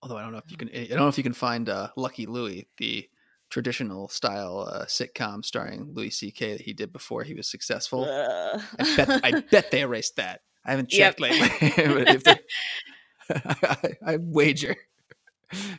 Although 0.00 0.16
I 0.16 0.22
don't 0.22 0.32
know 0.32 0.38
if 0.44 0.50
you 0.50 0.56
can, 0.56 0.68
I 0.74 0.86
don't 0.86 0.98
know 0.98 1.08
if 1.08 1.16
you 1.18 1.24
can 1.24 1.32
find 1.32 1.68
uh, 1.68 1.88
Lucky 1.96 2.26
Louie, 2.26 2.68
the 2.78 3.08
traditional 3.50 4.08
style 4.08 4.68
uh, 4.72 4.84
sitcom 4.86 5.44
starring 5.44 5.90
Louis 5.92 6.10
C.K. 6.10 6.52
that 6.52 6.60
he 6.62 6.72
did 6.72 6.92
before 6.92 7.22
he 7.24 7.34
was 7.34 7.48
successful. 7.48 8.04
Ugh. 8.04 8.60
I 8.78 8.96
bet 8.96 9.20
I 9.24 9.40
bet 9.50 9.70
they 9.70 9.80
erased 9.82 10.16
that. 10.16 10.40
I 10.64 10.70
haven't 10.70 10.92
Yep. 10.92 10.98
checked 11.18 11.20
lately, 11.20 11.48
but 11.76 12.08
if 12.08 12.24
they, 12.24 12.36
I, 13.44 13.96
I 14.06 14.16
wager. 14.16 14.76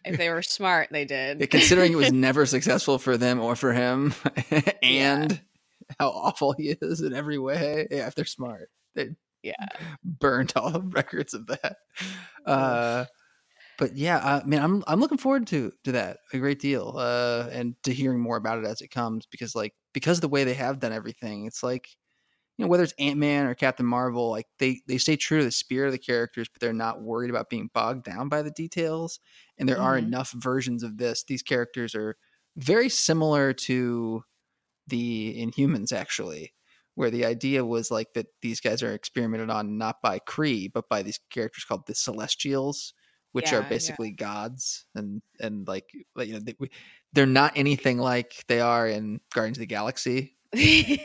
if 0.06 0.18
they 0.18 0.30
were 0.30 0.42
smart, 0.44 0.90
they 0.92 1.06
did. 1.06 1.40
Yeah, 1.40 1.46
considering 1.48 1.94
it 1.94 1.98
was 1.98 2.12
never 2.14 2.46
successful 2.46 2.98
for 3.00 3.18
them 3.18 3.40
or 3.40 3.56
for 3.56 3.74
him, 3.74 4.14
and 4.84 5.42
how 6.00 6.10
awful 6.10 6.54
he 6.54 6.76
is 6.82 7.02
in 7.02 7.14
every 7.14 7.38
way. 7.40 7.88
Yeah, 7.90 8.08
if 8.08 8.16
they're 8.16 8.26
smart, 8.26 8.70
they 8.96 9.10
Yeah. 9.42 9.54
burned 10.04 10.54
all 10.56 10.70
the 10.72 10.82
records 10.82 11.34
of 11.34 11.48
that. 11.48 11.78
Uh, 12.46 13.06
but 13.78 13.96
yeah, 13.98 14.20
I 14.20 14.46
mean, 14.46 14.60
I'm 14.62 14.84
I'm 14.88 15.00
looking 15.00 15.18
forward 15.18 15.48
to 15.48 15.72
to 15.86 15.94
that 15.94 16.20
a 16.32 16.38
great 16.38 16.60
deal, 16.60 16.94
uh, 16.98 17.50
and 17.52 17.76
to 17.84 17.94
hearing 17.94 18.20
more 18.20 18.38
about 18.38 18.60
it 18.60 18.66
as 18.66 18.82
it 18.82 18.90
comes 18.90 19.26
because 19.26 19.56
like 19.56 19.74
because 19.94 20.18
of 20.18 20.22
the 20.22 20.30
way 20.30 20.44
they 20.44 20.54
have 20.54 20.80
done 20.80 20.94
everything, 20.94 21.46
it's 21.48 21.64
like 21.64 21.88
you 22.58 22.66
know 22.66 22.70
whether 22.70 22.84
it's 22.84 22.94
Ant 23.00 23.18
Man 23.18 23.46
or 23.46 23.56
Captain 23.56 23.86
Marvel, 23.86 24.30
like 24.30 24.48
they 24.60 24.82
they 24.88 24.98
stay 24.98 25.16
true 25.16 25.40
to 25.40 25.46
the 25.46 25.52
spirit 25.52 25.88
of 25.88 25.94
the 25.94 26.00
characters, 26.00 26.48
but 26.52 26.60
they're 26.62 26.74
not 26.74 27.02
worried 27.02 27.30
about 27.30 27.50
being 27.50 27.70
bogged 27.74 28.04
down 28.06 28.30
by 28.30 28.42
the 28.42 28.52
details. 28.52 29.20
And 29.58 29.68
there 29.68 29.82
are 29.82 29.98
Mhm. 29.98 29.98
enough 29.98 30.32
versions 30.34 30.84
of 30.84 30.98
this. 30.98 31.24
These 31.24 31.44
characters 31.44 31.96
are 31.96 32.18
very 32.56 32.90
similar 32.90 33.54
to 33.54 34.24
the 34.88 35.36
Inhumans, 35.44 35.92
actually, 35.94 36.54
where 36.96 37.10
the 37.10 37.26
idea 37.26 37.66
was 37.66 37.90
like 37.92 38.14
that 38.14 38.28
these 38.42 38.60
guys 38.60 38.84
are 38.84 38.94
experimented 38.94 39.50
on 39.50 39.78
not 39.78 40.02
by 40.02 40.20
Kree, 40.20 40.72
but 40.72 40.90
by 40.90 41.04
these 41.04 41.20
characters 41.30 41.64
called 41.66 41.88
the 41.88 41.96
Celestials, 41.96 42.94
which 43.32 43.52
Yeah, 43.52 43.54
are 43.54 43.64
yeah. 43.80 43.96
basically 43.96 44.12
gods, 44.12 44.86
and 44.96 45.22
and 45.40 45.68
like 45.68 45.90
you 45.94 46.34
know 46.34 46.40
they, 46.40 46.56
they're 47.14 47.26
not 47.26 47.54
anything 47.58 47.98
like 47.98 48.44
they 48.48 48.60
are 48.60 48.88
in 48.88 49.22
Guardians 49.34 49.58
of 49.58 49.62
the 49.62 49.66
Galaxy. 49.68 50.38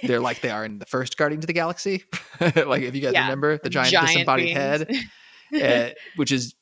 They're 0.03 0.21
like 0.21 0.41
they 0.41 0.51
are 0.51 0.65
in 0.65 0.79
the 0.79 0.87
first 0.87 1.17
Guardians 1.17 1.45
of 1.45 1.47
the 1.49 1.53
Galaxy. 1.53 2.05
like 2.41 2.83
if 2.83 2.95
you 2.95 3.01
guys 3.01 3.13
Yeah, 3.13 3.23
remember 3.23 3.59
the 3.63 3.71
giant, 3.71 3.93
disembodied 3.93 4.57
head 4.57 4.91
uh, 5.55 5.91
which 6.17 6.33
is 6.33 6.55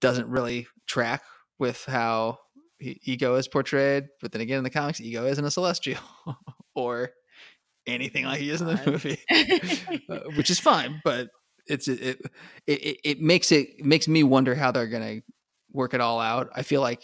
doesn't 0.00 0.28
really 0.28 0.66
track 0.86 1.22
with 1.58 1.84
how 1.84 2.38
he, 2.78 3.00
ego 3.04 3.34
is 3.36 3.48
portrayed. 3.48 4.04
But 4.20 4.32
then 4.32 4.40
again, 4.40 4.58
in 4.58 4.64
the 4.64 4.70
comics, 4.70 5.00
ego 5.00 5.24
isn't 5.26 5.44
a 5.44 5.50
celestial 5.50 6.00
or 6.74 7.10
anything 7.86 8.24
like 8.24 8.40
he 8.40 8.50
is 8.50 8.60
in 8.60 8.66
the 8.68 8.82
movie, 8.86 9.18
uh, 10.10 10.30
which 10.36 10.50
is 10.50 10.60
fine. 10.60 11.00
But 11.04 11.28
it's 11.66 11.88
it 11.88 12.00
it, 12.00 12.20
it 12.66 12.96
it 13.04 13.20
makes 13.20 13.52
it 13.52 13.68
it 13.78 13.84
makes 13.84 14.08
me 14.08 14.22
wonder 14.22 14.54
how 14.54 14.70
they're 14.72 14.86
gonna 14.88 15.20
work 15.72 15.94
it 15.94 16.00
all 16.00 16.20
out. 16.20 16.48
I 16.54 16.62
feel 16.62 16.80
like 16.80 17.02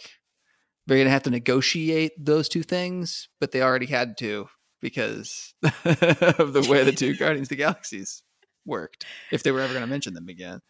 they're 0.87 0.97
gonna 0.97 1.09
have 1.09 1.23
to 1.23 1.29
negotiate 1.31 2.11
those 2.23 2.47
two 2.49 2.63
things, 2.63 3.29
but 3.39 3.51
they 3.51 3.61
already 3.61 3.87
had 3.87 4.17
to 4.19 4.47
because 4.81 5.53
of 5.63 6.53
the 6.53 6.65
way 6.69 6.83
the 6.83 6.91
two 6.91 7.15
Guardians 7.15 7.45
of 7.45 7.49
the 7.49 7.55
Galaxies 7.55 8.23
worked. 8.65 9.05
If 9.31 9.43
they 9.43 9.51
were 9.51 9.61
ever 9.61 9.73
gonna 9.73 9.87
mention 9.87 10.13
them 10.13 10.27
again. 10.29 10.61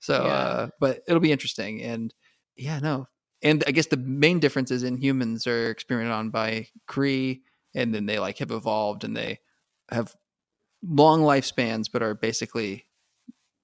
So, 0.00 0.24
Yeah. 0.24 0.32
uh, 0.32 0.68
but 0.78 1.02
it'll 1.08 1.20
be 1.20 1.32
interesting. 1.32 1.82
And 1.82 2.14
yeah, 2.56 2.78
no. 2.78 3.06
And 3.42 3.64
I 3.66 3.70
guess 3.70 3.86
the 3.86 3.96
main 3.96 4.38
difference 4.38 4.70
is 4.70 4.82
in 4.82 4.96
humans 4.98 5.46
are 5.46 5.70
experimented 5.70 6.12
on 6.12 6.30
by 6.30 6.68
Kree, 6.88 7.40
and 7.74 7.94
then 7.94 8.06
they 8.06 8.18
like 8.18 8.38
have 8.38 8.50
evolved 8.50 9.04
and 9.04 9.16
they 9.16 9.40
have 9.90 10.14
long 10.82 11.22
lifespans, 11.22 11.86
but 11.92 12.02
are 12.02 12.14
basically, 12.14 12.86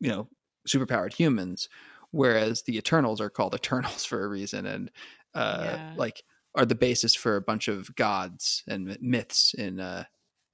you 0.00 0.08
know, 0.10 0.28
superpowered 0.68 1.12
humans. 1.12 1.68
Whereas 2.12 2.62
the 2.62 2.78
Eternals 2.78 3.20
are 3.20 3.30
called 3.30 3.54
Eternals 3.54 4.04
for 4.06 4.24
a 4.24 4.28
reason, 4.28 4.64
and 4.66 4.90
uh, 5.34 5.64
Yeah. 5.64 5.92
like 5.96 6.22
are 6.56 6.66
the 6.66 6.74
basis 6.74 7.14
for 7.14 7.36
a 7.36 7.42
bunch 7.42 7.68
of 7.68 7.94
gods 7.94 8.64
and 8.66 8.96
myths 9.00 9.54
in 9.54 9.78
uh, 9.78 10.04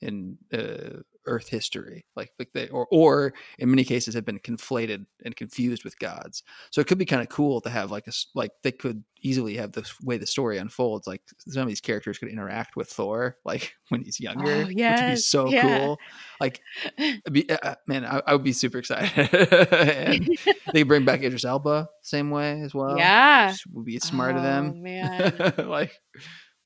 in 0.00 0.38
uh, 0.52 1.00
Earth 1.26 1.48
history, 1.48 2.04
like 2.16 2.32
like 2.38 2.48
they 2.52 2.68
or 2.68 2.86
or 2.90 3.32
in 3.58 3.70
many 3.70 3.84
cases 3.84 4.14
have 4.14 4.24
been 4.24 4.38
conflated 4.40 5.06
and 5.24 5.36
confused 5.36 5.84
with 5.84 5.98
gods. 5.98 6.42
So 6.70 6.80
it 6.80 6.86
could 6.86 6.98
be 6.98 7.04
kind 7.04 7.22
of 7.22 7.28
cool 7.28 7.60
to 7.62 7.70
have 7.70 7.90
like 7.90 8.06
a 8.08 8.12
like 8.34 8.50
they 8.62 8.72
could 8.72 9.04
easily 9.24 9.56
have 9.56 9.70
the 9.72 9.88
way 10.02 10.16
the 10.18 10.26
story 10.26 10.58
unfolds. 10.58 11.06
Like 11.06 11.22
some 11.38 11.62
of 11.62 11.68
these 11.68 11.80
characters 11.80 12.18
could 12.18 12.28
interact 12.28 12.74
with 12.76 12.88
Thor, 12.88 13.36
like 13.44 13.74
when 13.88 14.02
he's 14.02 14.18
younger, 14.20 14.50
Oh, 14.52 14.58
which 14.66 14.76
would 14.76 15.10
be 15.10 15.16
so 15.16 15.48
yeah. 15.48 15.62
cool. 15.78 15.98
Like, 16.40 16.60
be, 17.30 17.48
uh, 17.48 17.74
man, 17.86 18.04
I, 18.04 18.20
I 18.26 18.32
would 18.34 18.42
be 18.44 18.52
super 18.52 18.78
excited. 18.78 19.32
and 19.72 20.28
they 20.72 20.82
bring 20.82 21.04
back 21.04 21.22
Idris 21.22 21.44
Elba 21.44 21.88
same 22.02 22.30
way 22.30 22.60
as 22.62 22.74
well. 22.74 22.96
yeah. 22.98 23.50
which 23.52 23.64
would 23.72 23.84
be 23.84 23.98
smart 24.00 24.34
of 24.36 24.40
Oh, 24.42 24.44
them 24.44 24.82
man. 24.82 25.54
like 25.68 25.92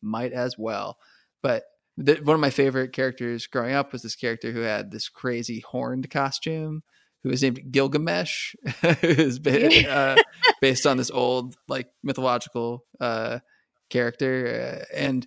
might 0.03 0.33
as 0.33 0.57
well 0.59 0.99
but 1.43 1.65
the, 1.97 2.17
one 2.23 2.35
of 2.35 2.41
my 2.41 2.51
favorite 2.51 2.93
characters 2.93 3.47
growing 3.47 3.75
up 3.75 3.93
was 3.93 4.03
this 4.03 4.17
character 4.17 4.53
who 4.53 4.61
had 4.61 4.91
this 4.91 5.09
crazy 5.09 5.61
horned 5.61 6.11
costume 6.11 6.83
who 7.23 7.31
was 7.31 7.43
named 7.43 7.61
gilgamesh 7.71 8.55
who's 9.01 9.39
ba- 9.39 9.89
uh, 9.89 10.17
based 10.61 10.87
on 10.87 10.97
this 10.97 11.11
old 11.11 11.57
like 11.69 11.89
mythological 12.03 12.85
uh, 13.01 13.39
character 13.91 14.85
uh, 14.93 14.97
and 14.97 15.27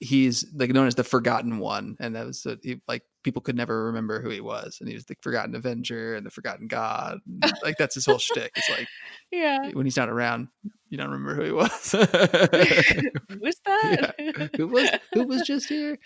he's 0.00 0.44
like 0.54 0.70
known 0.70 0.86
as 0.86 0.96
the 0.96 1.04
forgotten 1.04 1.58
one 1.58 1.96
and 2.00 2.16
that 2.16 2.26
was 2.26 2.44
uh, 2.46 2.56
he, 2.62 2.80
like 2.88 3.02
people 3.22 3.40
could 3.40 3.56
never 3.56 3.86
remember 3.86 4.20
who 4.20 4.28
he 4.28 4.40
was 4.40 4.78
and 4.80 4.88
he 4.88 4.94
was 4.94 5.04
the 5.06 5.14
forgotten 5.22 5.54
avenger 5.54 6.14
and 6.14 6.26
the 6.26 6.30
forgotten 6.30 6.66
god 6.66 7.18
and, 7.42 7.52
like 7.62 7.76
that's 7.78 7.94
his 7.94 8.04
whole 8.04 8.18
shtick 8.18 8.50
it's 8.56 8.68
like 8.68 8.88
yeah. 9.34 9.70
when 9.72 9.86
he's 9.86 9.96
not 9.96 10.08
around, 10.08 10.48
you 10.88 10.96
don't 10.96 11.10
remember 11.10 11.34
who 11.34 11.42
he 11.42 11.52
was. 11.52 11.90
Who's 11.92 13.60
that? 13.64 14.50
who 14.56 14.68
was 14.68 14.90
who 15.12 15.26
was 15.26 15.42
just 15.42 15.68
here? 15.68 15.98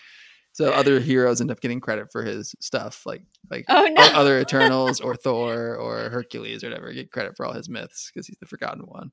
So 0.53 0.73
other 0.73 0.99
heroes 0.99 1.41
end 1.41 1.51
up 1.51 1.61
getting 1.61 1.81
credit 1.81 2.09
for 2.11 2.25
his 2.25 2.55
stuff, 2.61 3.05
like 3.05 3.23
like 3.51 3.67
Oh 3.69 3.87
no. 3.91 4.03
other 4.15 4.41
Eternals 4.41 5.01
or 5.01 5.15
Thor 5.15 5.77
or 5.77 6.09
Hercules 6.09 6.65
or 6.65 6.69
whatever 6.69 6.93
get 6.93 7.13
credit 7.13 7.37
for 7.37 7.47
all 7.47 7.53
his 7.53 7.69
myths 7.69 8.11
because 8.13 8.27
he's 8.27 8.39
the 8.39 8.47
forgotten 8.47 8.83
one. 8.87 9.13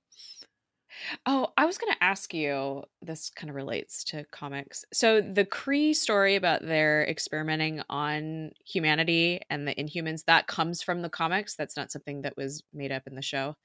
Oh, 1.25 1.51
I 1.57 1.65
was 1.65 1.77
going 1.77 1.93
to 1.93 2.03
ask 2.03 2.33
you. 2.33 2.83
This 3.01 3.29
kind 3.35 3.49
of 3.49 3.55
relates 3.55 4.03
to 4.05 4.25
comics. 4.31 4.85
So 4.93 5.21
the 5.21 5.45
Kree 5.45 5.95
story 5.95 6.35
about 6.35 6.61
their 6.61 7.05
experimenting 7.07 7.81
on 7.89 8.51
humanity 8.65 9.41
and 9.49 9.67
the 9.67 9.75
Inhumans 9.75 10.25
that 10.25 10.47
comes 10.47 10.81
from 10.81 11.01
the 11.01 11.09
comics. 11.09 11.55
That's 11.55 11.77
not 11.77 11.91
something 11.91 12.21
that 12.23 12.35
was 12.37 12.63
made 12.73 12.91
up 12.91 13.03
in 13.07 13.15
the 13.15 13.21
show. 13.21 13.55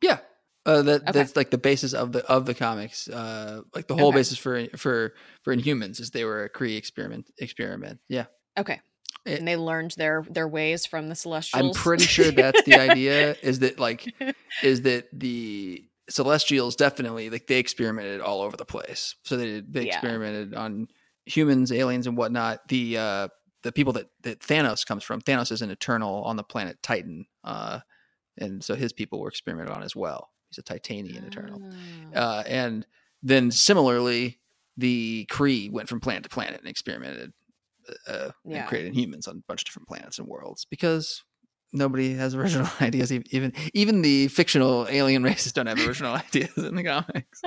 Yeah. 0.00 0.18
Uh, 0.66 0.82
that 0.82 1.02
Okay. 1.02 1.12
that's 1.12 1.34
like 1.36 1.50
the 1.50 1.56
basis 1.58 1.94
of 1.94 2.12
the 2.12 2.24
of 2.26 2.44
the 2.44 2.54
comics. 2.54 3.08
Uh, 3.08 3.62
like 3.74 3.86
the 3.86 3.94
whole 3.96 4.08
Okay. 4.08 4.18
basis 4.18 4.36
for 4.36 4.66
for 4.76 5.14
for 5.42 5.56
Inhumans 5.56 5.98
is 6.00 6.10
they 6.10 6.24
were 6.24 6.44
a 6.44 6.50
Kree 6.50 6.76
experiment 6.76 7.30
experiment. 7.38 8.00
Yeah, 8.08 8.26
Okay. 8.58 8.80
It- 9.24 9.38
and 9.38 9.48
they 9.48 9.56
learned 9.56 9.92
their 9.96 10.26
their 10.28 10.46
ways 10.48 10.84
from 10.84 11.08
the 11.08 11.14
Celestials. 11.14 11.64
I'm 11.64 11.72
pretty 11.82 12.04
sure 12.04 12.30
that's 12.32 12.62
the 12.64 12.74
idea. 12.78 13.36
Is 13.42 13.60
that 13.60 13.78
like 13.78 14.12
is 14.62 14.82
that 14.82 15.06
the 15.12 15.84
Celestials 16.10 16.76
definitely 16.76 17.30
like 17.30 17.46
they 17.46 17.58
experimented 17.58 18.20
all 18.20 18.40
over 18.42 18.56
the 18.56 18.64
place. 18.64 19.14
So 19.24 19.36
they 19.36 19.60
they 19.60 19.86
Yeah. 19.86 19.94
experimented 19.96 20.54
on 20.54 20.88
humans, 21.26 21.70
aliens, 21.72 22.06
and 22.06 22.16
whatnot. 22.16 22.66
The 22.68 22.98
uh 22.98 23.28
the 23.62 23.72
people 23.72 23.92
that 23.94 24.06
that 24.22 24.40
Thanos 24.40 24.86
comes 24.86 25.02
from. 25.04 25.20
Thanos 25.20 25.52
is 25.52 25.62
an 25.62 25.70
Eternal 25.70 26.22
on 26.24 26.36
the 26.36 26.44
planet 26.44 26.78
Titan, 26.82 27.26
uh, 27.44 27.80
and 28.38 28.62
so 28.64 28.74
his 28.74 28.92
people 28.92 29.20
were 29.20 29.28
experimented 29.28 29.74
on 29.74 29.82
as 29.82 29.94
well. 29.96 30.30
He's 30.48 30.58
a 30.58 30.62
Titanian 30.62 31.24
Eternal. 31.24 31.60
Ah. 32.14 32.38
Uh, 32.38 32.42
and 32.46 32.86
then 33.22 33.50
similarly, 33.50 34.40
the 34.76 35.26
Kree 35.30 35.70
went 35.70 35.88
from 35.88 36.00
planet 36.00 36.22
to 36.22 36.28
planet 36.28 36.60
and 36.60 36.68
experimented 36.68 37.32
uh, 38.06 38.30
Yeah. 38.44 38.60
and 38.60 38.68
created 38.68 38.94
humans 38.94 39.26
on 39.26 39.38
a 39.38 39.42
bunch 39.48 39.62
of 39.62 39.64
different 39.66 39.88
planets 39.88 40.18
and 40.18 40.28
worlds 40.28 40.64
because 40.64 41.24
nobody 41.72 42.14
has 42.14 42.34
original 42.34 42.68
ideas. 42.80 43.12
Even 43.12 43.52
even 43.74 44.02
the 44.02 44.28
fictional 44.28 44.86
alien 44.88 45.22
races 45.24 45.52
don't 45.52 45.66
have 45.66 45.84
original 45.86 46.14
ideas 46.14 46.56
in 46.56 46.74
the 46.74 46.84
comics. 46.84 47.42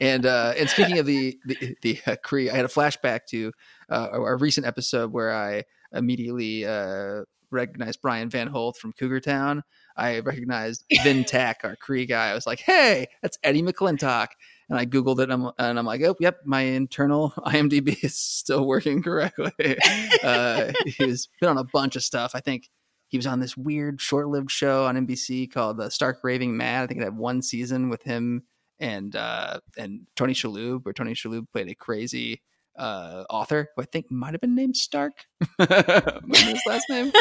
And 0.00 0.26
uh, 0.26 0.54
and 0.56 0.68
speaking 0.68 0.98
of 0.98 1.06
the 1.06 1.38
the, 1.44 1.76
the 1.82 1.98
uh, 2.06 2.16
Kree, 2.24 2.50
I 2.50 2.56
had 2.56 2.64
a 2.64 2.68
flashback 2.68 3.20
to 3.30 3.52
uh, 3.90 4.08
a, 4.12 4.20
a 4.20 4.36
recent 4.36 4.66
episode 4.66 5.12
where 5.12 5.34
I 5.34 5.64
immediately 5.92 6.64
uh, 6.64 7.22
recognized 7.50 8.00
Brian 8.02 8.28
Van 8.28 8.48
Holt 8.48 8.76
from 8.76 8.92
Cougar 8.92 9.20
Town. 9.20 9.62
I 9.96 10.18
recognized 10.18 10.84
Vin-Tak, 11.04 11.60
our 11.64 11.76
Kree 11.76 12.06
guy. 12.06 12.28
I 12.28 12.34
was 12.34 12.46
like, 12.46 12.60
"Hey, 12.60 13.06
that's 13.22 13.38
Eddie 13.42 13.62
McClintock." 13.62 14.28
And 14.68 14.76
I 14.78 14.84
googled 14.84 15.20
it, 15.20 15.30
and 15.30 15.32
I'm, 15.32 15.52
and 15.58 15.78
I'm 15.78 15.86
like, 15.86 16.02
"Oh, 16.02 16.16
yep, 16.20 16.38
my 16.44 16.62
internal 16.62 17.30
IMDb 17.38 18.02
is 18.04 18.18
still 18.18 18.66
working 18.66 19.02
correctly." 19.02 19.78
uh, 20.22 20.72
he's 20.98 21.28
been 21.40 21.50
on 21.50 21.58
a 21.58 21.64
bunch 21.64 21.96
of 21.96 22.02
stuff. 22.02 22.32
I 22.34 22.40
think 22.40 22.68
he 23.08 23.16
was 23.16 23.26
on 23.26 23.40
this 23.40 23.56
weird, 23.56 24.00
short-lived 24.00 24.50
show 24.50 24.84
on 24.86 25.06
NBC 25.06 25.50
called 25.52 25.80
uh, 25.80 25.88
Stark 25.88 26.18
Raving 26.22 26.56
Mad. 26.56 26.84
I 26.84 26.86
think 26.86 27.00
it 27.00 27.04
had 27.04 27.16
one 27.16 27.42
season 27.42 27.88
with 27.88 28.02
him 28.02 28.42
and 28.78 29.14
uh, 29.14 29.60
and 29.76 30.06
Tony 30.16 30.34
Shalhoub, 30.34 30.84
where 30.84 30.92
Tony 30.92 31.14
Shalhoub 31.14 31.46
played 31.52 31.68
a 31.68 31.74
crazy 31.74 32.42
uh, 32.76 33.24
author 33.30 33.68
who 33.74 33.82
I 33.82 33.86
think 33.86 34.10
might 34.10 34.34
have 34.34 34.40
been 34.40 34.54
named 34.54 34.76
Stark. 34.76 35.24
His 35.58 36.62
last 36.66 36.84
name 36.90 37.12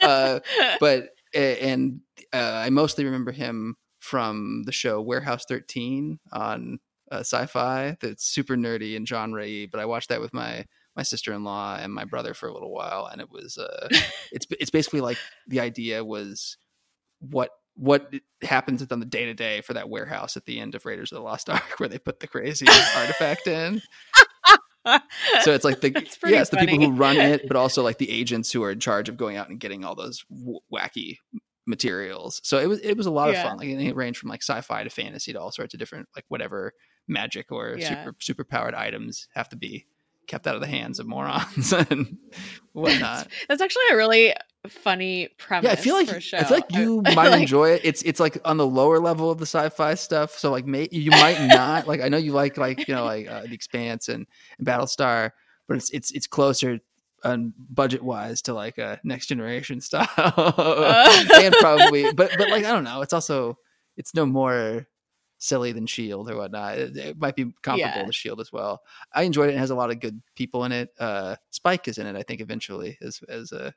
uh, 0.00 0.40
but 0.80 1.10
and 1.34 2.00
uh, 2.32 2.62
I 2.64 2.70
mostly 2.70 3.04
remember 3.04 3.32
him 3.32 3.76
from 4.00 4.64
the 4.66 4.72
show 4.72 5.00
Warehouse 5.00 5.44
13 5.48 6.18
on 6.32 6.78
uh, 7.10 7.20
Sci-Fi. 7.20 7.96
That's 8.00 8.24
super 8.24 8.56
nerdy 8.56 8.96
and 8.96 9.08
genre 9.08 9.42
y, 9.42 9.68
but 9.70 9.80
I 9.80 9.86
watched 9.86 10.08
that 10.10 10.20
with 10.20 10.34
my 10.34 10.64
my 10.96 11.02
sister-in-law 11.02 11.78
and 11.80 11.92
my 11.92 12.04
brother 12.04 12.34
for 12.34 12.48
a 12.48 12.52
little 12.52 12.72
while, 12.72 13.06
and 13.10 13.20
it 13.20 13.30
was 13.30 13.58
uh, 13.58 13.88
it's 14.32 14.46
it's 14.60 14.70
basically 14.70 15.00
like 15.00 15.18
the 15.48 15.60
idea 15.60 16.04
was 16.04 16.56
what 17.20 17.50
what 17.74 18.12
happens 18.42 18.86
on 18.90 19.00
the 19.00 19.06
day 19.06 19.24
to 19.24 19.32
day 19.34 19.62
for 19.62 19.72
that 19.72 19.88
warehouse 19.88 20.36
at 20.36 20.44
the 20.44 20.60
end 20.60 20.74
of 20.74 20.84
Raiders 20.84 21.10
of 21.12 21.16
the 21.16 21.22
Lost 21.22 21.48
Ark, 21.48 21.62
where 21.78 21.88
they 21.88 21.98
put 21.98 22.20
the 22.20 22.26
crazy 22.26 22.66
artifact 22.96 23.46
in. 23.46 23.80
So 25.42 25.52
it's 25.52 25.64
like 25.64 25.80
the 25.80 25.90
yeah, 26.26 26.40
it's 26.40 26.50
the 26.50 26.56
people 26.56 26.78
who 26.80 26.92
run 26.96 27.16
it, 27.16 27.46
but 27.46 27.56
also 27.56 27.82
like 27.82 27.98
the 27.98 28.10
agents 28.10 28.50
who 28.52 28.62
are 28.64 28.70
in 28.72 28.80
charge 28.80 29.08
of 29.08 29.16
going 29.16 29.36
out 29.36 29.48
and 29.48 29.60
getting 29.60 29.84
all 29.84 29.94
those 29.94 30.24
w- 30.28 30.58
wacky 30.72 31.18
materials. 31.66 32.40
So 32.42 32.58
it 32.58 32.66
was 32.66 32.80
it 32.80 32.96
was 32.96 33.06
a 33.06 33.10
lot 33.10 33.28
of 33.30 33.36
fun. 33.44 33.58
Like 33.58 33.68
it 33.68 33.94
ranged 33.94 34.18
from 34.18 34.28
like 34.30 34.42
sci-fi 34.42 34.82
to 34.82 34.90
fantasy 34.90 35.32
to 35.32 35.40
all 35.40 35.52
sorts 35.52 35.72
of 35.72 35.78
different 35.78 36.08
like 36.16 36.24
whatever 36.28 36.72
magic 37.06 37.52
or 37.52 37.76
Yeah. 37.78 37.88
super 37.88 38.16
super 38.20 38.44
powered 38.44 38.74
items 38.74 39.28
have 39.34 39.48
to 39.50 39.56
be 39.56 39.86
kept 40.32 40.46
out 40.46 40.54
of 40.54 40.62
the 40.62 40.66
hands 40.66 40.98
of 40.98 41.06
morons 41.06 41.72
and 41.90 42.16
whatnot. 42.72 43.28
That's 43.48 43.60
actually 43.60 43.84
a 43.90 43.96
really 43.96 44.34
funny 44.68 45.28
premise. 45.38 45.66
Yeah, 45.66 45.72
I 45.72 45.76
feel 45.76 45.94
like. 45.94 46.08
I 46.08 46.20
feel 46.44 46.56
like 46.56 46.72
you 46.72 47.02
I- 47.04 47.14
might 47.14 47.28
like- 47.28 47.42
enjoy 47.42 47.70
it. 47.72 47.82
It's 47.84 48.02
it's 48.02 48.18
like 48.18 48.38
on 48.46 48.56
the 48.56 48.66
lower 48.66 48.98
level 48.98 49.30
of 49.30 49.38
the 49.38 49.44
sci-fi 49.46 49.94
stuff. 49.94 50.38
So 50.38 50.50
like, 50.50 50.66
may, 50.66 50.88
you 50.90 51.10
might 51.10 51.38
not 51.46 51.86
like. 51.86 52.00
I 52.00 52.08
know 52.08 52.16
you 52.16 52.32
like 52.32 52.56
like 52.56 52.88
you 52.88 52.94
know 52.94 53.04
like 53.04 53.28
uh, 53.28 53.42
the 53.42 53.52
Expanse 53.54 54.08
and, 54.08 54.26
and 54.58 54.66
Battlestar, 54.66 55.30
but 55.68 55.76
it's 55.76 55.90
it's 55.90 56.10
it's 56.12 56.26
closer 56.26 56.78
on 57.24 57.52
budget 57.70 58.02
wise 58.02 58.42
to 58.42 58.54
like 58.54 58.78
a 58.78 58.98
next 59.04 59.26
generation 59.26 59.80
style, 59.80 60.08
and 60.16 61.54
probably. 61.60 62.10
But 62.12 62.32
but 62.38 62.48
like 62.48 62.64
I 62.64 62.72
don't 62.72 62.84
know. 62.84 63.02
It's 63.02 63.12
also 63.12 63.58
it's 63.98 64.14
no 64.14 64.24
more 64.24 64.86
silly 65.42 65.72
than 65.72 65.86
Shield 65.86 66.30
or 66.30 66.36
whatnot. 66.36 66.78
It, 66.78 66.96
it 66.96 67.18
might 67.18 67.34
be 67.34 67.52
comparable 67.62 68.00
Yeah. 68.00 68.06
to 68.06 68.12
Shield 68.12 68.40
as 68.40 68.52
well. 68.52 68.82
I 69.12 69.22
enjoyed 69.24 69.48
it. 69.50 69.54
It 69.56 69.58
has 69.58 69.70
a 69.70 69.74
lot 69.74 69.90
of 69.90 69.98
good 70.00 70.22
people 70.36 70.64
in 70.64 70.72
it. 70.72 70.90
Uh, 70.98 71.36
Spike 71.50 71.88
is 71.88 71.98
in 71.98 72.06
it. 72.06 72.16
I 72.16 72.22
think 72.22 72.40
eventually 72.40 72.96
as 73.02 73.20
as 73.28 73.52
a 73.52 73.74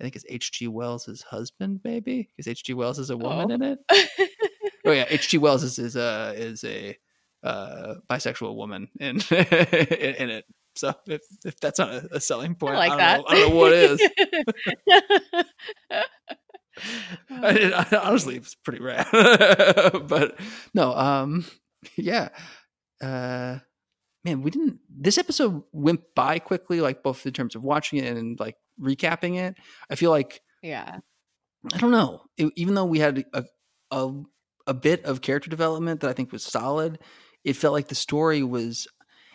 I 0.00 0.04
think 0.04 0.16
it's 0.16 0.24
H.G. 0.28 0.66
Wells' 0.68 1.22
husband, 1.22 1.80
maybe, 1.84 2.28
because 2.36 2.48
H.G. 2.48 2.74
Wells 2.74 2.98
is 2.98 3.10
a 3.10 3.16
woman 3.16 3.50
Oh. 3.50 3.54
in 3.54 3.62
it. 3.62 3.78
Oh 4.84 4.90
yeah, 4.90 5.04
H.G. 5.08 5.38
Wells 5.38 5.62
is 5.62 5.78
is 5.78 5.94
a 5.94 6.34
is 6.36 6.64
a 6.64 6.96
uh, 7.44 7.94
bisexual 8.10 8.56
woman 8.56 8.88
in 9.00 9.16
in, 9.30 10.30
it. 10.30 10.44
So 10.74 10.92
if 11.06 11.20
if 11.44 11.60
that's 11.60 11.78
not 11.78 11.90
a, 11.90 12.08
a 12.16 12.20
selling 12.20 12.56
point, 12.56 12.74
I 12.74 12.78
like 12.78 12.88
don't 12.90 12.98
that. 12.98 13.18
Know, 13.18 13.24
I 13.28 13.34
don't 13.34 13.50
know 13.50 13.56
what 13.56 13.72
is. 13.72 14.00
I, 17.42 17.86
I- 17.92 17.96
honestly, 18.08 18.36
it's 18.36 18.54
pretty 18.54 18.82
rad. 18.82 19.06
but 19.12 20.38
no, 20.74 20.94
um, 20.94 21.44
yeah, 21.96 22.28
uh, 23.02 23.58
man, 24.24 24.42
we 24.42 24.50
didn't. 24.50 24.78
This 24.88 25.18
episode 25.18 25.62
went 25.72 26.00
by 26.14 26.38
quickly, 26.38 26.80
like 26.80 27.02
both 27.02 27.24
in 27.26 27.32
terms 27.32 27.54
of 27.54 27.62
watching 27.62 27.98
it 28.04 28.16
and 28.16 28.38
like 28.38 28.56
recapping 28.80 29.36
it. 29.38 29.56
I 29.90 29.94
feel 29.96 30.10
like 30.10 30.40
yeah. 30.62 30.98
I 31.72 31.78
don't 31.78 31.90
know. 31.92 32.22
It- 32.36 32.52
even 32.56 32.74
though 32.74 32.84
we 32.84 32.98
had 32.98 33.24
a, 33.32 33.44
a 33.90 34.12
a 34.66 34.74
bit 34.74 35.04
of 35.04 35.20
character 35.22 35.50
development 35.50 36.00
that 36.00 36.10
I 36.10 36.12
think 36.12 36.32
was 36.32 36.42
solid, 36.44 36.98
it 37.44 37.54
felt 37.56 37.72
like 37.72 37.88
the 37.88 37.94
story 37.94 38.42
was. 38.42 38.86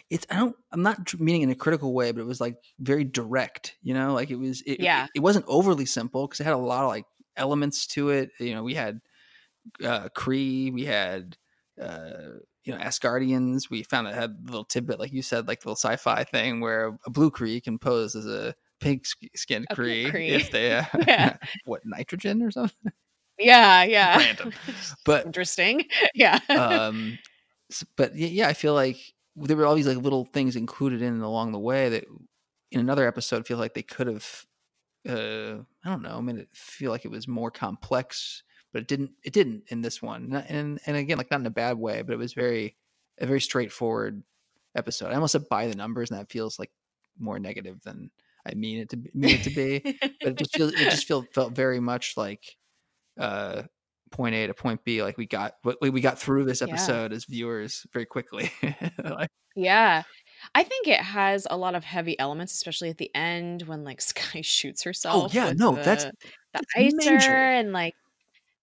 It's 0.10 0.26
I 0.30 0.38
don't 0.38 0.56
I'm 0.72 0.82
not 0.84 1.20
meaning 1.20 1.42
in 1.42 1.50
a 1.50 1.56
critical 1.56 1.94
way, 1.94 2.14
but 2.14 2.22
it 2.22 2.28
was 2.28 2.40
like 2.40 2.56
very 2.80 3.04
direct. 3.04 3.76
You 3.82 3.94
know, 3.94 4.14
like 4.14 4.30
it 4.32 4.38
was. 4.38 4.62
It, 4.66 4.80
Yeah. 4.80 5.04
It, 5.06 5.10
it 5.16 5.20
wasn't 5.20 5.44
overly 5.50 5.86
simple 5.86 6.26
because 6.28 6.40
it 6.40 6.46
had 6.46 6.54
a 6.54 6.58
lot 6.58 6.86
of 6.86 6.90
like 6.90 7.04
elements 7.38 7.88
to 7.88 8.10
it. 8.10 8.32
You 8.40 8.56
know, 8.56 8.64
we 8.64 8.74
had 8.76 9.00
uh 9.84 10.10
Kree, 10.16 10.72
we 10.74 10.86
had 10.86 11.38
uh 11.82 12.40
you 12.64 12.74
know 12.74 12.80
Asgardians. 12.80 13.70
We 13.70 13.84
found 13.84 14.08
out 14.08 14.14
had 14.16 14.32
a 14.32 14.52
little 14.52 14.66
tidbit, 14.66 15.00
like 15.00 15.14
you 15.14 15.22
said, 15.22 15.48
like 15.48 15.62
the 15.62 15.70
little 15.70 15.76
sci-fi 15.78 16.24
thing 16.24 16.60
where 16.62 16.98
a 17.06 17.10
blue 17.10 17.32
Kree 17.32 17.64
can 17.64 17.78
pose 17.80 18.16
as 18.16 18.26
a 18.26 18.54
pink 18.80 19.06
skinned 19.36 19.66
A 19.70 19.76
pink 19.76 19.88
Kree 19.88 20.12
Kree. 20.12 20.30
if 20.30 20.52
they 20.52 20.76
uh, 20.78 20.84
Yeah. 21.08 21.38
what 21.66 21.82
nitrogen 21.86 22.42
or 22.44 22.52
something. 22.52 22.92
Yeah, 23.40 23.84
yeah. 23.84 24.18
Random. 24.18 24.54
But 25.06 25.26
Interesting. 25.26 25.86
Yeah. 26.16 26.40
um 26.50 27.18
but 27.98 28.16
yeah 28.16 28.48
i 28.48 28.54
feel 28.54 28.74
like 28.74 28.98
there 29.36 29.58
were 29.58 29.66
all 29.66 29.76
these 29.76 29.86
like 29.88 29.98
little 29.98 30.24
things 30.24 30.56
included 30.56 31.02
in 31.02 31.20
along 31.22 31.52
the 31.52 31.60
way 31.60 31.90
that 31.90 32.06
in 32.72 32.80
another 32.80 33.06
episode 33.06 33.46
feel 33.46 33.58
like 33.58 33.74
they 33.74 33.84
could 33.84 34.08
have 34.08 34.46
uh 35.08 35.58
i 35.86 35.90
don't 35.90 36.02
know 36.02 36.18
i 36.18 36.22
mean 36.22 36.38
it 36.40 36.50
feel 36.54 36.92
like 36.92 37.06
it 37.06 37.12
was 37.12 37.28
more 37.28 37.52
complex 37.52 38.44
but 38.74 38.82
it 38.82 38.88
didn't 38.88 39.12
it 39.24 39.34
didn't 39.34 39.64
in 39.70 39.82
this 39.82 40.02
one 40.02 40.34
and 40.50 40.80
and 40.86 40.98
again 40.98 41.18
like 41.18 41.32
not 41.32 41.40
in 41.40 41.46
a 41.46 41.52
bad 41.52 41.78
way 41.78 42.02
but 42.02 42.14
it 42.14 42.18
was 42.18 42.34
very 42.34 42.76
a 43.20 43.26
very 43.26 43.42
straightforward 43.42 44.24
episode 44.76 45.12
i 45.12 45.16
almost 45.16 45.32
said 45.32 45.48
by 45.50 45.68
the 45.68 45.76
numbers 45.76 46.12
and 46.12 46.20
that 46.20 46.30
feels 46.32 46.60
like 46.60 46.72
more 47.18 47.40
negative 47.40 47.82
than 47.84 48.12
i 48.46 48.54
mean 48.54 48.80
it 48.80 48.90
to 48.90 48.98
be, 48.98 49.10
mean 49.14 49.34
it 49.36 49.44
to 49.44 49.50
be 49.50 49.84
but 50.22 50.34
it 50.34 50.38
just 50.38 50.54
feels 50.54 50.74
it 50.74 50.90
just 50.90 51.08
feel 51.08 51.24
felt 51.34 51.56
very 51.56 51.80
much 51.80 52.16
like 52.18 52.58
uh 53.20 53.64
point 54.12 54.36
A 54.36 54.48
to 54.48 54.54
point 54.54 54.84
B. 54.86 55.04
Like 55.04 55.18
we 55.18 55.26
got 55.26 55.56
what 55.64 55.78
we 55.82 55.90
we 55.90 56.02
got 56.02 56.20
through 56.20 56.46
this 56.46 56.62
Yeah. 56.62 56.74
episode 56.74 57.14
as 57.14 57.26
viewers 57.26 57.86
very 57.94 58.06
quickly. 58.06 58.52
like, 59.04 59.30
Yeah. 59.56 60.04
I 60.56 60.64
think 60.64 60.88
it 60.88 61.00
has 61.00 61.48
a 61.50 61.58
lot 61.58 61.76
of 61.76 61.84
heavy 61.84 62.18
elements, 62.20 62.54
especially 62.54 62.90
at 62.90 62.98
the 62.98 63.12
end 63.16 63.64
when 63.64 63.84
like 63.84 64.02
Skye 64.08 64.42
shoots 64.42 64.84
herself. 64.84 65.32
oh 65.36 65.36
yeah, 65.36 65.54
no, 65.56 65.76
that's 65.76 66.06
the, 66.06 66.12
the 66.12 66.30
that's 66.54 66.76
icer 66.76 67.14
major. 67.14 67.32
and 67.32 67.74
like 67.74 67.96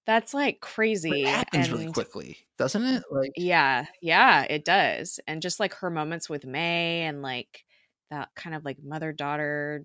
that's 0.07 0.35
like 0.35 0.61
crazy. 0.61 1.23
it 1.23 1.29
happens 1.29 1.69
and 1.69 1.79
really 1.79 1.93
quickly, 1.93 2.39
doesn't 2.59 2.85
it? 2.85 3.05
Like 3.11 3.33
yeah, 3.37 3.87
yeah, 4.03 4.43
it 4.43 4.65
does. 4.65 5.21
And 5.27 5.43
just 5.43 5.61
like 5.61 5.75
her 5.75 5.91
moments 5.91 6.29
with 6.29 6.45
May 6.45 7.03
and 7.03 7.23
like 7.23 7.65
that 8.11 8.29
kind 8.35 8.55
of 8.55 8.65
like 8.65 8.83
mother 8.83 9.13
daughter 9.13 9.85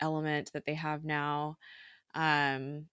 element 0.00 0.50
that 0.52 0.66
they 0.66 0.74
have 0.74 1.04
now. 1.04 1.56
Um 2.14 2.86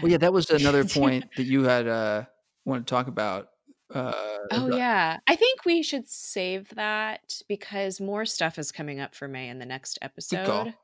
well, 0.00 0.12
yeah, 0.12 0.18
that 0.18 0.32
was 0.32 0.50
another 0.50 0.84
point 0.88 1.24
that 1.36 1.44
you 1.44 1.64
had 1.64 1.88
uh 1.88 2.24
want 2.64 2.86
to 2.86 2.90
talk 2.90 3.08
about. 3.08 3.48
Uh, 3.94 4.12
Oh 4.50 4.76
yeah. 4.76 5.18
I 5.26 5.36
think 5.36 5.64
we 5.64 5.82
should 5.82 6.08
save 6.08 6.68
that 6.74 7.40
because 7.48 8.00
more 8.00 8.24
stuff 8.24 8.58
is 8.58 8.72
coming 8.72 9.00
up 9.00 9.14
for 9.14 9.28
May 9.28 9.48
in 9.48 9.58
the 9.58 9.66
next 9.66 9.98
episode 10.02 10.74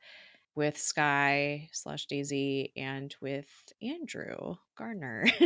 with 0.55 0.79
Skye 0.79 1.69
slash 1.73 2.07
Daisy 2.07 2.73
and 2.77 3.15
with 3.21 3.49
Andrew 3.83 4.57
Garner. 4.77 5.25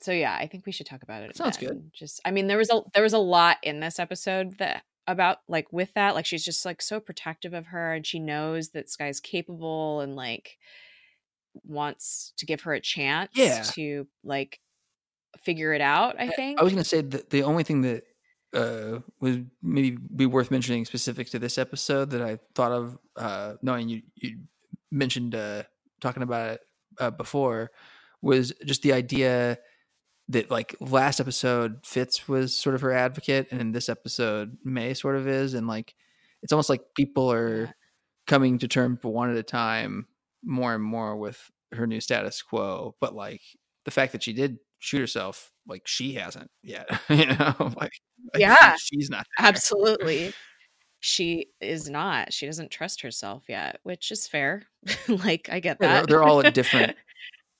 so 0.00 0.12
yeah, 0.12 0.36
I 0.38 0.46
think 0.46 0.66
we 0.66 0.72
should 0.72 0.86
talk 0.86 1.02
about 1.02 1.22
it. 1.22 1.36
Sounds 1.36 1.56
good. 1.56 1.90
Just 1.92 2.20
I 2.24 2.30
mean 2.30 2.46
there 2.46 2.58
was 2.58 2.70
a 2.70 2.82
there 2.94 3.02
was 3.02 3.12
a 3.12 3.18
lot 3.18 3.58
in 3.62 3.80
this 3.80 3.98
episode 3.98 4.58
that 4.58 4.82
about 5.06 5.38
like 5.48 5.72
with 5.72 5.92
that 5.94 6.14
like 6.14 6.26
she's 6.26 6.44
just 6.44 6.64
like 6.64 6.80
so 6.80 7.00
protective 7.00 7.52
of 7.54 7.66
her 7.66 7.92
and 7.94 8.06
she 8.06 8.18
knows 8.18 8.70
that 8.70 8.88
Skye's 8.88 9.20
capable 9.20 10.00
and 10.00 10.14
like 10.16 10.56
wants 11.64 12.32
to 12.38 12.46
give 12.46 12.62
her 12.62 12.72
a 12.72 12.80
chance 12.80 13.32
Yeah. 13.34 13.62
to 13.74 14.06
like 14.22 14.60
figure 15.42 15.72
it 15.72 15.80
out, 15.80 16.16
I 16.18 16.28
think. 16.28 16.60
I 16.60 16.62
was 16.62 16.72
going 16.72 16.82
to 16.82 16.88
say 16.88 17.00
that 17.00 17.30
the 17.30 17.42
only 17.42 17.64
thing 17.64 17.82
that 17.82 18.04
uh, 18.52 19.00
would 19.20 19.50
maybe 19.62 19.96
be 20.14 20.26
worth 20.26 20.50
mentioning 20.50 20.84
specific 20.84 21.30
to 21.30 21.38
this 21.38 21.58
episode 21.58 22.10
that 22.10 22.22
I 22.22 22.38
thought 22.54 22.72
of, 22.72 22.98
uh, 23.16 23.54
knowing 23.62 23.88
you 23.88 24.02
you 24.16 24.38
mentioned 24.90 25.34
uh, 25.34 25.64
talking 26.00 26.22
about 26.22 26.50
it 26.50 26.60
uh, 26.98 27.10
before, 27.10 27.70
was 28.22 28.52
just 28.64 28.82
the 28.82 28.92
idea 28.92 29.58
that 30.28 30.50
like 30.50 30.74
last 30.80 31.20
episode 31.20 31.80
Fitz 31.84 32.28
was 32.28 32.54
sort 32.54 32.74
of 32.74 32.80
her 32.80 32.92
advocate, 32.92 33.48
and 33.50 33.60
in 33.60 33.72
this 33.72 33.88
episode 33.88 34.58
May 34.64 34.94
sort 34.94 35.16
of 35.16 35.28
is, 35.28 35.54
and 35.54 35.66
like 35.66 35.94
it's 36.42 36.52
almost 36.52 36.70
like 36.70 36.82
people 36.96 37.30
are 37.32 37.74
coming 38.26 38.58
to 38.58 38.68
terms 38.68 38.98
one 39.02 39.30
at 39.30 39.36
a 39.36 39.42
time 39.42 40.06
more 40.42 40.74
and 40.74 40.82
more 40.82 41.16
with 41.16 41.50
her 41.72 41.86
new 41.86 42.00
status 42.00 42.42
quo, 42.42 42.94
but 43.00 43.14
like 43.14 43.42
the 43.84 43.90
fact 43.90 44.12
that 44.12 44.22
she 44.22 44.32
did 44.32 44.58
shoot 44.80 44.98
herself, 44.98 45.52
like 45.68 45.86
she 45.86 46.14
hasn't 46.14 46.50
yet, 46.62 46.88
you 47.08 47.26
know, 47.26 47.54
like, 47.76 47.92
Yeah. 48.36 48.74
she's 48.78 49.08
not 49.08 49.26
there. 49.38 49.46
Absolutely. 49.48 50.32
She 51.02 51.46
is 51.60 51.88
not. 51.88 52.32
She 52.32 52.44
doesn't 52.46 52.70
trust 52.70 53.00
herself 53.02 53.44
yet, 53.48 53.78
which 53.84 54.10
is 54.10 54.26
fair. 54.26 54.64
like 55.08 55.48
I 55.50 55.60
get 55.60 55.78
Yeah, 55.80 55.86
they're, 55.88 56.00
that. 56.02 56.08
they're 56.08 56.22
all 56.22 56.44
at 56.44 56.52
different 56.54 56.96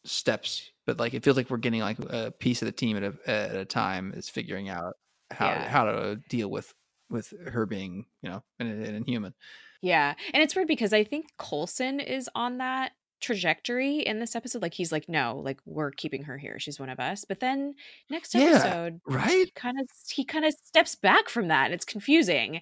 steps, 0.04 0.70
but 0.86 0.98
like 0.98 1.14
it 1.14 1.24
feels 1.24 1.36
like 1.36 1.48
we're 1.50 1.56
getting 1.58 1.80
like 1.80 1.98
a 2.00 2.32
piece 2.38 2.62
of 2.62 2.66
the 2.66 2.72
team 2.72 2.96
at 2.96 3.02
a 3.02 3.14
at 3.30 3.54
a 3.56 3.64
time 3.64 4.12
is 4.14 4.28
figuring 4.28 4.68
out 4.68 4.94
how 5.30 5.46
Yeah. 5.48 5.68
how 5.68 5.84
to 5.84 6.16
deal 6.28 6.50
with 6.50 6.72
with 7.08 7.32
her 7.48 7.66
being 7.66 8.06
you 8.22 8.30
know 8.30 8.42
an, 8.58 8.66
an 8.66 8.94
inhuman. 8.94 9.34
yeah. 9.82 10.14
And 10.34 10.42
it's 10.42 10.54
weird 10.54 10.68
because 10.68 10.92
I 10.92 11.04
think 11.04 11.26
Coulson 11.38 11.98
is 12.00 12.28
on 12.34 12.58
that 12.58 12.92
trajectory 13.20 13.98
in 14.00 14.18
this 14.20 14.34
episode. 14.34 14.62
Like 14.62 14.74
he's 14.74 14.92
like, 14.92 15.08
no, 15.08 15.40
like 15.44 15.60
we're 15.64 15.90
keeping 15.90 16.24
her 16.24 16.38
here. 16.38 16.58
She's 16.58 16.80
one 16.80 16.88
of 16.88 16.98
us. 17.00 17.24
But 17.24 17.40
then 17.40 17.74
next 18.10 18.34
Yeah, 18.34 18.42
episode, 18.42 19.00
Right? 19.06 19.54
kind 19.54 19.78
of 19.80 19.86
he 20.10 20.24
kind 20.24 20.44
of 20.44 20.54
steps 20.64 20.94
back 20.94 21.28
from 21.28 21.48
that. 21.48 21.66
and 21.66 21.74
It's 21.74 21.84
confusing. 21.84 22.60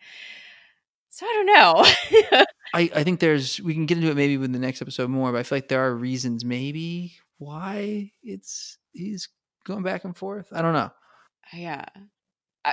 So 1.11 1.27
I 1.27 1.33
don't 1.33 1.47
know. 1.47 2.43
I, 2.75 2.91
I 2.95 3.03
think 3.05 3.21
there's 3.21 3.61
we 3.63 3.73
can 3.75 3.87
get 3.87 3.97
into 3.99 4.11
it 4.11 4.17
maybe 4.17 4.37
with 4.37 4.53
the 4.53 4.59
next 4.59 4.83
episode 4.83 5.09
more, 5.11 5.33
but 5.33 5.39
I 5.39 5.43
feel 5.43 5.57
like 5.57 5.69
there 5.69 5.81
are 5.87 5.95
reasons 5.95 6.45
maybe 6.45 7.15
why 7.39 8.13
it's 8.23 8.77
he's 8.93 9.29
going 9.65 9.83
back 9.83 10.05
and 10.05 10.17
forth. 10.17 10.49
I 10.53 10.61
don't 10.63 10.75
know. 10.75 10.91
Uh, 11.53 11.57
yeah. 11.57 11.85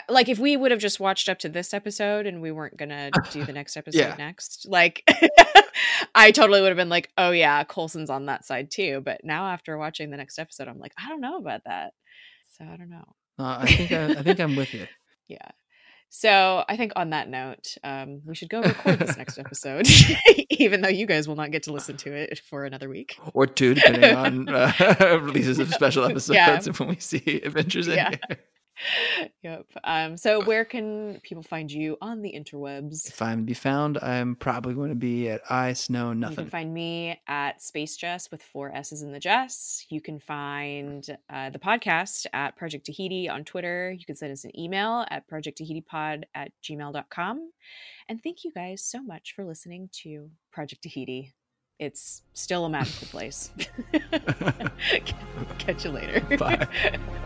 Like 0.10 0.28
if 0.28 0.38
we 0.40 0.58
would 0.58 0.72
have 0.72 0.82
just 0.82 1.00
watched 1.00 1.30
up 1.30 1.40
to 1.40 1.50
this 1.50 1.74
episode 1.74 2.26
and 2.26 2.42
we 2.42 2.52
weren't 2.52 2.76
gonna 2.76 3.10
do 3.32 3.46
the 3.46 3.54
next 3.54 3.78
episode 3.78 3.98
Yeah. 4.00 4.16
next, 4.18 4.66
like 4.68 5.02
I 6.14 6.32
totally 6.32 6.62
would 6.62 6.70
have 6.70 6.78
been 6.78 6.90
like, 6.90 7.10
oh 7.18 7.32
yeah, 7.32 7.64
Coulson's 7.64 8.10
on 8.10 8.26
that 8.28 8.46
side 8.46 8.70
too. 8.72 9.02
But 9.04 9.22
now 9.24 9.48
after 9.48 9.78
watching 9.78 10.10
the 10.10 10.18
next 10.18 10.40
episode, 10.40 10.68
I'm 10.68 10.80
like, 10.80 10.94
I 10.98 11.10
don't 11.10 11.22
know 11.22 11.38
about 11.38 11.62
that. 11.66 11.94
So 12.58 12.66
I 12.66 12.78
don't 12.78 12.90
know. 12.90 13.06
Uh, 13.38 13.58
I 13.62 13.66
think 13.66 13.92
I, 13.92 14.06
I 14.20 14.24
think 14.24 14.40
I'm 14.40 14.56
with 14.56 14.74
you. 14.74 14.88
Yeah. 15.28 15.50
So 16.10 16.64
I 16.70 16.78
think 16.78 16.94
on 16.96 17.10
that 17.10 17.28
note, 17.28 17.76
um, 17.84 18.22
we 18.26 18.36
should 18.36 18.48
go 18.48 18.62
record 18.62 19.00
this 19.00 19.18
next 19.18 19.38
episode, 19.40 19.88
even 20.52 20.82
though 20.82 20.88
you 20.88 21.08
guys 21.08 21.28
will 21.28 21.36
not 21.36 21.52
get 21.52 21.64
to 21.64 21.74
listen 21.74 21.98
to 21.98 22.14
it 22.14 22.40
for 22.48 22.64
another 22.64 22.88
week. 22.88 23.18
Or 23.34 23.48
two, 23.48 23.74
depending 23.74 24.16
on 24.16 24.48
uh, 24.48 24.72
releases 25.22 25.58
of 25.60 25.74
special 25.74 26.06
episodes 26.06 26.36
Yeah. 26.38 26.74
when 26.78 26.90
we 26.90 27.00
see 27.00 27.42
Adventures 27.44 27.88
in 27.88 27.96
Yeah. 27.96 28.12
here. 28.30 28.38
Yep. 29.42 29.66
Um, 29.84 30.18
so 30.18 30.44
where 30.44 30.66
can 30.66 31.20
people 31.24 31.44
find 31.44 31.72
you 31.72 31.98
on 32.02 32.22
the 32.22 32.34
interwebs? 32.36 33.08
If 33.08 33.22
I'm 33.22 33.40
to 33.40 33.44
be 33.44 33.54
found, 33.54 33.98
I'm 34.00 34.36
probably 34.36 34.74
going 34.74 34.90
to 34.90 34.96
be 34.96 35.30
at 35.30 35.42
I 35.50 35.74
Snow 35.74 36.14
Nothing. 36.14 36.32
You 36.32 36.44
can 36.44 36.50
find 36.50 36.74
me 36.74 37.20
at 37.28 37.62
Space 37.62 37.98
Jess 37.98 38.32
with 38.32 38.44
four 38.44 38.74
S's 38.74 39.02
in 39.02 39.12
the 39.12 39.20
Jess. 39.20 39.86
You 39.90 40.02
can 40.02 40.20
find 40.20 41.06
uh, 41.30 41.50
the 41.50 41.60
podcast 41.60 42.26
at 42.34 42.56
Project 42.56 42.86
Tahiti 42.86 43.30
on 43.30 43.44
Twitter. 43.44 43.92
You 43.92 44.06
can 44.06 44.16
send 44.16 44.32
us 44.32 44.44
an 44.44 44.58
email 44.60 45.06
at 45.10 45.30
projecttahitipod 45.30 46.24
at 46.34 46.52
gmail.com. 46.64 47.52
And 48.08 48.22
thank 48.24 48.44
you 48.44 48.52
guys 48.52 48.84
so 48.84 49.02
much 49.02 49.34
for 49.36 49.46
listening 49.46 49.90
to 50.04 50.30
Project 50.52 50.84
Tahiti. 50.84 51.34
It's 51.80 52.22
still 52.34 52.66
a 52.66 52.70
magical 52.70 53.08
place. 53.12 53.52
Catch 55.58 55.86
you 55.86 55.92
later. 55.92 56.38
Bye. 56.38 56.68